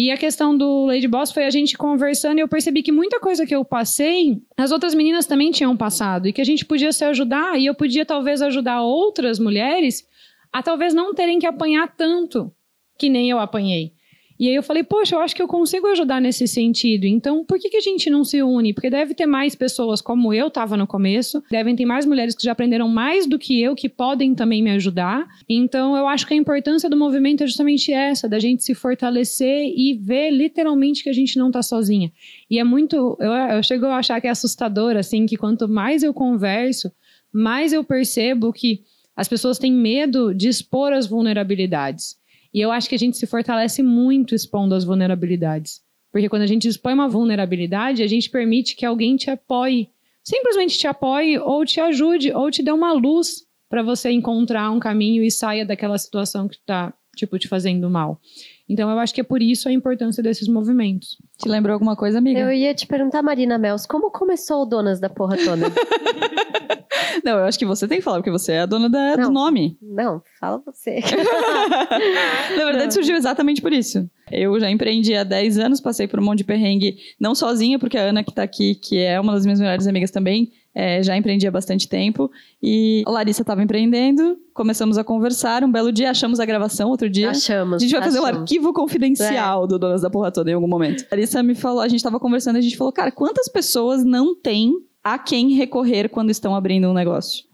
E 0.00 0.12
a 0.12 0.16
questão 0.16 0.56
do 0.56 0.86
Lady 0.86 1.08
Boss 1.08 1.32
foi 1.32 1.44
a 1.44 1.50
gente 1.50 1.76
conversando 1.76 2.38
e 2.38 2.40
eu 2.40 2.46
percebi 2.46 2.84
que 2.84 2.92
muita 2.92 3.18
coisa 3.18 3.44
que 3.44 3.52
eu 3.52 3.64
passei, 3.64 4.40
as 4.56 4.70
outras 4.70 4.94
meninas 4.94 5.26
também 5.26 5.50
tinham 5.50 5.76
passado 5.76 6.28
e 6.28 6.32
que 6.32 6.40
a 6.40 6.44
gente 6.44 6.64
podia 6.64 6.92
se 6.92 7.04
ajudar 7.04 7.58
e 7.58 7.66
eu 7.66 7.74
podia 7.74 8.06
talvez 8.06 8.40
ajudar 8.40 8.80
outras 8.80 9.40
mulheres 9.40 10.06
a 10.52 10.62
talvez 10.62 10.94
não 10.94 11.12
terem 11.12 11.40
que 11.40 11.46
apanhar 11.48 11.96
tanto 11.96 12.54
que 12.96 13.08
nem 13.08 13.28
eu 13.28 13.40
apanhei. 13.40 13.92
E 14.38 14.48
aí 14.48 14.54
eu 14.54 14.62
falei, 14.62 14.84
poxa, 14.84 15.16
eu 15.16 15.20
acho 15.20 15.34
que 15.34 15.42
eu 15.42 15.48
consigo 15.48 15.86
ajudar 15.88 16.20
nesse 16.20 16.46
sentido. 16.46 17.06
Então, 17.06 17.44
por 17.44 17.58
que, 17.58 17.68
que 17.68 17.76
a 17.76 17.80
gente 17.80 18.08
não 18.08 18.22
se 18.22 18.40
une? 18.42 18.72
Porque 18.72 18.88
deve 18.88 19.12
ter 19.14 19.26
mais 19.26 19.54
pessoas 19.54 20.00
como 20.00 20.32
eu 20.32 20.46
estava 20.46 20.76
no 20.76 20.86
começo, 20.86 21.42
devem 21.50 21.74
ter 21.74 21.84
mais 21.84 22.06
mulheres 22.06 22.36
que 22.36 22.44
já 22.44 22.52
aprenderam 22.52 22.88
mais 22.88 23.26
do 23.26 23.38
que 23.38 23.60
eu, 23.60 23.74
que 23.74 23.88
podem 23.88 24.34
também 24.34 24.62
me 24.62 24.70
ajudar. 24.70 25.26
Então, 25.48 25.96
eu 25.96 26.06
acho 26.06 26.26
que 26.26 26.34
a 26.34 26.36
importância 26.36 26.88
do 26.88 26.96
movimento 26.96 27.42
é 27.42 27.46
justamente 27.46 27.92
essa, 27.92 28.28
da 28.28 28.38
gente 28.38 28.62
se 28.62 28.74
fortalecer 28.74 29.72
e 29.76 29.94
ver 29.94 30.30
literalmente 30.30 31.02
que 31.02 31.10
a 31.10 31.14
gente 31.14 31.36
não 31.36 31.48
está 31.48 31.62
sozinha. 31.62 32.12
E 32.48 32.58
é 32.58 32.64
muito, 32.64 33.16
eu, 33.18 33.32
eu 33.32 33.62
chego 33.62 33.86
a 33.86 33.96
achar 33.96 34.20
que 34.20 34.26
é 34.26 34.30
assustador, 34.30 34.96
assim, 34.96 35.26
que 35.26 35.36
quanto 35.36 35.68
mais 35.68 36.02
eu 36.02 36.14
converso, 36.14 36.92
mais 37.32 37.72
eu 37.72 37.82
percebo 37.82 38.52
que 38.52 38.82
as 39.16 39.26
pessoas 39.26 39.58
têm 39.58 39.72
medo 39.72 40.32
de 40.32 40.48
expor 40.48 40.92
as 40.92 41.06
vulnerabilidades. 41.06 42.17
E 42.58 42.60
eu 42.60 42.72
acho 42.72 42.88
que 42.88 42.96
a 42.96 42.98
gente 42.98 43.16
se 43.16 43.24
fortalece 43.24 43.84
muito 43.84 44.34
expondo 44.34 44.74
as 44.74 44.82
vulnerabilidades. 44.82 45.80
Porque 46.10 46.28
quando 46.28 46.42
a 46.42 46.46
gente 46.46 46.66
expõe 46.66 46.92
uma 46.92 47.08
vulnerabilidade, 47.08 48.02
a 48.02 48.06
gente 48.08 48.28
permite 48.28 48.74
que 48.74 48.84
alguém 48.84 49.14
te 49.14 49.30
apoie. 49.30 49.90
Simplesmente 50.24 50.76
te 50.76 50.88
apoie, 50.88 51.38
ou 51.38 51.64
te 51.64 51.80
ajude, 51.80 52.32
ou 52.32 52.50
te 52.50 52.60
dê 52.60 52.72
uma 52.72 52.92
luz 52.92 53.46
para 53.68 53.80
você 53.80 54.10
encontrar 54.10 54.72
um 54.72 54.80
caminho 54.80 55.22
e 55.22 55.30
saia 55.30 55.64
daquela 55.64 55.96
situação 55.98 56.48
que 56.48 56.56
está, 56.56 56.92
tipo, 57.14 57.38
te 57.38 57.46
fazendo 57.46 57.88
mal. 57.88 58.20
Então 58.68 58.90
eu 58.90 58.98
acho 58.98 59.14
que 59.14 59.20
é 59.20 59.24
por 59.24 59.40
isso 59.40 59.68
a 59.68 59.72
importância 59.72 60.22
desses 60.22 60.46
movimentos. 60.48 61.16
Te 61.38 61.48
lembrou 61.48 61.72
alguma 61.72 61.96
coisa, 61.96 62.18
amiga? 62.18 62.38
Eu 62.40 62.52
ia 62.52 62.74
te 62.74 62.86
perguntar, 62.86 63.22
Marina 63.22 63.56
Mels, 63.58 63.86
como 63.86 64.10
começou 64.10 64.62
o 64.62 64.66
Donas 64.66 65.00
da 65.00 65.08
Porra 65.08 65.36
toda? 65.36 65.72
Não, 67.24 67.38
eu 67.38 67.44
acho 67.44 67.58
que 67.58 67.64
você 67.66 67.88
tem 67.88 67.98
que 67.98 68.04
falar, 68.04 68.18
porque 68.18 68.30
você 68.30 68.52
é 68.52 68.60
a 68.60 68.66
dona 68.66 68.88
da- 68.88 69.16
do 69.16 69.22
Não. 69.22 69.32
nome. 69.32 69.76
Não, 69.82 70.22
fala 70.38 70.62
você. 70.64 71.00
Na 72.56 72.64
verdade, 72.64 72.84
Não. 72.84 72.90
surgiu 72.90 73.16
exatamente 73.16 73.60
por 73.62 73.72
isso. 73.72 74.08
Eu 74.30 74.58
já 74.60 74.70
empreendi 74.70 75.14
há 75.14 75.24
10 75.24 75.58
anos, 75.58 75.80
passei 75.80 76.06
por 76.06 76.20
um 76.20 76.24
monte 76.24 76.38
de 76.38 76.44
perrengue, 76.44 76.96
não 77.18 77.34
sozinha, 77.34 77.78
porque 77.78 77.96
a 77.96 78.02
Ana 78.02 78.22
que 78.22 78.32
tá 78.32 78.42
aqui, 78.42 78.74
que 78.74 78.98
é 78.98 79.18
uma 79.18 79.32
das 79.32 79.44
minhas 79.44 79.60
melhores 79.60 79.86
amigas 79.86 80.10
também, 80.10 80.52
é, 80.78 81.02
já 81.02 81.16
empreendi 81.16 81.44
há 81.44 81.50
bastante 81.50 81.88
tempo. 81.88 82.30
E 82.62 83.02
a 83.04 83.10
Larissa 83.10 83.42
estava 83.42 83.60
empreendendo, 83.60 84.38
começamos 84.54 84.96
a 84.96 85.02
conversar. 85.02 85.64
Um 85.64 85.72
belo 85.72 85.90
dia, 85.90 86.08
achamos 86.08 86.38
a 86.38 86.46
gravação, 86.46 86.88
outro 86.88 87.10
dia. 87.10 87.30
Achamos. 87.30 87.74
A 87.74 87.78
gente 87.80 87.90
vai 87.90 88.00
fazer 88.04 88.20
um 88.20 88.24
achamos. 88.24 88.42
arquivo 88.42 88.72
confidencial 88.72 89.66
do 89.66 89.76
Donas 89.76 90.02
da 90.02 90.08
Porra 90.08 90.30
Toda 90.30 90.52
em 90.52 90.54
algum 90.54 90.68
momento. 90.68 91.04
A 91.10 91.16
Larissa 91.16 91.42
me 91.42 91.56
falou, 91.56 91.80
a 91.80 91.88
gente 91.88 92.00
tava 92.00 92.20
conversando 92.20 92.56
e 92.56 92.58
a 92.60 92.62
gente 92.62 92.76
falou, 92.76 92.92
cara, 92.92 93.10
quantas 93.10 93.48
pessoas 93.48 94.04
não 94.04 94.40
têm 94.40 94.72
a 95.02 95.18
quem 95.18 95.54
recorrer 95.54 96.08
quando 96.08 96.30
estão 96.30 96.54
abrindo 96.54 96.88
um 96.88 96.94
negócio? 96.94 97.44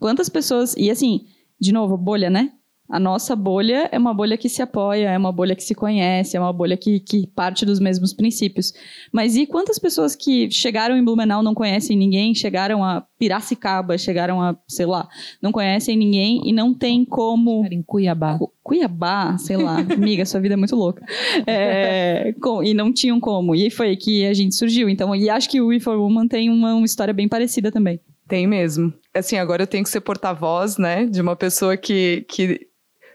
Quantas 0.00 0.28
pessoas. 0.28 0.74
E 0.76 0.90
assim, 0.90 1.26
de 1.60 1.70
novo, 1.72 1.96
bolha, 1.96 2.28
né? 2.28 2.50
A 2.92 3.00
nossa 3.00 3.34
bolha 3.34 3.88
é 3.90 3.98
uma 3.98 4.12
bolha 4.12 4.36
que 4.36 4.50
se 4.50 4.60
apoia, 4.60 5.08
é 5.10 5.16
uma 5.16 5.32
bolha 5.32 5.56
que 5.56 5.62
se 5.64 5.74
conhece, 5.74 6.36
é 6.36 6.40
uma 6.40 6.52
bolha 6.52 6.76
que, 6.76 7.00
que 7.00 7.26
parte 7.26 7.64
dos 7.64 7.80
mesmos 7.80 8.12
princípios. 8.12 8.74
Mas 9.10 9.34
e 9.34 9.46
quantas 9.46 9.78
pessoas 9.78 10.14
que 10.14 10.50
chegaram 10.50 10.94
em 10.94 11.02
Blumenau 11.02 11.42
não 11.42 11.54
conhecem 11.54 11.96
ninguém, 11.96 12.34
chegaram 12.34 12.84
a 12.84 13.02
Piracicaba, 13.18 13.96
chegaram 13.96 14.42
a, 14.42 14.54
sei 14.68 14.84
lá, 14.84 15.08
não 15.40 15.50
conhecem 15.50 15.96
ninguém 15.96 16.42
e 16.44 16.52
não 16.52 16.74
tem 16.74 17.02
como 17.02 17.64
Em 17.72 17.82
Cuiabá. 17.82 18.36
Cu- 18.38 18.52
Cuiabá, 18.62 19.38
sei 19.38 19.56
lá, 19.56 19.78
amiga, 19.78 20.26
sua 20.26 20.40
vida 20.40 20.52
é 20.52 20.56
muito 20.58 20.76
louca. 20.76 21.02
É, 21.46 22.34
com- 22.42 22.62
e 22.62 22.74
não 22.74 22.92
tinham 22.92 23.18
como. 23.18 23.54
E 23.54 23.70
foi 23.70 23.96
que 23.96 24.26
a 24.26 24.34
gente 24.34 24.54
surgiu. 24.54 24.88
Então, 24.90 25.16
e 25.16 25.30
acho 25.30 25.48
que 25.48 25.60
o 25.62 25.68
We 25.68 25.80
for 25.80 25.96
Woman 25.96 26.28
tem 26.28 26.50
uma, 26.50 26.74
uma 26.74 26.84
história 26.84 27.14
bem 27.14 27.26
parecida 27.26 27.72
também. 27.72 28.00
Tem 28.28 28.46
mesmo. 28.46 28.92
Assim, 29.14 29.36
agora 29.36 29.62
eu 29.62 29.66
tenho 29.66 29.82
que 29.84 29.90
ser 29.90 30.00
porta-voz, 30.00 30.76
né, 30.78 31.04
de 31.06 31.20
uma 31.20 31.34
pessoa 31.36 31.76
que, 31.76 32.24
que 32.28 32.66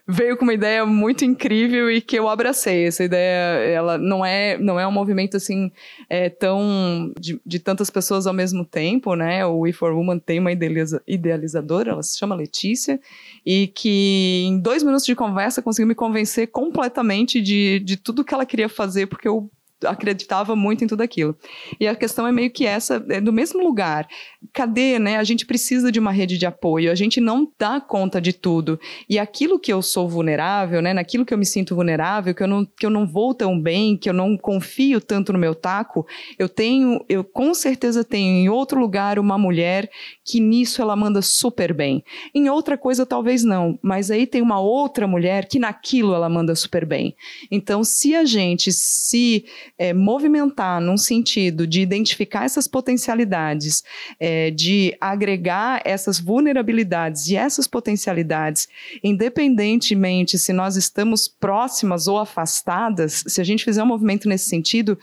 veio 0.07 0.37
com 0.37 0.43
uma 0.43 0.53
ideia 0.53 0.85
muito 0.85 1.25
incrível 1.25 1.91
e 1.91 1.99
que 1.99 2.17
eu 2.17 2.29
abracei. 2.29 2.85
Essa 2.85 3.03
ideia, 3.03 3.59
ela 3.69 3.97
não 3.97 4.25
é, 4.25 4.57
não 4.57 4.79
é 4.79 4.87
um 4.87 4.91
movimento 4.91 5.35
assim 5.35 5.69
é, 6.09 6.29
tão 6.29 7.11
de, 7.19 7.39
de 7.45 7.59
tantas 7.59 7.89
pessoas 7.89 8.25
ao 8.25 8.33
mesmo 8.33 8.63
tempo, 8.63 9.15
né? 9.15 9.45
O 9.45 9.59
We 9.59 9.73
for 9.73 9.91
Woman 9.91 10.19
tem 10.19 10.39
uma 10.39 10.51
idealiza- 10.51 11.01
idealizadora, 11.05 11.91
ela 11.91 12.03
se 12.03 12.17
chama 12.17 12.35
Letícia, 12.35 12.99
e 13.45 13.67
que 13.67 14.45
em 14.47 14.59
dois 14.59 14.81
minutos 14.81 15.05
de 15.05 15.15
conversa 15.15 15.61
conseguiu 15.61 15.87
me 15.87 15.95
convencer 15.95 16.47
completamente 16.47 17.41
de, 17.41 17.79
de 17.79 17.97
tudo 17.97 18.23
que 18.23 18.33
ela 18.33 18.45
queria 18.45 18.69
fazer, 18.69 19.07
porque 19.07 19.27
eu 19.27 19.51
acreditava 19.85 20.55
muito 20.55 20.83
em 20.83 20.87
tudo 20.87 21.01
aquilo. 21.01 21.37
E 21.79 21.87
a 21.87 21.95
questão 21.95 22.25
é 22.25 22.31
meio 22.31 22.49
que 22.49 22.65
essa, 22.65 23.03
é 23.09 23.21
do 23.21 23.31
mesmo 23.31 23.63
lugar. 23.63 24.07
Cadê, 24.53 24.99
né? 24.99 25.17
A 25.17 25.23
gente 25.23 25.45
precisa 25.45 25.91
de 25.91 25.99
uma 25.99 26.11
rede 26.11 26.37
de 26.37 26.45
apoio, 26.45 26.91
a 26.91 26.95
gente 26.95 27.19
não 27.19 27.51
dá 27.57 27.81
conta 27.81 28.21
de 28.21 28.31
tudo. 28.33 28.79
E 29.09 29.17
aquilo 29.17 29.59
que 29.59 29.73
eu 29.73 29.81
sou 29.81 30.07
vulnerável, 30.07 30.79
né? 30.79 30.93
Naquilo 30.93 31.25
que 31.25 31.33
eu 31.33 31.37
me 31.37 31.45
sinto 31.45 31.75
vulnerável, 31.75 32.35
que 32.35 32.43
eu 32.43 32.47
não, 32.47 32.63
que 32.63 32.85
eu 32.85 32.89
não 32.89 33.07
vou 33.07 33.33
tão 33.33 33.59
bem, 33.59 33.97
que 33.97 34.07
eu 34.07 34.13
não 34.13 34.37
confio 34.37 35.01
tanto 35.01 35.33
no 35.33 35.39
meu 35.39 35.55
taco, 35.55 36.05
eu 36.37 36.47
tenho, 36.47 37.03
eu 37.09 37.23
com 37.23 37.51
certeza 37.53 38.03
tenho 38.03 38.31
em 38.31 38.47
outro 38.47 38.79
lugar 38.79 39.17
uma 39.17 39.39
mulher 39.39 39.89
que 40.23 40.39
nisso 40.39 40.83
ela 40.83 40.95
manda 40.95 41.21
super 41.21 41.73
bem. 41.73 42.03
Em 42.33 42.47
outra 42.47 42.77
coisa 42.77 43.07
talvez 43.07 43.43
não, 43.43 43.79
mas 43.81 44.11
aí 44.11 44.27
tem 44.27 44.41
uma 44.41 44.59
outra 44.59 45.07
mulher 45.07 45.47
que 45.47 45.57
naquilo 45.57 46.13
ela 46.13 46.29
manda 46.29 46.53
super 46.55 46.85
bem. 46.85 47.15
Então, 47.49 47.83
se 47.83 48.13
a 48.15 48.23
gente 48.23 48.71
se 48.71 49.45
é, 49.79 49.93
movimentar 49.93 50.79
num 50.79 50.97
sentido 50.97 51.65
de 51.65 51.81
identificar 51.81 52.45
essas 52.45 52.67
potencialidades, 52.67 53.83
é, 54.19 54.36
de 54.51 54.95
agregar 54.99 55.81
essas 55.85 56.19
vulnerabilidades 56.19 57.27
e 57.27 57.35
essas 57.35 57.67
potencialidades, 57.67 58.67
independentemente 59.03 60.37
se 60.37 60.53
nós 60.53 60.75
estamos 60.75 61.27
próximas 61.27 62.07
ou 62.07 62.17
afastadas, 62.17 63.23
se 63.27 63.41
a 63.41 63.43
gente 63.43 63.63
fizer 63.63 63.83
um 63.83 63.87
movimento 63.87 64.27
nesse 64.27 64.49
sentido, 64.49 64.97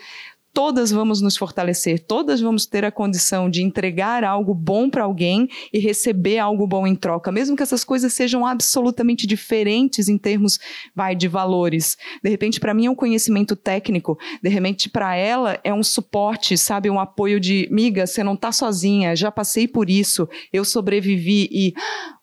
todas 0.55 0.93
vamos 0.93 1.21
nos 1.21 1.37
fortalecer, 1.37 1.99
todas 2.07 2.41
vamos 2.41 2.65
ter 2.65 2.85
a 2.85 2.93
condição 2.93 3.51
de 3.51 3.61
entregar 3.61 4.23
algo 4.23 4.55
bom 4.55 4.89
para 4.89 5.03
alguém 5.03 5.49
e 5.73 5.81
receber 5.81 6.39
algo 6.39 6.65
bom 6.65 6.87
em 6.87 6.95
troca, 6.95 7.33
mesmo 7.33 7.57
que 7.57 7.63
essas 7.63 7.83
coisas 7.83 8.13
sejam 8.13 8.47
absolutamente 8.47 9.27
diferentes 9.27 10.09
em 10.09 10.17
termos, 10.17 10.61
vai, 10.95 11.17
de 11.17 11.27
valores. 11.27 11.99
De 12.23 12.31
repente, 12.31 12.61
para 12.61 12.73
mim 12.73 12.87
é 12.87 12.91
um 12.91 12.95
conhecimento 12.95 13.57
técnico, 13.57 14.17
de 14.41 14.49
repente, 14.49 14.89
para 14.89 15.17
ela 15.17 15.59
é 15.65 15.75
um 15.75 15.83
suporte, 15.83 16.57
sabe, 16.57 16.89
um 16.89 17.01
apoio 17.01 17.41
de, 17.41 17.69
miga, 17.73 18.07
você 18.07 18.23
não 18.23 18.37
tá 18.37 18.53
sozinha, 18.53 19.17
já 19.17 19.33
passei 19.33 19.67
por 19.67 19.91
isso, 19.91 20.29
eu 20.53 20.65
sobrevivi 20.65 21.49
e, 21.51 21.75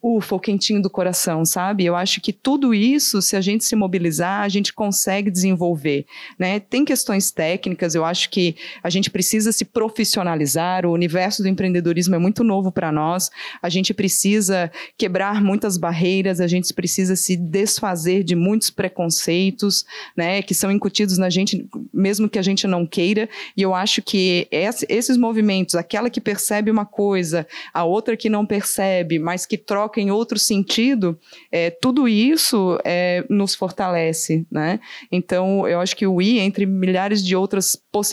ufa, 0.02 0.36
o 0.36 0.39
quentinho 0.39 0.82
do 0.82 0.89
coração, 0.89 1.44
sabe? 1.44 1.84
Eu 1.84 1.98
acho 1.98 2.22
que 2.22 2.32
tudo 2.32 2.74
isso, 2.74 3.22
se 3.22 3.36
a 3.36 3.41
gente 3.41 3.65
se 3.65 3.76
mobilizar, 3.76 4.41
a 4.41 4.50
gente 4.50 4.72
consegue 4.72 5.30
desenvolver, 5.30 6.06
né? 6.39 6.62
Tem 6.62 6.86
questões 6.86 7.30
técnicas, 7.30 7.94
eu 7.94 8.06
acho 8.06 8.20
que 8.29 8.55
a 8.84 8.89
gente 8.89 9.10
precisa 9.10 9.51
se 9.51 9.65
profissionalizar, 9.65 10.86
o 10.86 10.91
universo 10.91 11.41
do 11.41 11.47
empreendedorismo 11.49 12.15
é 12.15 12.17
muito 12.17 12.43
novo 12.43 12.71
para 12.71 12.91
nós, 12.91 13.29
a 13.62 13.69
gente 13.69 13.93
precisa 13.93 14.71
quebrar 14.97 15.41
muitas 15.41 15.77
barreiras, 15.77 16.39
a 16.39 16.47
gente 16.47 16.73
precisa 16.73 17.15
se 17.15 17.36
desfazer 17.36 18.23
de 18.23 18.36
muitos 18.36 18.69
preconceitos, 18.69 19.86
né, 20.15 20.41
que 20.41 20.53
são 20.53 20.71
incutidos 20.71 21.17
na 21.17 21.29
gente, 21.29 21.67
mesmo 21.93 22.29
que 22.29 22.39
a 22.39 22.41
gente 22.41 22.67
não 22.67 22.86
queira, 22.86 23.29
e 23.55 23.62
eu 23.62 23.73
acho 23.73 24.01
que 24.01 24.47
esse- 24.51 24.86
esses 24.89 25.17
movimentos, 25.17 25.75
aquela 25.75 26.10
que 26.10 26.21
percebe 26.21 26.71
uma 26.71 26.86
coisa, 26.86 27.47
a 27.73 27.84
outra 27.84 28.17
que 28.17 28.29
não 28.29 28.45
percebe, 28.45 29.19
mas 29.19 29.45
que 29.45 29.57
troca 29.57 29.99
em 29.99 30.12
outro 30.12 30.39
sentido, 30.39 31.17
é, 31.51 31.69
tudo 31.69 32.07
isso 32.07 32.79
é, 32.84 33.25
nos 33.29 33.55
fortalece, 33.55 34.45
né? 34.51 34.79
Então, 35.12 35.67
eu 35.67 35.79
acho 35.79 35.95
que 35.95 36.07
o 36.07 36.21
I, 36.21 36.39
entre 36.39 36.65
milhares 36.65 37.23
de 37.23 37.36
outras 37.36 37.75
possibilidades 37.91 38.11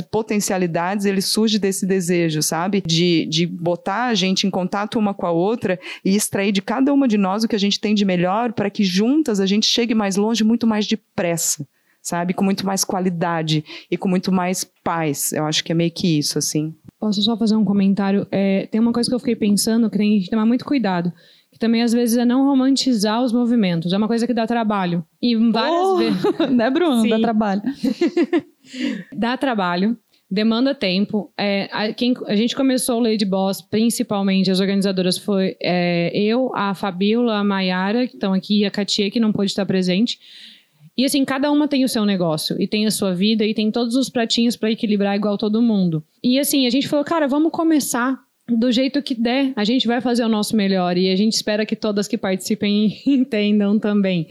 e 0.00 0.02
potencialidades, 0.04 1.06
ele 1.06 1.20
surge 1.20 1.58
desse 1.58 1.86
desejo, 1.86 2.42
sabe? 2.42 2.82
De, 2.84 3.26
de 3.26 3.46
botar 3.46 4.06
a 4.06 4.14
gente 4.14 4.46
em 4.46 4.50
contato 4.50 4.98
uma 4.98 5.14
com 5.14 5.26
a 5.26 5.30
outra 5.30 5.78
e 6.04 6.14
extrair 6.14 6.52
de 6.52 6.62
cada 6.62 6.92
uma 6.92 7.08
de 7.08 7.18
nós 7.18 7.44
o 7.44 7.48
que 7.48 7.56
a 7.56 7.60
gente 7.60 7.80
tem 7.80 7.94
de 7.94 8.04
melhor 8.04 8.52
para 8.52 8.70
que 8.70 8.84
juntas 8.84 9.40
a 9.40 9.46
gente 9.46 9.66
chegue 9.66 9.94
mais 9.94 10.16
longe 10.16 10.44
muito 10.44 10.66
mais 10.66 10.86
depressa, 10.86 11.66
sabe? 12.02 12.34
Com 12.34 12.44
muito 12.44 12.66
mais 12.66 12.84
qualidade 12.84 13.64
e 13.90 13.96
com 13.96 14.08
muito 14.08 14.32
mais 14.32 14.64
paz. 14.84 15.32
Eu 15.32 15.44
acho 15.46 15.64
que 15.64 15.72
é 15.72 15.74
meio 15.74 15.90
que 15.90 16.18
isso, 16.18 16.38
assim. 16.38 16.74
Posso 16.98 17.22
só 17.22 17.36
fazer 17.36 17.56
um 17.56 17.64
comentário? 17.64 18.26
É, 18.30 18.66
tem 18.70 18.80
uma 18.80 18.92
coisa 18.92 19.08
que 19.08 19.14
eu 19.14 19.18
fiquei 19.18 19.36
pensando 19.36 19.88
que 19.90 19.96
tem 19.96 20.20
que 20.20 20.30
tomar 20.30 20.44
muito 20.44 20.64
cuidado. 20.64 21.12
Também, 21.60 21.82
às 21.82 21.92
vezes, 21.92 22.16
é 22.16 22.24
não 22.24 22.46
romantizar 22.46 23.22
os 23.22 23.34
movimentos. 23.34 23.92
É 23.92 23.96
uma 23.98 24.08
coisa 24.08 24.26
que 24.26 24.32
dá 24.32 24.46
trabalho. 24.46 25.04
E 25.20 25.36
várias 25.36 25.80
Oh! 25.80 25.96
vezes. 25.98 26.24
né, 26.50 26.70
Bruno? 26.70 27.06
Dá 27.06 27.20
trabalho. 27.20 27.62
dá 29.12 29.36
trabalho, 29.36 29.94
demanda 30.30 30.74
tempo. 30.74 31.30
É, 31.36 31.68
a, 31.70 31.92
quem, 31.92 32.14
a 32.26 32.34
gente 32.34 32.56
começou 32.56 32.96
o 32.98 33.02
Lady 33.02 33.26
Boss, 33.26 33.60
principalmente, 33.60 34.50
as 34.50 34.58
organizadoras 34.58 35.18
foi 35.18 35.54
é, 35.60 36.10
eu, 36.14 36.50
a 36.56 36.74
Fabiola, 36.74 37.36
a 37.36 37.44
Maiara, 37.44 38.06
que 38.06 38.14
estão 38.14 38.32
aqui, 38.32 38.60
e 38.60 38.64
a 38.64 38.70
Katia, 38.70 39.10
que 39.10 39.20
não 39.20 39.30
pôde 39.30 39.50
estar 39.50 39.66
presente. 39.66 40.18
E 40.96 41.04
assim, 41.04 41.24
cada 41.26 41.52
uma 41.52 41.68
tem 41.68 41.84
o 41.84 41.88
seu 41.88 42.06
negócio, 42.06 42.60
e 42.60 42.66
tem 42.66 42.86
a 42.86 42.90
sua 42.90 43.14
vida, 43.14 43.44
e 43.44 43.52
tem 43.52 43.70
todos 43.70 43.96
os 43.96 44.08
pratinhos 44.08 44.56
para 44.56 44.70
equilibrar 44.70 45.14
igual 45.14 45.36
todo 45.36 45.60
mundo. 45.60 46.02
E 46.24 46.38
assim, 46.38 46.66
a 46.66 46.70
gente 46.70 46.88
falou, 46.88 47.04
cara, 47.04 47.28
vamos 47.28 47.52
começar 47.52 48.18
do 48.50 48.70
jeito 48.72 49.02
que 49.02 49.14
der, 49.14 49.52
a 49.56 49.64
gente 49.64 49.86
vai 49.86 50.00
fazer 50.00 50.24
o 50.24 50.28
nosso 50.28 50.56
melhor, 50.56 50.96
e 50.96 51.10
a 51.10 51.16
gente 51.16 51.34
espera 51.34 51.66
que 51.66 51.76
todas 51.76 52.08
que 52.08 52.18
participem 52.18 53.00
entendam 53.06 53.78
também. 53.78 54.26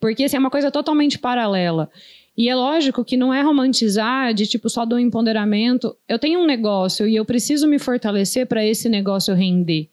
Porque 0.00 0.24
assim, 0.24 0.36
é 0.36 0.40
uma 0.40 0.50
coisa 0.50 0.70
totalmente 0.70 1.18
paralela. 1.18 1.90
E 2.36 2.48
é 2.48 2.54
lógico 2.54 3.04
que 3.04 3.16
não 3.16 3.34
é 3.34 3.42
romantizar 3.42 4.32
de 4.32 4.46
tipo 4.46 4.70
só 4.70 4.84
do 4.84 4.96
empoderamento. 4.96 5.96
Eu 6.08 6.20
tenho 6.20 6.38
um 6.38 6.46
negócio 6.46 7.04
e 7.04 7.16
eu 7.16 7.24
preciso 7.24 7.66
me 7.66 7.80
fortalecer 7.80 8.46
para 8.46 8.64
esse 8.64 8.88
negócio 8.88 9.34
render. 9.34 9.90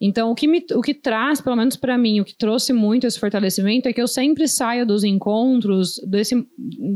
Então, 0.00 0.30
o 0.30 0.34
que, 0.34 0.48
me, 0.48 0.64
o 0.74 0.80
que 0.80 0.94
traz, 0.94 1.40
pelo 1.40 1.56
menos 1.56 1.76
para 1.76 1.98
mim, 1.98 2.20
o 2.20 2.24
que 2.24 2.34
trouxe 2.34 2.72
muito 2.72 3.06
esse 3.06 3.20
fortalecimento 3.20 3.88
é 3.88 3.92
que 3.92 4.00
eu 4.00 4.08
sempre 4.08 4.48
saio 4.48 4.86
dos 4.86 5.04
encontros, 5.04 6.00
desse, 6.06 6.46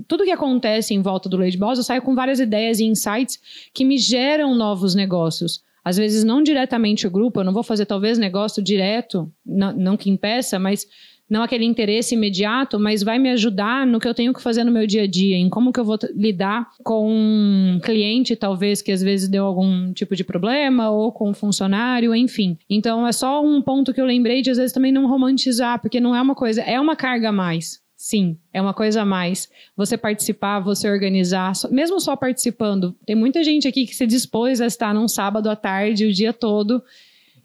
tudo 0.09 0.25
que 0.25 0.31
acontece 0.31 0.95
em 0.95 1.03
volta 1.03 1.29
do 1.29 1.37
Lady 1.37 1.59
Boss, 1.59 1.79
eu 1.79 1.85
saio 1.85 2.01
com 2.01 2.15
várias 2.15 2.41
ideias 2.41 2.79
e 2.79 2.85
insights 2.85 3.39
que 3.75 3.85
me 3.85 3.99
geram 3.99 4.55
novos 4.55 4.95
negócios. 4.95 5.63
Às 5.87 5.97
vezes, 5.97 6.25
não 6.25 6.43
diretamente 6.43 7.07
o 7.07 7.11
grupo, 7.13 7.39
eu 7.39 7.45
não 7.45 7.53
vou 7.53 7.63
fazer 7.63 7.87
talvez 7.87 8.19
negócio 8.19 8.61
direto, 8.61 9.33
não, 9.47 9.73
não 9.73 9.97
que 9.97 10.11
impeça, 10.11 10.59
mas 10.59 10.85
não 11.31 11.45
aquele 11.45 11.65
interesse 11.65 12.17
imediato, 12.17 12.77
mas 12.77 13.05
vai 13.05 13.21
me 13.21 13.31
ajudar 13.31 13.87
no 13.87 14.01
que 14.01 14.09
eu 14.09 14.13
tenho 14.13 14.35
que 14.35 14.43
fazer 14.43 14.65
no 14.65 14.73
meu 14.73 14.85
dia 14.85 15.05
a 15.05 15.07
dia, 15.07 15.37
em 15.37 15.49
como 15.49 15.73
que 15.73 15.79
eu 15.79 15.85
vou 15.85 15.97
lidar 16.13 16.67
com 16.83 17.09
um 17.09 17.79
cliente, 17.81 18.35
talvez, 18.35 18.83
que 18.83 18.91
às 18.91 19.01
vezes 19.01 19.29
deu 19.29 19.45
algum 19.45 19.93
tipo 19.93 20.17
de 20.17 20.25
problema, 20.25 20.91
ou 20.91 21.13
com 21.13 21.31
um 21.31 21.35
funcionário, 21.35 22.13
enfim. 22.13 22.59
Então, 22.69 23.07
é 23.07 23.13
só 23.13 23.41
um 23.41 23.63
ponto 23.63 23.95
que 23.95 24.01
eu 24.01 24.07
lembrei 24.07 24.43
de, 24.43 24.51
às 24.51 24.57
vezes, 24.57 24.73
também 24.73 24.91
não 24.91 25.07
romantizar, 25.07 25.81
porque 25.81 26.01
não 26.01 26.17
é 26.17 26.21
uma 26.21 26.35
coisa, 26.35 26.63
é 26.63 26.81
uma 26.81 26.97
carga 26.97 27.29
a 27.29 27.33
mais. 27.33 27.86
Sim, 27.97 28.37
é 28.53 28.61
uma 28.61 28.75
coisa 28.75 29.03
a 29.03 29.05
mais. 29.07 29.51
Você 29.75 29.97
participar, 29.97 30.61
você 30.61 30.91
organizar, 30.91 31.53
mesmo 31.71 31.99
só 31.99 32.15
participando. 32.15 32.95
Tem 33.07 33.17
muita 33.17 33.43
gente 33.43 33.67
aqui 33.67 33.87
que 33.87 33.97
se 33.97 34.07
dispôs 34.07 34.61
a 34.61 34.67
estar 34.67 34.93
num 34.93 35.09
sábado 35.09 35.49
à 35.49 35.57
tarde, 35.57 36.05
o 36.05 36.13
dia 36.13 36.33
todo, 36.33 36.83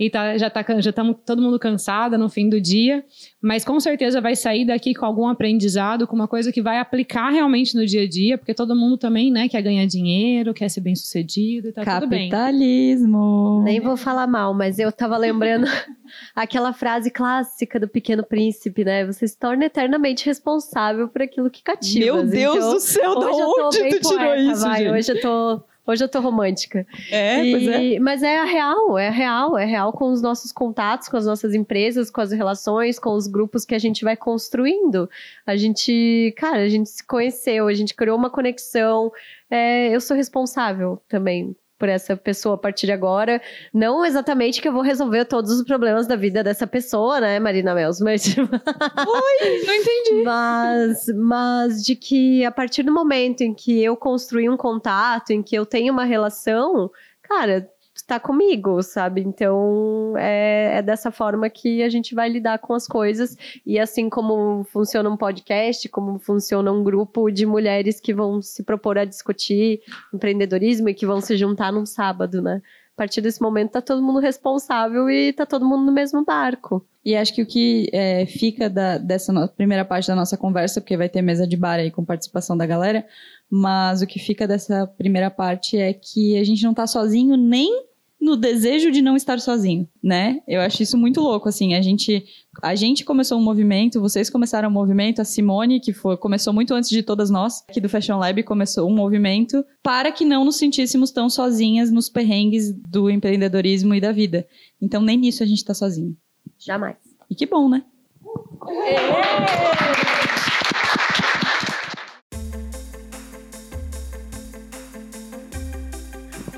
e 0.02 0.10
tá, 0.10 0.36
já 0.36 0.50
tá, 0.50 0.66
já 0.80 0.90
estamos 0.90 1.16
todo 1.24 1.40
mundo 1.40 1.60
cansada 1.60 2.18
no 2.18 2.28
fim 2.28 2.50
do 2.50 2.60
dia, 2.60 3.06
mas 3.40 3.64
com 3.64 3.80
certeza 3.80 4.20
vai 4.20 4.36
sair 4.36 4.66
daqui 4.66 4.96
com 4.96 5.06
algum 5.06 5.28
aprendizado, 5.28 6.08
com 6.08 6.16
uma 6.16 6.28
coisa 6.28 6.52
que 6.52 6.60
vai 6.60 6.80
aplicar 6.80 7.30
realmente 7.30 7.76
no 7.76 7.86
dia 7.86 8.02
a 8.02 8.10
dia, 8.10 8.36
porque 8.36 8.52
todo 8.52 8.76
mundo 8.76 8.98
também, 8.98 9.32
né, 9.32 9.48
quer 9.48 9.62
ganhar 9.62 9.86
dinheiro, 9.86 10.56
quer 10.56 10.70
ser 10.70 10.82
bem 10.82 10.96
sucedido 10.96 11.68
e 11.68 11.72
tá 11.72 12.00
tudo 12.00 12.10
bem. 12.10 12.32
Capitalismo. 12.32 13.62
Nem 13.64 13.80
vou 13.80 13.96
falar 13.96 14.26
mal, 14.26 14.56
mas 14.56 14.80
eu 14.80 14.92
tava 14.92 15.16
lembrando 15.18 15.68
aquela 16.36 16.74
frase 16.74 17.12
clássica 17.12 17.80
do 17.80 17.88
Pequeno 17.88 18.24
Príncipe, 18.24 18.84
né? 18.84 19.06
Você 19.06 19.28
se 19.28 19.38
torna 19.38 19.66
eternamente 19.66 20.26
responsável 20.26 21.10
por 21.10 21.22
aquilo 21.22 21.48
que 21.48 21.62
cativa. 21.62 22.16
Meu 22.16 22.26
Deus 22.26 22.56
então, 22.56 22.74
do 22.74 22.80
céu, 22.80 23.20
da 23.20 23.28
onde 23.28 23.78
tu 23.90 24.00
tirou 24.00 24.18
poeta, 24.18 24.52
isso, 24.52 24.62
vai. 24.62 24.84
gente? 24.84 24.94
Hoje 24.94 25.12
eu 25.12 25.22
tô 25.22 25.71
Hoje 25.86 26.04
eu 26.04 26.10
tô 26.10 26.20
romântica. 26.20 26.86
É, 27.12 27.44
E- 27.44 27.52
pois 27.52 27.68
é. 27.68 28.00
Mas 28.00 28.24
é 28.24 28.44
real, 28.46 28.98
é 28.98 29.10
real, 29.10 29.58
é 29.58 29.66
real 29.66 29.92
com 29.92 30.12
os 30.12 30.22
nossos 30.22 30.52
contatos, 30.52 31.10
com 31.10 31.18
as 31.18 31.26
nossas 31.26 31.54
empresas, 31.54 32.12
com 32.12 32.22
as 32.22 32.32
relações, 32.32 33.00
com 33.00 33.12
os 33.14 33.28
grupos 33.28 33.66
que 33.66 33.74
a 33.76 33.80
gente 33.80 34.04
vai 34.04 34.16
construindo. 34.16 35.10
A 35.46 35.56
gente, 35.56 36.34
cara, 36.38 36.58
a 36.60 36.70
gente 36.70 36.90
se 36.90 37.06
conheceu, 37.06 37.68
a 37.68 37.74
gente 37.74 37.96
criou 37.96 38.18
uma 38.18 38.30
conexão. 38.30 39.12
É, 39.50 39.90
eu 39.94 40.00
sou 40.00 40.16
responsável 40.16 41.02
também 41.10 41.56
por 41.82 41.90
essa 41.90 42.16
pessoa 42.16 42.54
a 42.54 42.58
partir 42.60 42.86
de 42.86 42.92
agora. 42.92 43.42
Não 43.74 44.06
exatamente 44.06 44.62
que 44.62 44.68
eu 44.68 44.72
vou 44.72 44.84
resolver 44.84 45.26
todos 45.26 45.50
os 45.50 45.64
problemas 45.66 46.06
da 46.06 46.16
vida 46.16 46.44
dessa 46.44 46.68
pessoa, 46.68 47.20
né, 47.20 47.40
Marina 47.40 47.74
Mels? 47.74 48.00
Mas, 48.00 48.22
tipo, 48.24 48.48
Não 48.48 49.74
entendi. 49.76 50.22
mas, 50.24 51.08
mas 51.16 51.84
de 51.84 51.96
que 51.96 52.46
a 52.46 52.52
partir 52.52 52.84
do 52.84 52.94
momento 52.94 53.42
em 53.42 53.52
que 53.52 53.84
eu 53.84 53.98
construí 53.98 54.48
um 54.48 54.56
contato, 54.56 55.32
em 55.32 55.42
que 55.42 55.56
eu 55.56 55.66
tenho 55.66 55.92
uma 55.92 56.04
relação, 56.06 56.92
cara, 57.24 57.68
está 58.12 58.20
comigo, 58.20 58.84
sabe? 58.84 59.22
Então 59.22 60.14
é, 60.18 60.80
é 60.80 60.82
dessa 60.82 61.12
forma 61.12 61.50
que 61.50 61.82
a 61.82 61.88
gente 61.90 62.14
vai 62.14 62.28
lidar 62.30 62.60
com 62.60 62.74
as 62.74 62.86
coisas. 62.86 63.38
E 63.66 63.80
assim 63.80 64.10
como 64.10 64.64
funciona 64.66 65.10
um 65.10 65.16
podcast, 65.16 65.88
como 65.88 66.20
funciona 66.20 66.72
um 66.72 66.84
grupo 66.84 67.32
de 67.32 67.46
mulheres 67.46 68.02
que 68.02 68.14
vão 68.14 68.42
se 68.42 68.64
propor 68.64 68.98
a 68.98 69.06
discutir 69.06 69.80
empreendedorismo 70.14 70.90
e 70.90 70.94
que 70.94 71.06
vão 71.06 71.22
se 71.22 71.38
juntar 71.38 71.72
num 71.72 71.86
sábado, 71.86 72.42
né? 72.42 72.62
A 72.94 72.98
partir 73.02 73.22
desse 73.22 73.42
momento 73.42 73.72
tá 73.72 73.82
todo 73.82 74.02
mundo 74.04 74.20
responsável 74.20 75.10
e 75.10 75.32
tá 75.34 75.46
todo 75.46 75.66
mundo 75.66 75.86
no 75.86 75.92
mesmo 75.94 76.24
barco. 76.26 76.86
E 77.04 77.16
acho 77.16 77.34
que 77.34 77.42
o 77.42 77.46
que 77.48 77.90
é, 77.94 78.26
fica 78.28 78.70
da- 78.70 78.98
dessa 79.00 79.32
no- 79.34 79.48
primeira 79.48 79.84
parte 79.86 80.08
da 80.08 80.16
nossa 80.16 80.38
conversa, 80.38 80.80
porque 80.82 80.98
vai 80.98 81.10
ter 81.10 81.22
mesa 81.22 81.48
de 81.48 81.56
bar 81.58 81.80
aí 81.80 81.90
com 81.90 82.06
participação 82.06 82.56
da 82.56 82.66
galera, 82.66 83.04
mas 83.50 84.02
o 84.04 84.08
que 84.08 84.20
fica 84.20 84.46
dessa 84.48 84.86
primeira 84.86 85.32
parte 85.32 85.78
é 85.78 85.94
que 85.94 86.38
a 86.38 86.44
gente 86.44 86.64
não 86.64 86.74
tá 86.76 86.86
sozinho 86.86 87.36
nem 87.38 87.90
no 88.22 88.38
desejo 88.38 88.92
de 88.92 89.02
não 89.02 89.16
estar 89.16 89.40
sozinho, 89.40 89.90
né? 90.02 90.42
Eu 90.48 90.62
acho 90.62 90.84
isso 90.84 90.96
muito 90.96 91.20
louco, 91.20 91.50
assim, 91.50 91.74
a 91.74 91.82
gente 91.82 92.24
a 92.62 92.76
gente 92.76 93.04
começou 93.04 93.40
um 93.40 93.44
movimento, 93.44 94.00
vocês 94.00 94.30
começaram 94.30 94.70
um 94.70 94.72
movimento, 94.72 95.22
a 95.22 95.26
Simone, 95.26 95.80
que 95.80 95.92
foi, 95.92 96.16
começou 96.18 96.54
muito 96.54 96.74
antes 96.74 96.90
de 96.90 97.02
todas 97.02 97.32
nós, 97.32 97.64
aqui 97.68 97.82
do 97.82 97.90
Fashion 97.90 98.20
Lab, 98.20 98.44
começou 98.44 98.88
um 98.88 98.94
movimento 98.94 99.66
para 99.82 100.12
que 100.12 100.24
não 100.24 100.46
nos 100.46 100.58
sentíssemos 100.58 101.10
tão 101.10 101.30
sozinhas 101.30 101.92
nos 101.92 102.10
perrengues 102.10 102.72
do 102.72 103.10
empreendedorismo 103.10 103.96
e 103.96 104.02
da 104.02 104.12
vida. 104.12 104.46
Então 104.80 105.02
nem 105.02 105.18
nisso 105.18 105.42
a 105.42 105.46
gente 105.48 105.66
tá 105.66 105.74
sozinho. 105.74 106.16
Jamais. 106.60 106.98
E 107.28 107.34
que 107.34 107.48
bom, 107.48 107.68
né? 107.68 107.84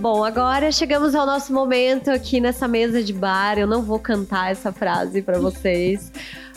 Bom, 0.03 0.21
agora 0.21 0.69
chegamos 0.69 1.15
ao 1.15 1.25
nosso 1.25 1.53
momento 1.53 2.11
aqui 2.11 2.41
nessa 2.41 2.67
mesa 2.67 3.01
de 3.01 3.13
bar. 3.13 3.57
Eu 3.57 3.65
não 3.65 3.81
vou 3.81 3.97
cantar 3.97 4.51
essa 4.51 4.69
frase 4.69 5.21
para 5.21 5.39
vocês, 5.39 6.11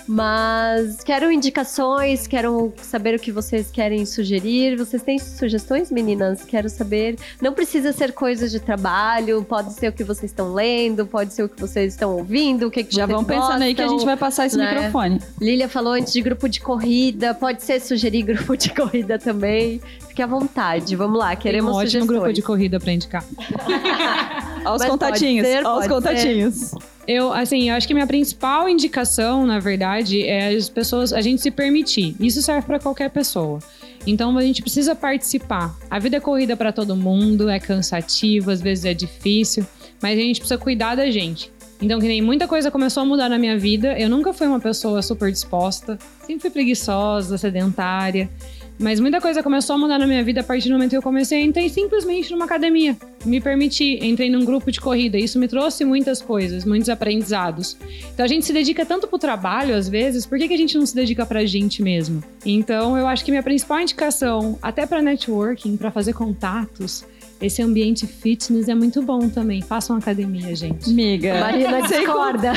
mas 0.07 1.03
quero 1.03 1.31
indicações, 1.31 2.27
quero 2.27 2.73
saber 2.81 3.15
o 3.15 3.19
que 3.19 3.33
vocês 3.33 3.71
querem 3.71 4.07
sugerir. 4.07 4.77
Vocês 4.77 5.03
têm 5.03 5.19
sugestões, 5.19 5.91
meninas? 5.91 6.43
Quero 6.45 6.69
saber. 6.69 7.17
Não 7.41 7.53
precisa 7.53 7.93
ser 7.93 8.13
coisas 8.13 8.51
de 8.51 8.61
trabalho, 8.61 9.45
pode 9.45 9.73
ser 9.75 9.89
o 9.89 9.93
que 9.93 10.05
vocês 10.05 10.31
estão 10.31 10.53
lendo, 10.55 11.07
pode 11.07 11.33
ser 11.35 11.43
o 11.43 11.49
que 11.49 11.61
vocês 11.61 11.93
estão 11.95 12.17
ouvindo, 12.17 12.67
o 12.69 12.71
que, 12.71 12.85
que 12.85 12.95
Já 12.95 13.07
vão 13.07 13.25
pensando 13.25 13.63
aí 13.63 13.75
que 13.75 13.81
a 13.81 13.85
gostam. 13.85 13.99
gente 13.99 14.07
vai 14.07 14.17
passar 14.17 14.47
esse 14.47 14.57
né? 14.57 14.73
microfone. 14.75 15.21
Lilia 15.41 15.69
falou 15.69 15.93
antes 15.95 16.13
de 16.13 16.23
grupo 16.23 16.49
de 16.49 16.61
corrida, 16.61 17.35
pode 17.35 17.63
ser 17.63 17.81
sugerir 17.81 18.23
grupo 18.25 18.57
de 18.57 18.73
corrida 18.75 19.19
também. 19.19 19.81
Fique 20.09 20.23
à 20.23 20.27
vontade, 20.27 20.95
vamos 20.97 21.19
lá, 21.19 21.35
queremos 21.37 21.71
Tem 21.71 21.75
um 21.75 21.79
ótimo 21.79 21.91
sugestões. 21.91 22.19
grupo 22.21 22.33
de 22.33 22.43
corrida 22.43 22.81
pra 22.81 22.93
indicar. 22.93 23.25
Aos 24.65 24.81
Mas 24.81 24.91
contatinhos, 24.91 25.47
ser, 25.47 25.65
aos 25.65 25.87
pode 25.87 25.89
contatinhos. 25.89 26.73
Eu, 27.07 27.33
assim, 27.33 27.69
eu 27.71 27.77
acho 27.77 27.87
que 27.87 27.95
minha 27.95 28.07
principal 28.07 28.69
indicação, 28.69 29.47
na 29.47 29.61
verdade, 29.61 30.27
é 30.27 30.49
as 30.49 30.69
pessoas, 30.69 31.13
a 31.13 31.21
gente 31.21 31.41
se 31.41 31.51
permitir. 31.51 32.17
Isso 32.19 32.43
serve 32.43 32.67
pra 32.67 32.81
qualquer 32.81 33.11
pessoa. 33.11 33.61
Então 34.07 34.37
a 34.37 34.43
gente 34.43 34.63
precisa 34.63 34.95
participar. 34.95 35.77
A 35.91 35.99
vida 35.99 36.17
é 36.17 36.21
corrida 36.21 36.57
pra 36.57 36.73
todo 36.73 36.97
mundo, 36.97 37.49
é 37.49 37.59
cansativo, 37.59 38.51
às 38.51 38.61
vezes 38.61 38.85
é 38.85 38.95
difícil, 38.95 39.67
mas 40.03 40.19
a 40.19 40.23
gente 40.23 40.41
precisa 40.41 40.59
cuidar 40.59 40.95
da 40.95 41.11
gente. 41.11 41.53
Então, 41.81 42.01
que 42.01 42.07
nem 42.07 42.23
muita 42.23 42.49
coisa 42.49 42.71
começou 42.71 43.03
a 43.03 43.07
mudar 43.07 43.29
na 43.29 43.39
minha 43.39 43.59
vida. 43.59 43.99
Eu 43.99 44.09
nunca 44.09 44.33
fui 44.33 44.47
uma 44.47 44.61
pessoa 44.61 45.03
super 45.03 45.31
disposta, 45.31 45.99
sempre 46.21 46.41
fui 46.41 46.51
preguiçosa, 46.51 47.37
sedentária. 47.37 48.31
Mas 48.79 49.01
muita 49.01 49.21
coisa 49.21 49.43
começou 49.43 49.75
a 49.75 49.79
mudar 49.79 49.99
na 49.99 50.07
minha 50.07 50.23
vida 50.23 50.43
a 50.43 50.45
partir 50.45 50.69
do 50.69 50.75
momento 50.75 50.91
que 50.91 50.97
eu 50.97 51.03
comecei 51.03 51.39
a 51.39 51.45
entrar 51.45 51.67
simplesmente 51.69 52.31
numa 52.31 52.45
academia. 52.45 52.97
Me 53.25 53.41
permiti, 53.41 53.99
entrei 54.03 54.31
num 54.31 54.45
grupo 54.45 54.71
de 54.71 54.81
corrida. 54.81 55.17
Isso 55.17 55.39
me 55.39 55.49
trouxe 55.49 55.85
muitas 55.85 56.21
coisas, 56.21 56.65
muitos 56.65 56.89
aprendizados. 56.89 57.77
Então 58.13 58.25
a 58.25 58.29
gente 58.29 58.45
se 58.45 58.53
dedica 58.53 58.85
tanto 58.85 59.07
pro 59.09 59.19
trabalho, 59.19 59.75
às 59.75 59.89
vezes, 59.89 60.27
por 60.27 60.39
que, 60.39 60.47
que 60.47 60.55
a 60.55 60.59
gente 60.59 60.77
não 60.77 60.85
se 60.85 60.95
dedica 60.95 61.25
pra 61.25 61.45
gente 61.47 61.83
mesmo? 61.83 62.23
Então 62.45 62.99
eu 62.99 63.07
acho 63.07 63.25
que 63.25 63.31
minha 63.31 63.43
principal 63.43 63.81
indicação, 63.81 64.59
até 64.61 64.87
pra 64.87 65.01
networking, 65.01 65.77
pra 65.77 65.91
fazer 65.91 66.13
contatos, 66.13 67.05
esse 67.41 67.61
ambiente 67.63 68.07
fitness 68.07 68.69
é 68.69 68.75
muito 68.75 69.03
bom 69.03 69.29
também. 69.29 69.61
Façam 69.63 69.97
academia, 69.97 70.55
gente. 70.57 70.89
Miga. 70.91 71.39
Marina 71.41 71.87
Sei 71.89 72.07
como- 72.07 72.33
discorda. 72.33 72.53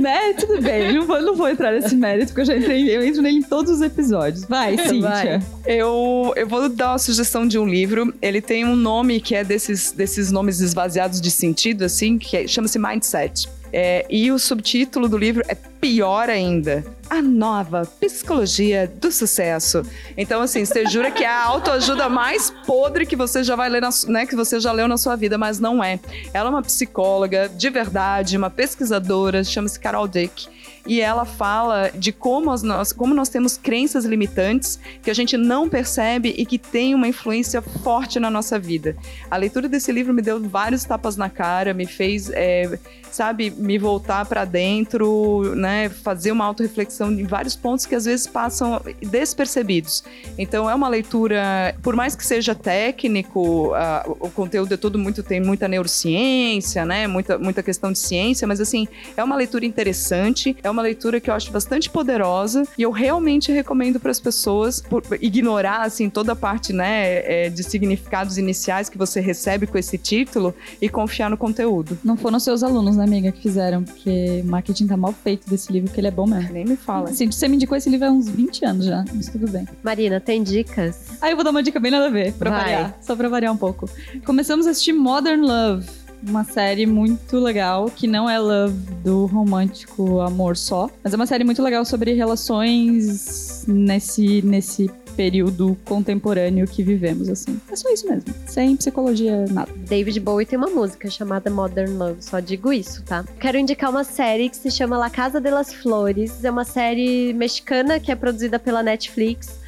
né? 0.00 0.32
Tudo 0.34 0.60
bem. 0.60 0.92
Não 0.94 1.06
vou, 1.06 1.20
não 1.22 1.34
vou 1.34 1.48
entrar 1.48 1.72
nesse 1.72 1.94
mérito, 1.96 2.28
porque 2.28 2.40
eu 2.42 2.44
já 2.44 2.56
entrei, 2.56 2.88
eu 2.96 3.04
entro 3.04 3.22
nele 3.22 3.38
em 3.38 3.42
todos 3.42 3.70
os 3.72 3.80
episódios. 3.80 4.44
Vai, 4.44 4.76
Cíntia. 4.78 5.00
Vai. 5.00 5.42
Eu, 5.66 6.32
eu 6.36 6.46
vou 6.46 6.68
dar 6.68 6.92
uma 6.92 6.98
sugestão 6.98 7.46
de 7.46 7.58
um 7.58 7.66
livro. 7.66 8.12
Ele 8.20 8.40
tem 8.40 8.64
um 8.64 8.76
nome 8.76 9.20
que 9.20 9.34
é 9.34 9.42
desses, 9.44 9.92
desses 9.92 10.30
nomes 10.30 10.60
esvaziados 10.60 11.20
de 11.20 11.30
sentido, 11.30 11.82
assim, 11.84 12.18
que 12.18 12.36
é- 12.36 12.46
chama-se 12.46 12.78
Mindset. 12.78 13.48
É, 13.78 14.06
e 14.08 14.32
o 14.32 14.38
subtítulo 14.38 15.06
do 15.06 15.18
livro 15.18 15.42
é 15.48 15.54
pior 15.54 16.30
ainda. 16.30 16.82
A 17.10 17.20
nova 17.20 17.82
psicologia 18.00 18.90
do 18.90 19.12
sucesso. 19.12 19.82
Então, 20.16 20.40
assim, 20.40 20.64
você 20.64 20.86
jura 20.86 21.10
que 21.10 21.22
é 21.22 21.28
a 21.28 21.44
autoajuda 21.44 22.08
mais 22.08 22.48
podre 22.64 23.04
que 23.04 23.14
você 23.14 23.44
já 23.44 23.54
vai 23.54 23.68
ler, 23.68 23.82
na, 23.82 23.90
né, 24.08 24.24
que 24.24 24.34
você 24.34 24.58
já 24.58 24.72
leu 24.72 24.88
na 24.88 24.96
sua 24.96 25.14
vida, 25.14 25.36
mas 25.36 25.60
não 25.60 25.84
é. 25.84 26.00
Ela 26.32 26.48
é 26.48 26.52
uma 26.52 26.62
psicóloga 26.62 27.50
de 27.50 27.68
verdade, 27.68 28.38
uma 28.38 28.48
pesquisadora, 28.48 29.44
chama-se 29.44 29.78
Carol 29.78 30.08
Dick. 30.08 30.48
E 30.86 31.00
ela 31.00 31.24
fala 31.24 31.90
de 31.94 32.12
como, 32.12 32.54
nós, 32.62 32.92
como 32.92 33.14
nós 33.14 33.28
temos 33.28 33.56
crenças 33.56 34.04
limitantes 34.04 34.78
que 35.02 35.10
a 35.10 35.14
gente 35.14 35.36
não 35.36 35.68
percebe 35.68 36.34
e 36.36 36.46
que 36.46 36.58
tem 36.58 36.94
uma 36.94 37.08
influência 37.08 37.60
forte 37.60 38.20
na 38.20 38.30
nossa 38.30 38.58
vida. 38.58 38.96
A 39.30 39.36
leitura 39.36 39.68
desse 39.68 39.90
livro 39.92 40.14
me 40.14 40.22
deu 40.22 40.40
vários 40.40 40.84
tapas 40.84 41.16
na 41.16 41.28
cara, 41.28 41.74
me 41.74 41.86
fez, 41.86 42.30
é, 42.30 42.78
sabe, 43.10 43.50
me 43.50 43.78
voltar 43.78 44.26
para 44.26 44.44
dentro, 44.44 45.54
né, 45.56 45.88
fazer 45.88 46.32
uma 46.32 46.44
autorreflexão 46.44 47.10
em 47.10 47.24
vários 47.24 47.56
pontos 47.56 47.86
que 47.86 47.94
às 47.94 48.04
vezes 48.04 48.26
passam 48.26 48.80
despercebidos. 49.00 50.04
Então 50.38 50.68
é 50.68 50.74
uma 50.74 50.88
leitura, 50.88 51.74
por 51.82 51.96
mais 51.96 52.14
que 52.14 52.24
seja 52.24 52.54
técnico, 52.54 53.72
ah, 53.74 54.04
o 54.06 54.30
conteúdo 54.30 54.74
é 54.74 54.76
todo 54.76 54.98
muito 54.98 55.22
tem 55.22 55.40
muita 55.40 55.66
neurociência, 55.66 56.84
né, 56.84 57.06
muita 57.06 57.38
muita 57.38 57.62
questão 57.62 57.90
de 57.90 57.98
ciência, 57.98 58.46
mas 58.46 58.60
assim 58.60 58.86
é 59.16 59.24
uma 59.24 59.36
leitura 59.36 59.64
interessante, 59.64 60.56
é 60.62 60.70
uma 60.70 60.75
leitura 60.82 61.20
que 61.20 61.30
eu 61.30 61.34
acho 61.34 61.50
bastante 61.50 61.88
poderosa 61.90 62.64
e 62.78 62.82
eu 62.82 62.90
realmente 62.90 63.50
recomendo 63.52 63.98
para 64.00 64.10
as 64.10 64.20
pessoas 64.20 64.80
por- 64.80 65.02
ignorar 65.20 65.82
assim 65.82 66.08
toda 66.10 66.32
a 66.32 66.36
parte, 66.36 66.72
né, 66.72 67.44
é, 67.46 67.48
de 67.50 67.62
significados 67.62 68.38
iniciais 68.38 68.88
que 68.88 68.96
você 68.98 69.20
recebe 69.20 69.66
com 69.66 69.76
esse 69.78 69.98
título 69.98 70.54
e 70.80 70.88
confiar 70.88 71.30
no 71.30 71.36
conteúdo. 71.36 71.98
Não 72.04 72.16
foram 72.16 72.38
seus 72.40 72.62
alunos, 72.62 72.96
né, 72.96 73.04
amiga, 73.04 73.30
que 73.32 73.42
fizeram, 73.42 73.82
porque 73.82 74.40
o 74.44 74.46
marketing 74.46 74.86
tá 74.86 74.96
mal 74.96 75.12
feito 75.12 75.48
desse 75.48 75.72
livro, 75.72 75.88
porque 75.88 76.00
ele 76.00 76.08
é 76.08 76.10
bom 76.10 76.26
mesmo. 76.26 76.52
Nem 76.52 76.64
me 76.64 76.76
fala. 76.76 77.10
Assim, 77.10 77.30
você 77.30 77.48
me 77.48 77.56
indicou 77.56 77.76
esse 77.76 77.88
livro 77.90 78.06
há 78.06 78.10
uns 78.10 78.28
20 78.28 78.64
anos 78.64 78.84
já, 78.86 79.04
mas 79.14 79.28
tudo 79.28 79.48
bem. 79.48 79.66
Marina, 79.82 80.20
tem 80.20 80.42
dicas? 80.42 80.98
Aí 81.20 81.30
eu 81.32 81.36
vou 81.36 81.44
dar 81.44 81.50
uma 81.50 81.62
dica 81.62 81.78
bem 81.80 81.90
nada 81.90 82.06
a 82.06 82.10
ver, 82.10 82.32
pra 82.34 82.50
Vai. 82.50 82.60
variar. 82.60 82.98
Só 83.00 83.14
pra 83.16 83.28
variar 83.28 83.52
um 83.52 83.56
pouco. 83.56 83.88
Começamos 84.24 84.66
a 84.66 84.70
assistir 84.70 84.92
Modern 84.92 85.42
Love. 85.42 85.86
Uma 86.26 86.44
série 86.44 86.86
muito 86.86 87.38
legal, 87.38 87.90
que 87.90 88.06
não 88.06 88.28
é 88.28 88.38
Love 88.38 88.76
do 89.02 89.26
romântico 89.26 90.20
amor 90.20 90.56
só, 90.56 90.90
mas 91.02 91.12
é 91.12 91.16
uma 91.16 91.26
série 91.26 91.44
muito 91.44 91.62
legal 91.62 91.84
sobre 91.84 92.12
relações 92.12 93.64
nesse, 93.66 94.42
nesse 94.42 94.90
período 95.16 95.76
contemporâneo 95.84 96.66
que 96.66 96.82
vivemos, 96.82 97.28
assim. 97.28 97.58
É 97.70 97.74
só 97.74 97.90
isso 97.92 98.06
mesmo. 98.06 98.34
Sem 98.46 98.76
psicologia, 98.76 99.46
nada. 99.50 99.72
David 99.88 100.20
Bowie 100.20 100.46
tem 100.46 100.58
uma 100.58 100.68
música 100.68 101.10
chamada 101.10 101.50
Modern 101.50 101.96
Love, 101.96 102.22
só 102.22 102.38
digo 102.38 102.72
isso, 102.72 103.02
tá? 103.02 103.24
Quero 103.40 103.56
indicar 103.56 103.90
uma 103.90 104.04
série 104.04 104.50
que 104.50 104.56
se 104.56 104.70
chama 104.70 104.98
La 104.98 105.10
Casa 105.10 105.40
de 105.40 105.50
las 105.50 105.72
Flores. 105.72 106.44
É 106.44 106.50
uma 106.50 106.64
série 106.64 107.32
mexicana 107.32 107.98
que 107.98 108.12
é 108.12 108.14
produzida 108.14 108.58
pela 108.58 108.82
Netflix. 108.82 109.58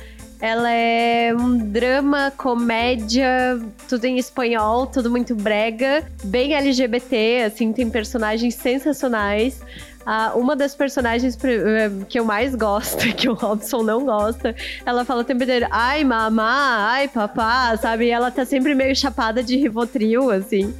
Ela 0.41 0.71
é 0.71 1.35
um 1.35 1.59
drama, 1.59 2.33
comédia, 2.37 3.61
tudo 3.89 4.05
em 4.05 4.19
espanhol, 4.19 4.87
tudo 4.87 5.11
muito 5.11 5.35
brega, 5.35 6.07
bem 6.23 6.55
LGBT, 6.55 7.45
assim, 7.47 7.73
tem 7.73 7.91
personagens 7.91 8.55
sensacionais. 8.55 9.61
Ah, 10.07 10.33
uma 10.37 10.57
das 10.57 10.75
personagens 10.75 11.37
eh, 11.45 11.91
que 12.09 12.19
eu 12.19 12.25
mais 12.25 12.55
gosto, 12.55 12.99
que 13.15 13.29
o 13.29 13.35
Robson 13.35 13.83
não 13.83 14.07
gosta, 14.07 14.55
ela 14.87 15.05
fala 15.05 15.21
o 15.21 15.25
tempo 15.25 15.43
inteiro, 15.43 15.67
ai, 15.71 16.03
mamá, 16.05 16.89
ai, 16.93 17.09
papá, 17.09 17.77
sabe? 17.77 18.07
E 18.07 18.11
ela 18.11 18.31
tá 18.31 18.45
sempre 18.45 18.75
meio 18.75 18.97
chapada 18.97 19.43
de 19.43 19.57
Rivotril, 19.57 20.31
assim. 20.31 20.73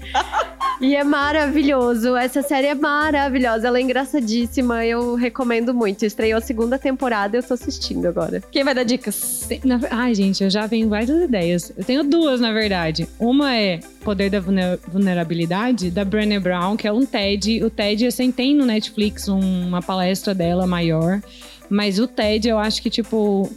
E 0.81 0.95
é 0.95 1.03
maravilhoso. 1.03 2.15
Essa 2.17 2.41
série 2.41 2.69
é 2.69 2.75
maravilhosa. 2.75 3.67
Ela 3.67 3.79
é 3.79 3.83
engraçadíssima. 3.83 4.87
Eu 4.87 5.17
recomendo 5.17 5.75
muito. 5.75 6.05
Estreou 6.05 6.39
a 6.39 6.41
segunda 6.41 6.79
temporada 6.79 7.37
e 7.37 7.41
eu 7.41 7.43
tô 7.43 7.55
assistindo 7.55 8.07
agora. 8.07 8.41
Quem 8.53 8.63
vai 8.63 8.75
dar 8.75 8.85
dicas? 8.85 9.45
Tem- 9.49 9.61
na- 9.65 9.81
Ai, 9.91 10.15
gente, 10.15 10.45
eu 10.45 10.49
já 10.51 10.67
venho 10.67 10.89
várias 10.89 11.21
ideias. 11.25 11.73
Eu 11.77 11.83
tenho 11.85 12.05
duas, 12.05 12.41
na 12.41 12.53
verdade. 12.53 13.09
Uma 13.19 13.57
é 13.57 13.81
Poder 14.05 14.31
da 14.31 14.39
Vulner- 14.39 14.79
Vulnerabilidade, 14.87 15.91
da 15.91 16.05
Brené 16.05 16.39
Brown, 16.39 16.77
que 16.77 16.87
é 16.87 16.93
um 16.93 17.05
TED. 17.05 17.65
O 17.65 17.71
TED, 17.71 18.07
assim, 18.07 18.31
tem 18.31 18.55
no 18.55 18.65
Netflix 18.65 19.29
um- 19.29 19.67
uma 19.67 19.83
palestra 19.83 20.33
dela 20.33 20.65
maior. 20.65 21.21
Mas 21.69 21.99
o 21.99 22.07
TED, 22.07 22.49
eu 22.49 22.57
acho 22.59 22.81
que, 22.81 22.89
tipo, 22.89 23.51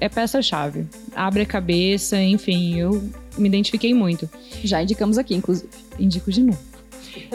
é 0.00 0.08
peça-chave. 0.08 0.84
Abre 1.14 1.42
a 1.42 1.46
cabeça, 1.46 2.20
enfim, 2.20 2.76
eu 2.78 3.02
me 3.38 3.46
identifiquei 3.48 3.94
muito. 3.94 4.28
Já 4.64 4.82
indicamos 4.82 5.16
aqui, 5.16 5.34
inclusive. 5.34 5.85
Indico 5.98 6.30
de 6.30 6.42
novo. 6.42 6.58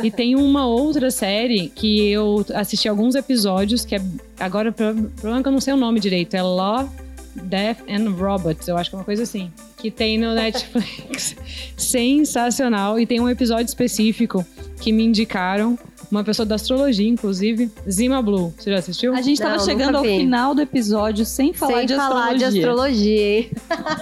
E 0.03 0.12
tem 0.12 0.36
uma 0.36 0.66
outra 0.68 1.09
série 1.09 1.70
que 1.70 2.07
eu 2.09 2.45
assisti 2.53 2.88
alguns 2.88 3.16
episódios, 3.16 3.84
que 3.84 3.95
é. 3.95 4.01
Agora, 4.39 4.70
o 4.70 4.74
problema 4.74 5.39
é 5.39 5.41
que 5.41 5.47
eu 5.47 5.51
não 5.51 5.59
sei 5.62 5.74
o 5.74 5.78
nome 5.78 5.99
direito. 5.99 6.36
É 6.36 6.41
Law, 6.43 6.88
Death 7.36 7.80
and 7.89 8.12
Robots, 8.12 8.68
eu 8.68 8.78
acho 8.78 8.89
que 8.91 8.95
é 8.95 8.99
uma 8.99 9.05
coisa 9.05 9.24
assim. 9.24 9.51
Que 9.78 9.89
tem 9.89 10.20
no 10.20 10.36
Netflix. 10.36 11.36
Sensacional. 11.76 12.99
E 12.99 13.05
tem 13.07 13.20
um 13.20 13.28
episódio 13.30 13.66
específico 13.66 14.45
que 14.80 14.91
me 14.91 15.03
indicaram. 15.03 15.78
Uma 16.12 16.24
pessoa 16.26 16.45
da 16.45 16.55
astrologia, 16.55 17.07
inclusive. 17.07 17.72
Zima 17.89 18.22
Blue. 18.22 18.53
Você 18.57 18.70
já 18.72 18.80
assistiu? 18.80 19.16
A 19.16 19.22
gente 19.22 19.39
tava 19.39 19.57
Não, 19.57 19.66
chegando 19.66 19.95
ao 19.95 20.03
vi. 20.03 20.18
final 20.18 20.53
do 20.53 20.62
episódio 20.62 21.26
sem 21.26 21.53
falar, 21.53 21.78
Sem 21.78 21.86
de, 21.88 21.95
falar 21.95 22.20
astrologia. 22.34 22.51
de 22.51 22.57
astrologia, 22.59 23.38
hein? 23.39 23.51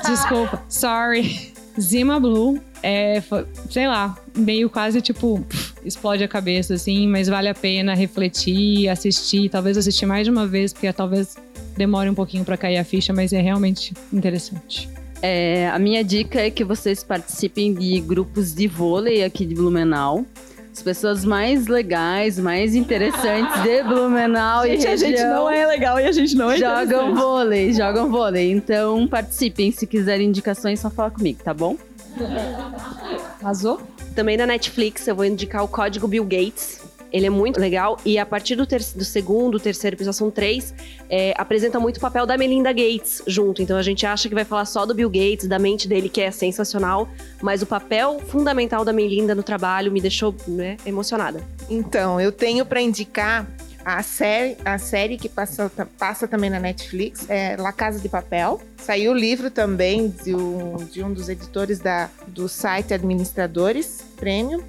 Desculpa. 0.05 0.63
Sorry. 0.67 1.53
Zima 1.79 2.19
Blue 2.19 2.59
é, 2.81 3.21
fo- 3.21 3.45
sei 3.69 3.87
lá, 3.87 4.17
meio 4.39 4.69
quase 4.69 5.01
tipo, 5.01 5.45
explode 5.83 6.23
a 6.23 6.27
cabeça, 6.27 6.73
assim, 6.73 7.07
mas 7.07 7.27
vale 7.27 7.49
a 7.49 7.55
pena 7.55 7.93
refletir, 7.93 8.87
assistir, 8.89 9.49
talvez 9.49 9.77
assistir 9.77 10.05
mais 10.05 10.25
de 10.25 10.31
uma 10.31 10.47
vez, 10.47 10.73
porque 10.73 10.91
talvez 10.93 11.35
demore 11.77 12.09
um 12.09 12.15
pouquinho 12.15 12.43
pra 12.43 12.57
cair 12.57 12.77
a 12.77 12.83
ficha, 12.83 13.13
mas 13.13 13.31
é 13.33 13.41
realmente 13.41 13.93
interessante. 14.11 14.89
É, 15.21 15.69
a 15.69 15.77
minha 15.77 16.03
dica 16.03 16.39
é 16.39 16.49
que 16.49 16.63
vocês 16.63 17.03
participem 17.03 17.73
de 17.73 17.99
grupos 17.99 18.53
de 18.53 18.67
vôlei 18.67 19.23
aqui 19.23 19.45
de 19.45 19.53
Blumenau. 19.53 20.25
As 20.71 20.81
pessoas 20.81 21.25
mais 21.25 21.67
legais, 21.67 22.39
mais 22.39 22.73
interessantes 22.73 23.61
de 23.63 23.83
Blumenau 23.83 24.65
Gente, 24.65 24.83
e 24.83 24.87
a 24.87 24.95
gente 24.95 25.11
região 25.11 25.29
não 25.35 25.49
é 25.49 25.65
legal 25.65 25.99
e 25.99 26.05
a 26.05 26.11
gente 26.11 26.35
não 26.35 26.49
é 26.49 26.57
jogam 26.57 27.15
vôlei, 27.15 27.73
jogam 27.73 28.09
vôlei. 28.09 28.49
Então 28.51 29.05
participem, 29.07 29.71
se 29.71 29.85
quiserem 29.85 30.29
indicações, 30.29 30.79
só 30.79 30.89
fala 30.89 31.11
comigo, 31.11 31.39
tá 31.43 31.53
bom? 31.53 31.75
Arrasou? 33.41 33.81
Também 34.19 34.35
na 34.35 34.45
Netflix 34.45 35.07
eu 35.07 35.15
vou 35.15 35.23
indicar 35.23 35.63
o 35.63 35.67
Código 35.69 36.05
Bill 36.05 36.25
Gates. 36.25 36.81
Ele 37.09 37.25
é 37.25 37.29
muito 37.29 37.57
legal 37.57 37.97
e 38.03 38.19
a 38.19 38.25
partir 38.25 38.53
do, 38.57 38.65
ter- 38.67 38.83
do 38.93 39.05
segundo, 39.05 39.57
terceiro 39.57 39.95
episódio, 39.95 40.17
são 40.17 40.29
três, 40.29 40.75
é, 41.09 41.33
apresenta 41.37 41.79
muito 41.79 41.95
o 41.95 41.99
papel 42.01 42.25
da 42.25 42.37
Melinda 42.37 42.73
Gates 42.73 43.23
junto. 43.25 43.61
Então 43.61 43.77
a 43.77 43.81
gente 43.81 44.05
acha 44.05 44.27
que 44.27 44.35
vai 44.35 44.43
falar 44.43 44.65
só 44.65 44.85
do 44.85 44.93
Bill 44.93 45.09
Gates, 45.09 45.47
da 45.47 45.57
mente 45.57 45.87
dele, 45.87 46.09
que 46.09 46.19
é 46.19 46.31
sensacional, 46.31 47.07
mas 47.41 47.61
o 47.61 47.65
papel 47.65 48.19
fundamental 48.27 48.83
da 48.83 48.91
Melinda 48.91 49.33
no 49.33 49.41
trabalho 49.41 49.89
me 49.89 50.01
deixou 50.01 50.35
né, 50.45 50.75
emocionada. 50.85 51.41
Então, 51.69 52.19
eu 52.19 52.29
tenho 52.33 52.65
para 52.65 52.81
indicar 52.81 53.47
a 53.83 54.03
série, 54.03 54.57
a 54.65 54.77
série 54.77 55.17
que 55.17 55.29
passa, 55.29 55.71
passa 55.97 56.27
também 56.27 56.49
na 56.49 56.59
Netflix, 56.59 57.29
é 57.29 57.55
La 57.57 57.71
Casa 57.71 57.99
de 57.99 58.09
Papel. 58.09 58.61
Saiu 58.77 59.11
o 59.11 59.15
livro 59.15 59.49
também 59.49 60.09
de 60.09 60.35
um, 60.35 60.75
de 60.77 61.03
um 61.03 61.11
dos 61.13 61.29
editores 61.29 61.79
da, 61.79 62.09
do 62.27 62.47
site 62.47 62.93
Administradores 62.93 64.03
Prêmio. 64.15 64.63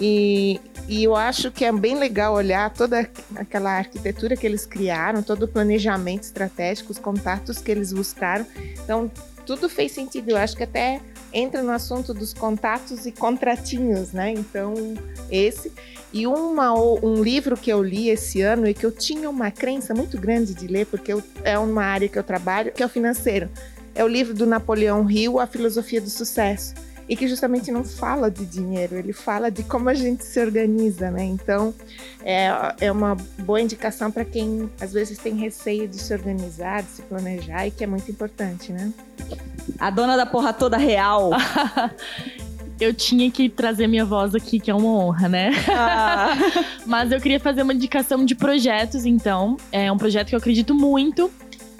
E, 0.00 0.60
e 0.88 1.04
eu 1.04 1.16
acho 1.16 1.50
que 1.50 1.64
é 1.64 1.72
bem 1.72 1.98
legal 1.98 2.34
olhar 2.34 2.70
toda 2.72 3.08
aquela 3.34 3.72
arquitetura 3.72 4.36
que 4.36 4.46
eles 4.46 4.66
criaram, 4.66 5.22
todo 5.22 5.44
o 5.44 5.48
planejamento 5.48 6.24
estratégico, 6.24 6.92
os 6.92 6.98
contatos 6.98 7.58
que 7.58 7.70
eles 7.70 7.92
buscaram. 7.92 8.46
Então, 8.82 9.10
tudo 9.46 9.68
fez 9.68 9.92
sentido. 9.92 10.30
Eu 10.30 10.36
acho 10.36 10.56
que 10.56 10.64
até 10.64 11.00
entra 11.36 11.62
no 11.62 11.70
assunto 11.70 12.14
dos 12.14 12.32
contatos 12.32 13.04
e 13.04 13.12
contratinhos, 13.12 14.12
né? 14.12 14.30
Então, 14.30 14.72
esse. 15.30 15.70
E 16.12 16.26
uma, 16.26 16.72
um 16.72 17.22
livro 17.22 17.58
que 17.58 17.70
eu 17.70 17.82
li 17.82 18.08
esse 18.08 18.40
ano 18.40 18.66
e 18.66 18.72
que 18.72 18.86
eu 18.86 18.90
tinha 18.90 19.28
uma 19.28 19.50
crença 19.50 19.92
muito 19.92 20.18
grande 20.18 20.54
de 20.54 20.66
ler, 20.66 20.86
porque 20.86 21.12
eu, 21.12 21.22
é 21.44 21.58
uma 21.58 21.84
área 21.84 22.08
que 22.08 22.18
eu 22.18 22.22
trabalho, 22.22 22.72
que 22.72 22.82
é 22.82 22.86
o 22.86 22.88
financeiro. 22.88 23.50
É 23.94 24.02
o 24.02 24.08
livro 24.08 24.32
do 24.32 24.46
Napoleão 24.46 25.10
Hill, 25.10 25.38
A 25.38 25.46
Filosofia 25.46 26.00
do 26.00 26.08
Sucesso. 26.08 26.74
E 27.08 27.16
que 27.16 27.28
justamente 27.28 27.70
não 27.70 27.84
fala 27.84 28.30
de 28.30 28.44
dinheiro, 28.44 28.96
ele 28.96 29.12
fala 29.12 29.50
de 29.50 29.62
como 29.62 29.88
a 29.88 29.94
gente 29.94 30.24
se 30.24 30.40
organiza, 30.40 31.10
né? 31.10 31.24
Então, 31.24 31.72
é, 32.24 32.48
é 32.80 32.90
uma 32.90 33.16
boa 33.38 33.60
indicação 33.60 34.10
para 34.10 34.24
quem 34.24 34.68
às 34.80 34.92
vezes 34.92 35.18
tem 35.18 35.36
receio 35.36 35.86
de 35.86 35.98
se 35.98 36.12
organizar, 36.12 36.82
de 36.82 36.90
se 36.90 37.02
planejar, 37.02 37.66
e 37.66 37.70
que 37.70 37.84
é 37.84 37.86
muito 37.86 38.10
importante, 38.10 38.72
né? 38.72 38.92
A 39.78 39.90
dona 39.90 40.16
da 40.16 40.26
porra 40.26 40.52
toda 40.52 40.76
real. 40.76 41.30
Eu 42.78 42.92
tinha 42.92 43.30
que 43.30 43.48
trazer 43.48 43.86
minha 43.86 44.04
voz 44.04 44.34
aqui, 44.34 44.60
que 44.60 44.70
é 44.70 44.74
uma 44.74 44.88
honra, 44.88 45.28
né? 45.28 45.50
Ah. 45.68 46.36
Mas 46.84 47.10
eu 47.10 47.18
queria 47.18 47.40
fazer 47.40 47.62
uma 47.62 47.72
indicação 47.72 48.22
de 48.22 48.34
projetos, 48.34 49.06
então. 49.06 49.56
É 49.72 49.90
um 49.90 49.96
projeto 49.96 50.28
que 50.28 50.34
eu 50.34 50.38
acredito 50.38 50.74
muito 50.74 51.30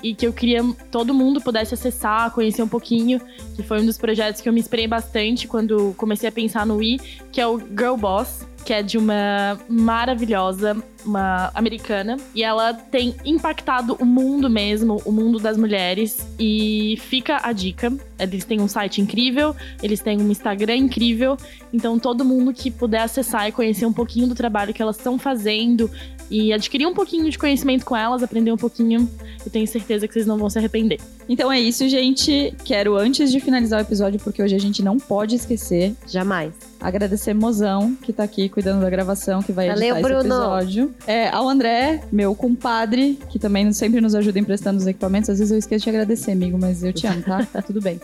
e 0.02 0.14
que 0.14 0.26
eu 0.26 0.32
queria 0.32 0.62
todo 0.90 1.14
mundo 1.14 1.40
pudesse 1.40 1.74
acessar, 1.74 2.30
conhecer 2.32 2.62
um 2.62 2.68
pouquinho, 2.68 3.20
que 3.54 3.62
foi 3.62 3.80
um 3.80 3.86
dos 3.86 3.98
projetos 3.98 4.40
que 4.40 4.48
eu 4.48 4.52
me 4.52 4.60
inspirei 4.60 4.86
bastante 4.86 5.48
quando 5.48 5.94
comecei 5.96 6.28
a 6.28 6.32
pensar 6.32 6.66
no 6.66 6.82
I, 6.82 6.98
que 7.32 7.40
é 7.40 7.46
o 7.46 7.58
Girl 7.58 7.96
Boss, 7.96 8.46
que 8.64 8.72
é 8.72 8.82
de 8.82 8.98
uma 8.98 9.58
maravilhosa, 9.68 10.76
uma 11.06 11.50
americana, 11.54 12.16
e 12.34 12.42
ela 12.42 12.74
tem 12.74 13.14
impactado 13.24 13.96
o 14.00 14.04
mundo 14.04 14.50
mesmo, 14.50 15.00
o 15.04 15.12
mundo 15.12 15.38
das 15.38 15.56
mulheres, 15.56 16.26
e 16.38 16.98
fica 17.00 17.40
a 17.42 17.52
dica. 17.52 17.92
Eles 18.18 18.44
têm 18.44 18.60
um 18.60 18.68
site 18.68 19.00
incrível, 19.00 19.54
eles 19.82 20.00
têm 20.00 20.20
um 20.20 20.30
Instagram 20.30 20.76
incrível, 20.76 21.36
então 21.72 21.98
todo 21.98 22.24
mundo 22.24 22.52
que 22.52 22.70
puder 22.70 23.02
acessar 23.02 23.48
e 23.48 23.52
conhecer 23.52 23.86
um 23.86 23.92
pouquinho 23.92 24.26
do 24.26 24.34
trabalho 24.34 24.72
que 24.72 24.82
elas 24.82 24.96
estão 24.96 25.18
fazendo 25.18 25.90
e 26.30 26.52
adquirir 26.52 26.86
um 26.86 26.94
pouquinho 26.94 27.30
de 27.30 27.38
conhecimento 27.38 27.84
com 27.84 27.96
elas, 27.96 28.22
aprender 28.22 28.52
um 28.52 28.56
pouquinho, 28.56 29.08
eu 29.44 29.50
tenho 29.50 29.66
certeza 29.66 30.06
que 30.08 30.14
vocês 30.14 30.26
não 30.26 30.36
vão 30.36 30.50
se 30.50 30.58
arrepender. 30.58 30.98
Então 31.28 31.50
é 31.50 31.60
isso, 31.60 31.88
gente. 31.88 32.54
Quero, 32.64 32.96
antes 32.96 33.30
de 33.30 33.40
finalizar 33.40 33.80
o 33.80 33.82
episódio, 33.82 34.18
porque 34.20 34.42
hoje 34.42 34.54
a 34.54 34.58
gente 34.58 34.82
não 34.82 34.98
pode 34.98 35.36
esquecer, 35.36 35.94
Jamais. 36.06 36.52
agradecer 36.80 37.34
Mozão, 37.34 37.96
que 38.02 38.12
tá 38.12 38.24
aqui 38.24 38.48
cuidando 38.48 38.80
da 38.80 38.90
gravação, 38.90 39.42
que 39.42 39.52
vai 39.52 39.68
Valeu, 39.68 39.96
editar 39.96 40.08
Bruno. 40.08 40.18
esse 40.18 40.28
episódio. 40.28 40.94
É, 41.06 41.28
ao 41.28 41.48
André, 41.48 42.02
meu 42.12 42.34
compadre, 42.34 43.18
que 43.30 43.38
também 43.38 43.72
sempre 43.72 44.00
nos 44.00 44.14
ajuda 44.14 44.38
emprestando 44.38 44.78
os 44.78 44.86
equipamentos. 44.86 45.30
Às 45.30 45.38
vezes 45.38 45.52
eu 45.52 45.58
esqueço 45.58 45.84
de 45.84 45.90
agradecer, 45.90 46.32
amigo, 46.32 46.58
mas 46.60 46.82
eu 46.82 46.92
te 46.92 47.06
amo, 47.06 47.22
tá? 47.22 47.46
Tudo 47.66 47.80
bem. 47.80 48.00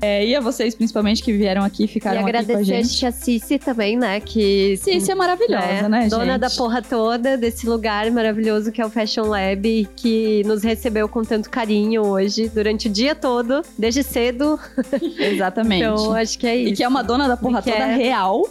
É, 0.00 0.24
e 0.24 0.34
a 0.34 0.40
vocês, 0.40 0.74
principalmente, 0.74 1.22
que 1.22 1.32
vieram 1.32 1.62
aqui 1.64 1.82
e 1.82 1.86
E 1.86 1.88
ficaram 1.88 2.20
aqui 2.20 2.30
com 2.30 2.36
a 2.36 2.40
agradecer 2.40 2.60
a 2.74 2.82
gente. 2.82 2.96
tia 2.96 3.10
Cici 3.12 3.58
também, 3.58 3.96
né? 3.96 4.20
Que 4.20 4.76
Cici 4.76 5.10
é 5.10 5.14
maravilhosa, 5.14 5.88
né, 5.88 6.08
Dona 6.08 6.32
gente? 6.32 6.40
da 6.40 6.50
porra 6.50 6.80
toda 6.82 7.36
desse 7.36 7.66
lugar 7.68 8.10
maravilhoso 8.10 8.70
que 8.72 8.80
é 8.80 8.86
o 8.86 8.90
Fashion 8.90 9.24
Lab, 9.26 9.88
que 9.96 10.42
nos 10.44 10.62
recebeu 10.62 11.08
com 11.08 11.22
tanto 11.22 11.50
carinho 11.50 12.02
hoje, 12.06 12.48
durante 12.48 12.88
o 12.88 12.90
dia 12.90 13.14
todo, 13.14 13.62
desde 13.78 14.02
cedo. 14.02 14.58
Exatamente. 15.18 15.82
Então, 15.84 16.12
acho 16.12 16.38
que 16.38 16.46
é 16.46 16.56
isso. 16.56 16.72
E 16.72 16.76
que 16.76 16.82
é 16.84 16.88
uma 16.88 17.02
dona 17.02 17.26
da 17.28 17.36
porra 17.36 17.60
E 17.60 17.70
toda 17.70 17.76
é- 17.76 17.96
real. 17.96 18.42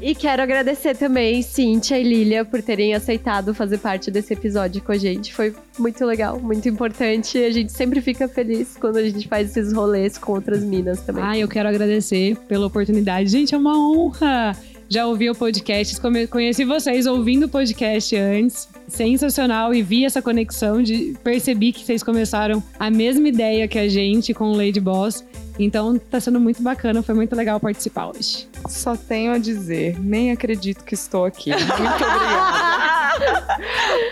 E 0.00 0.14
quero 0.14 0.42
agradecer 0.42 0.96
também 0.96 1.42
Cíntia 1.42 1.98
e 1.98 2.02
Lilia 2.02 2.44
por 2.44 2.62
terem 2.62 2.94
aceitado 2.94 3.54
fazer 3.54 3.78
parte 3.78 4.10
desse 4.10 4.34
episódio 4.34 4.82
com 4.82 4.92
a 4.92 4.98
gente. 4.98 5.32
Foi 5.34 5.54
muito 5.78 6.04
legal, 6.04 6.38
muito 6.38 6.68
importante. 6.68 7.38
A 7.38 7.50
gente 7.50 7.72
sempre 7.72 8.00
fica 8.00 8.28
feliz 8.28 8.76
quando 8.78 8.98
a 8.98 9.02
gente 9.02 9.26
faz 9.26 9.50
esses 9.50 9.72
rolês 9.72 10.18
com 10.18 10.32
outras 10.32 10.62
minas 10.62 11.00
também. 11.00 11.24
Ah, 11.24 11.38
eu 11.38 11.48
quero 11.48 11.68
agradecer 11.68 12.36
pela 12.48 12.66
oportunidade. 12.66 13.28
Gente, 13.28 13.54
é 13.54 13.58
uma 13.58 13.78
honra! 13.78 14.56
já 14.88 15.06
ouvia 15.06 15.32
o 15.32 15.34
podcast, 15.34 15.96
conheci 16.30 16.64
vocês 16.64 17.06
ouvindo 17.06 17.46
o 17.46 17.48
podcast 17.48 18.14
antes. 18.16 18.68
Sensacional 18.86 19.74
e 19.74 19.82
vi 19.82 20.04
essa 20.04 20.22
conexão 20.22 20.80
de 20.80 21.16
percebi 21.24 21.72
que 21.72 21.84
vocês 21.84 22.02
começaram 22.02 22.62
a 22.78 22.88
mesma 22.88 23.28
ideia 23.28 23.66
que 23.66 23.78
a 23.78 23.88
gente 23.88 24.32
com 24.32 24.52
o 24.52 24.56
Lady 24.56 24.80
Boss. 24.80 25.24
Então 25.58 25.98
tá 25.98 26.20
sendo 26.20 26.38
muito 26.38 26.62
bacana, 26.62 27.02
foi 27.02 27.14
muito 27.14 27.34
legal 27.34 27.58
participar 27.58 28.08
hoje. 28.08 28.48
Só 28.68 28.96
tenho 28.96 29.32
a 29.32 29.38
dizer, 29.38 29.98
nem 29.98 30.30
acredito 30.30 30.84
que 30.84 30.94
estou 30.94 31.24
aqui. 31.24 31.50
Muito 31.56 31.72
obrigada. 31.72 32.66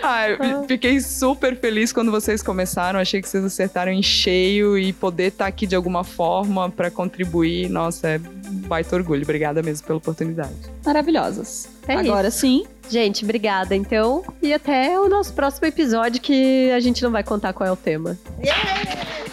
Ai, 0.01 0.37
fiquei 0.67 0.99
super 0.99 1.55
feliz 1.55 1.93
quando 1.93 2.11
vocês 2.11 2.41
começaram. 2.41 2.99
Achei 2.99 3.21
que 3.21 3.29
vocês 3.29 3.43
acertaram 3.43 3.91
em 3.91 4.01
cheio 4.01 4.77
e 4.77 4.91
poder 4.93 5.27
estar 5.27 5.45
aqui 5.45 5.67
de 5.67 5.75
alguma 5.75 6.03
forma 6.03 6.69
para 6.71 6.89
contribuir. 6.89 7.69
Nossa, 7.69 8.07
é 8.09 8.17
baita 8.17 8.95
orgulho. 8.95 9.21
Obrigada 9.21 9.61
mesmo 9.61 9.85
pela 9.85 9.97
oportunidade. 9.97 10.55
Maravilhosas. 10.83 11.69
É 11.87 11.95
Agora 11.95 12.31
sim, 12.31 12.65
Gente, 12.89 13.23
obrigada 13.23 13.75
então. 13.75 14.23
E 14.41 14.53
até 14.53 14.99
o 14.99 15.09
nosso 15.09 15.33
próximo 15.33 15.67
episódio 15.67 16.21
que 16.21 16.69
a 16.71 16.79
gente 16.79 17.01
não 17.03 17.11
vai 17.11 17.23
contar 17.23 17.53
qual 17.53 17.67
é 17.67 17.71
o 17.71 17.75
tema. 17.75 18.17
Yeah! 18.39 19.24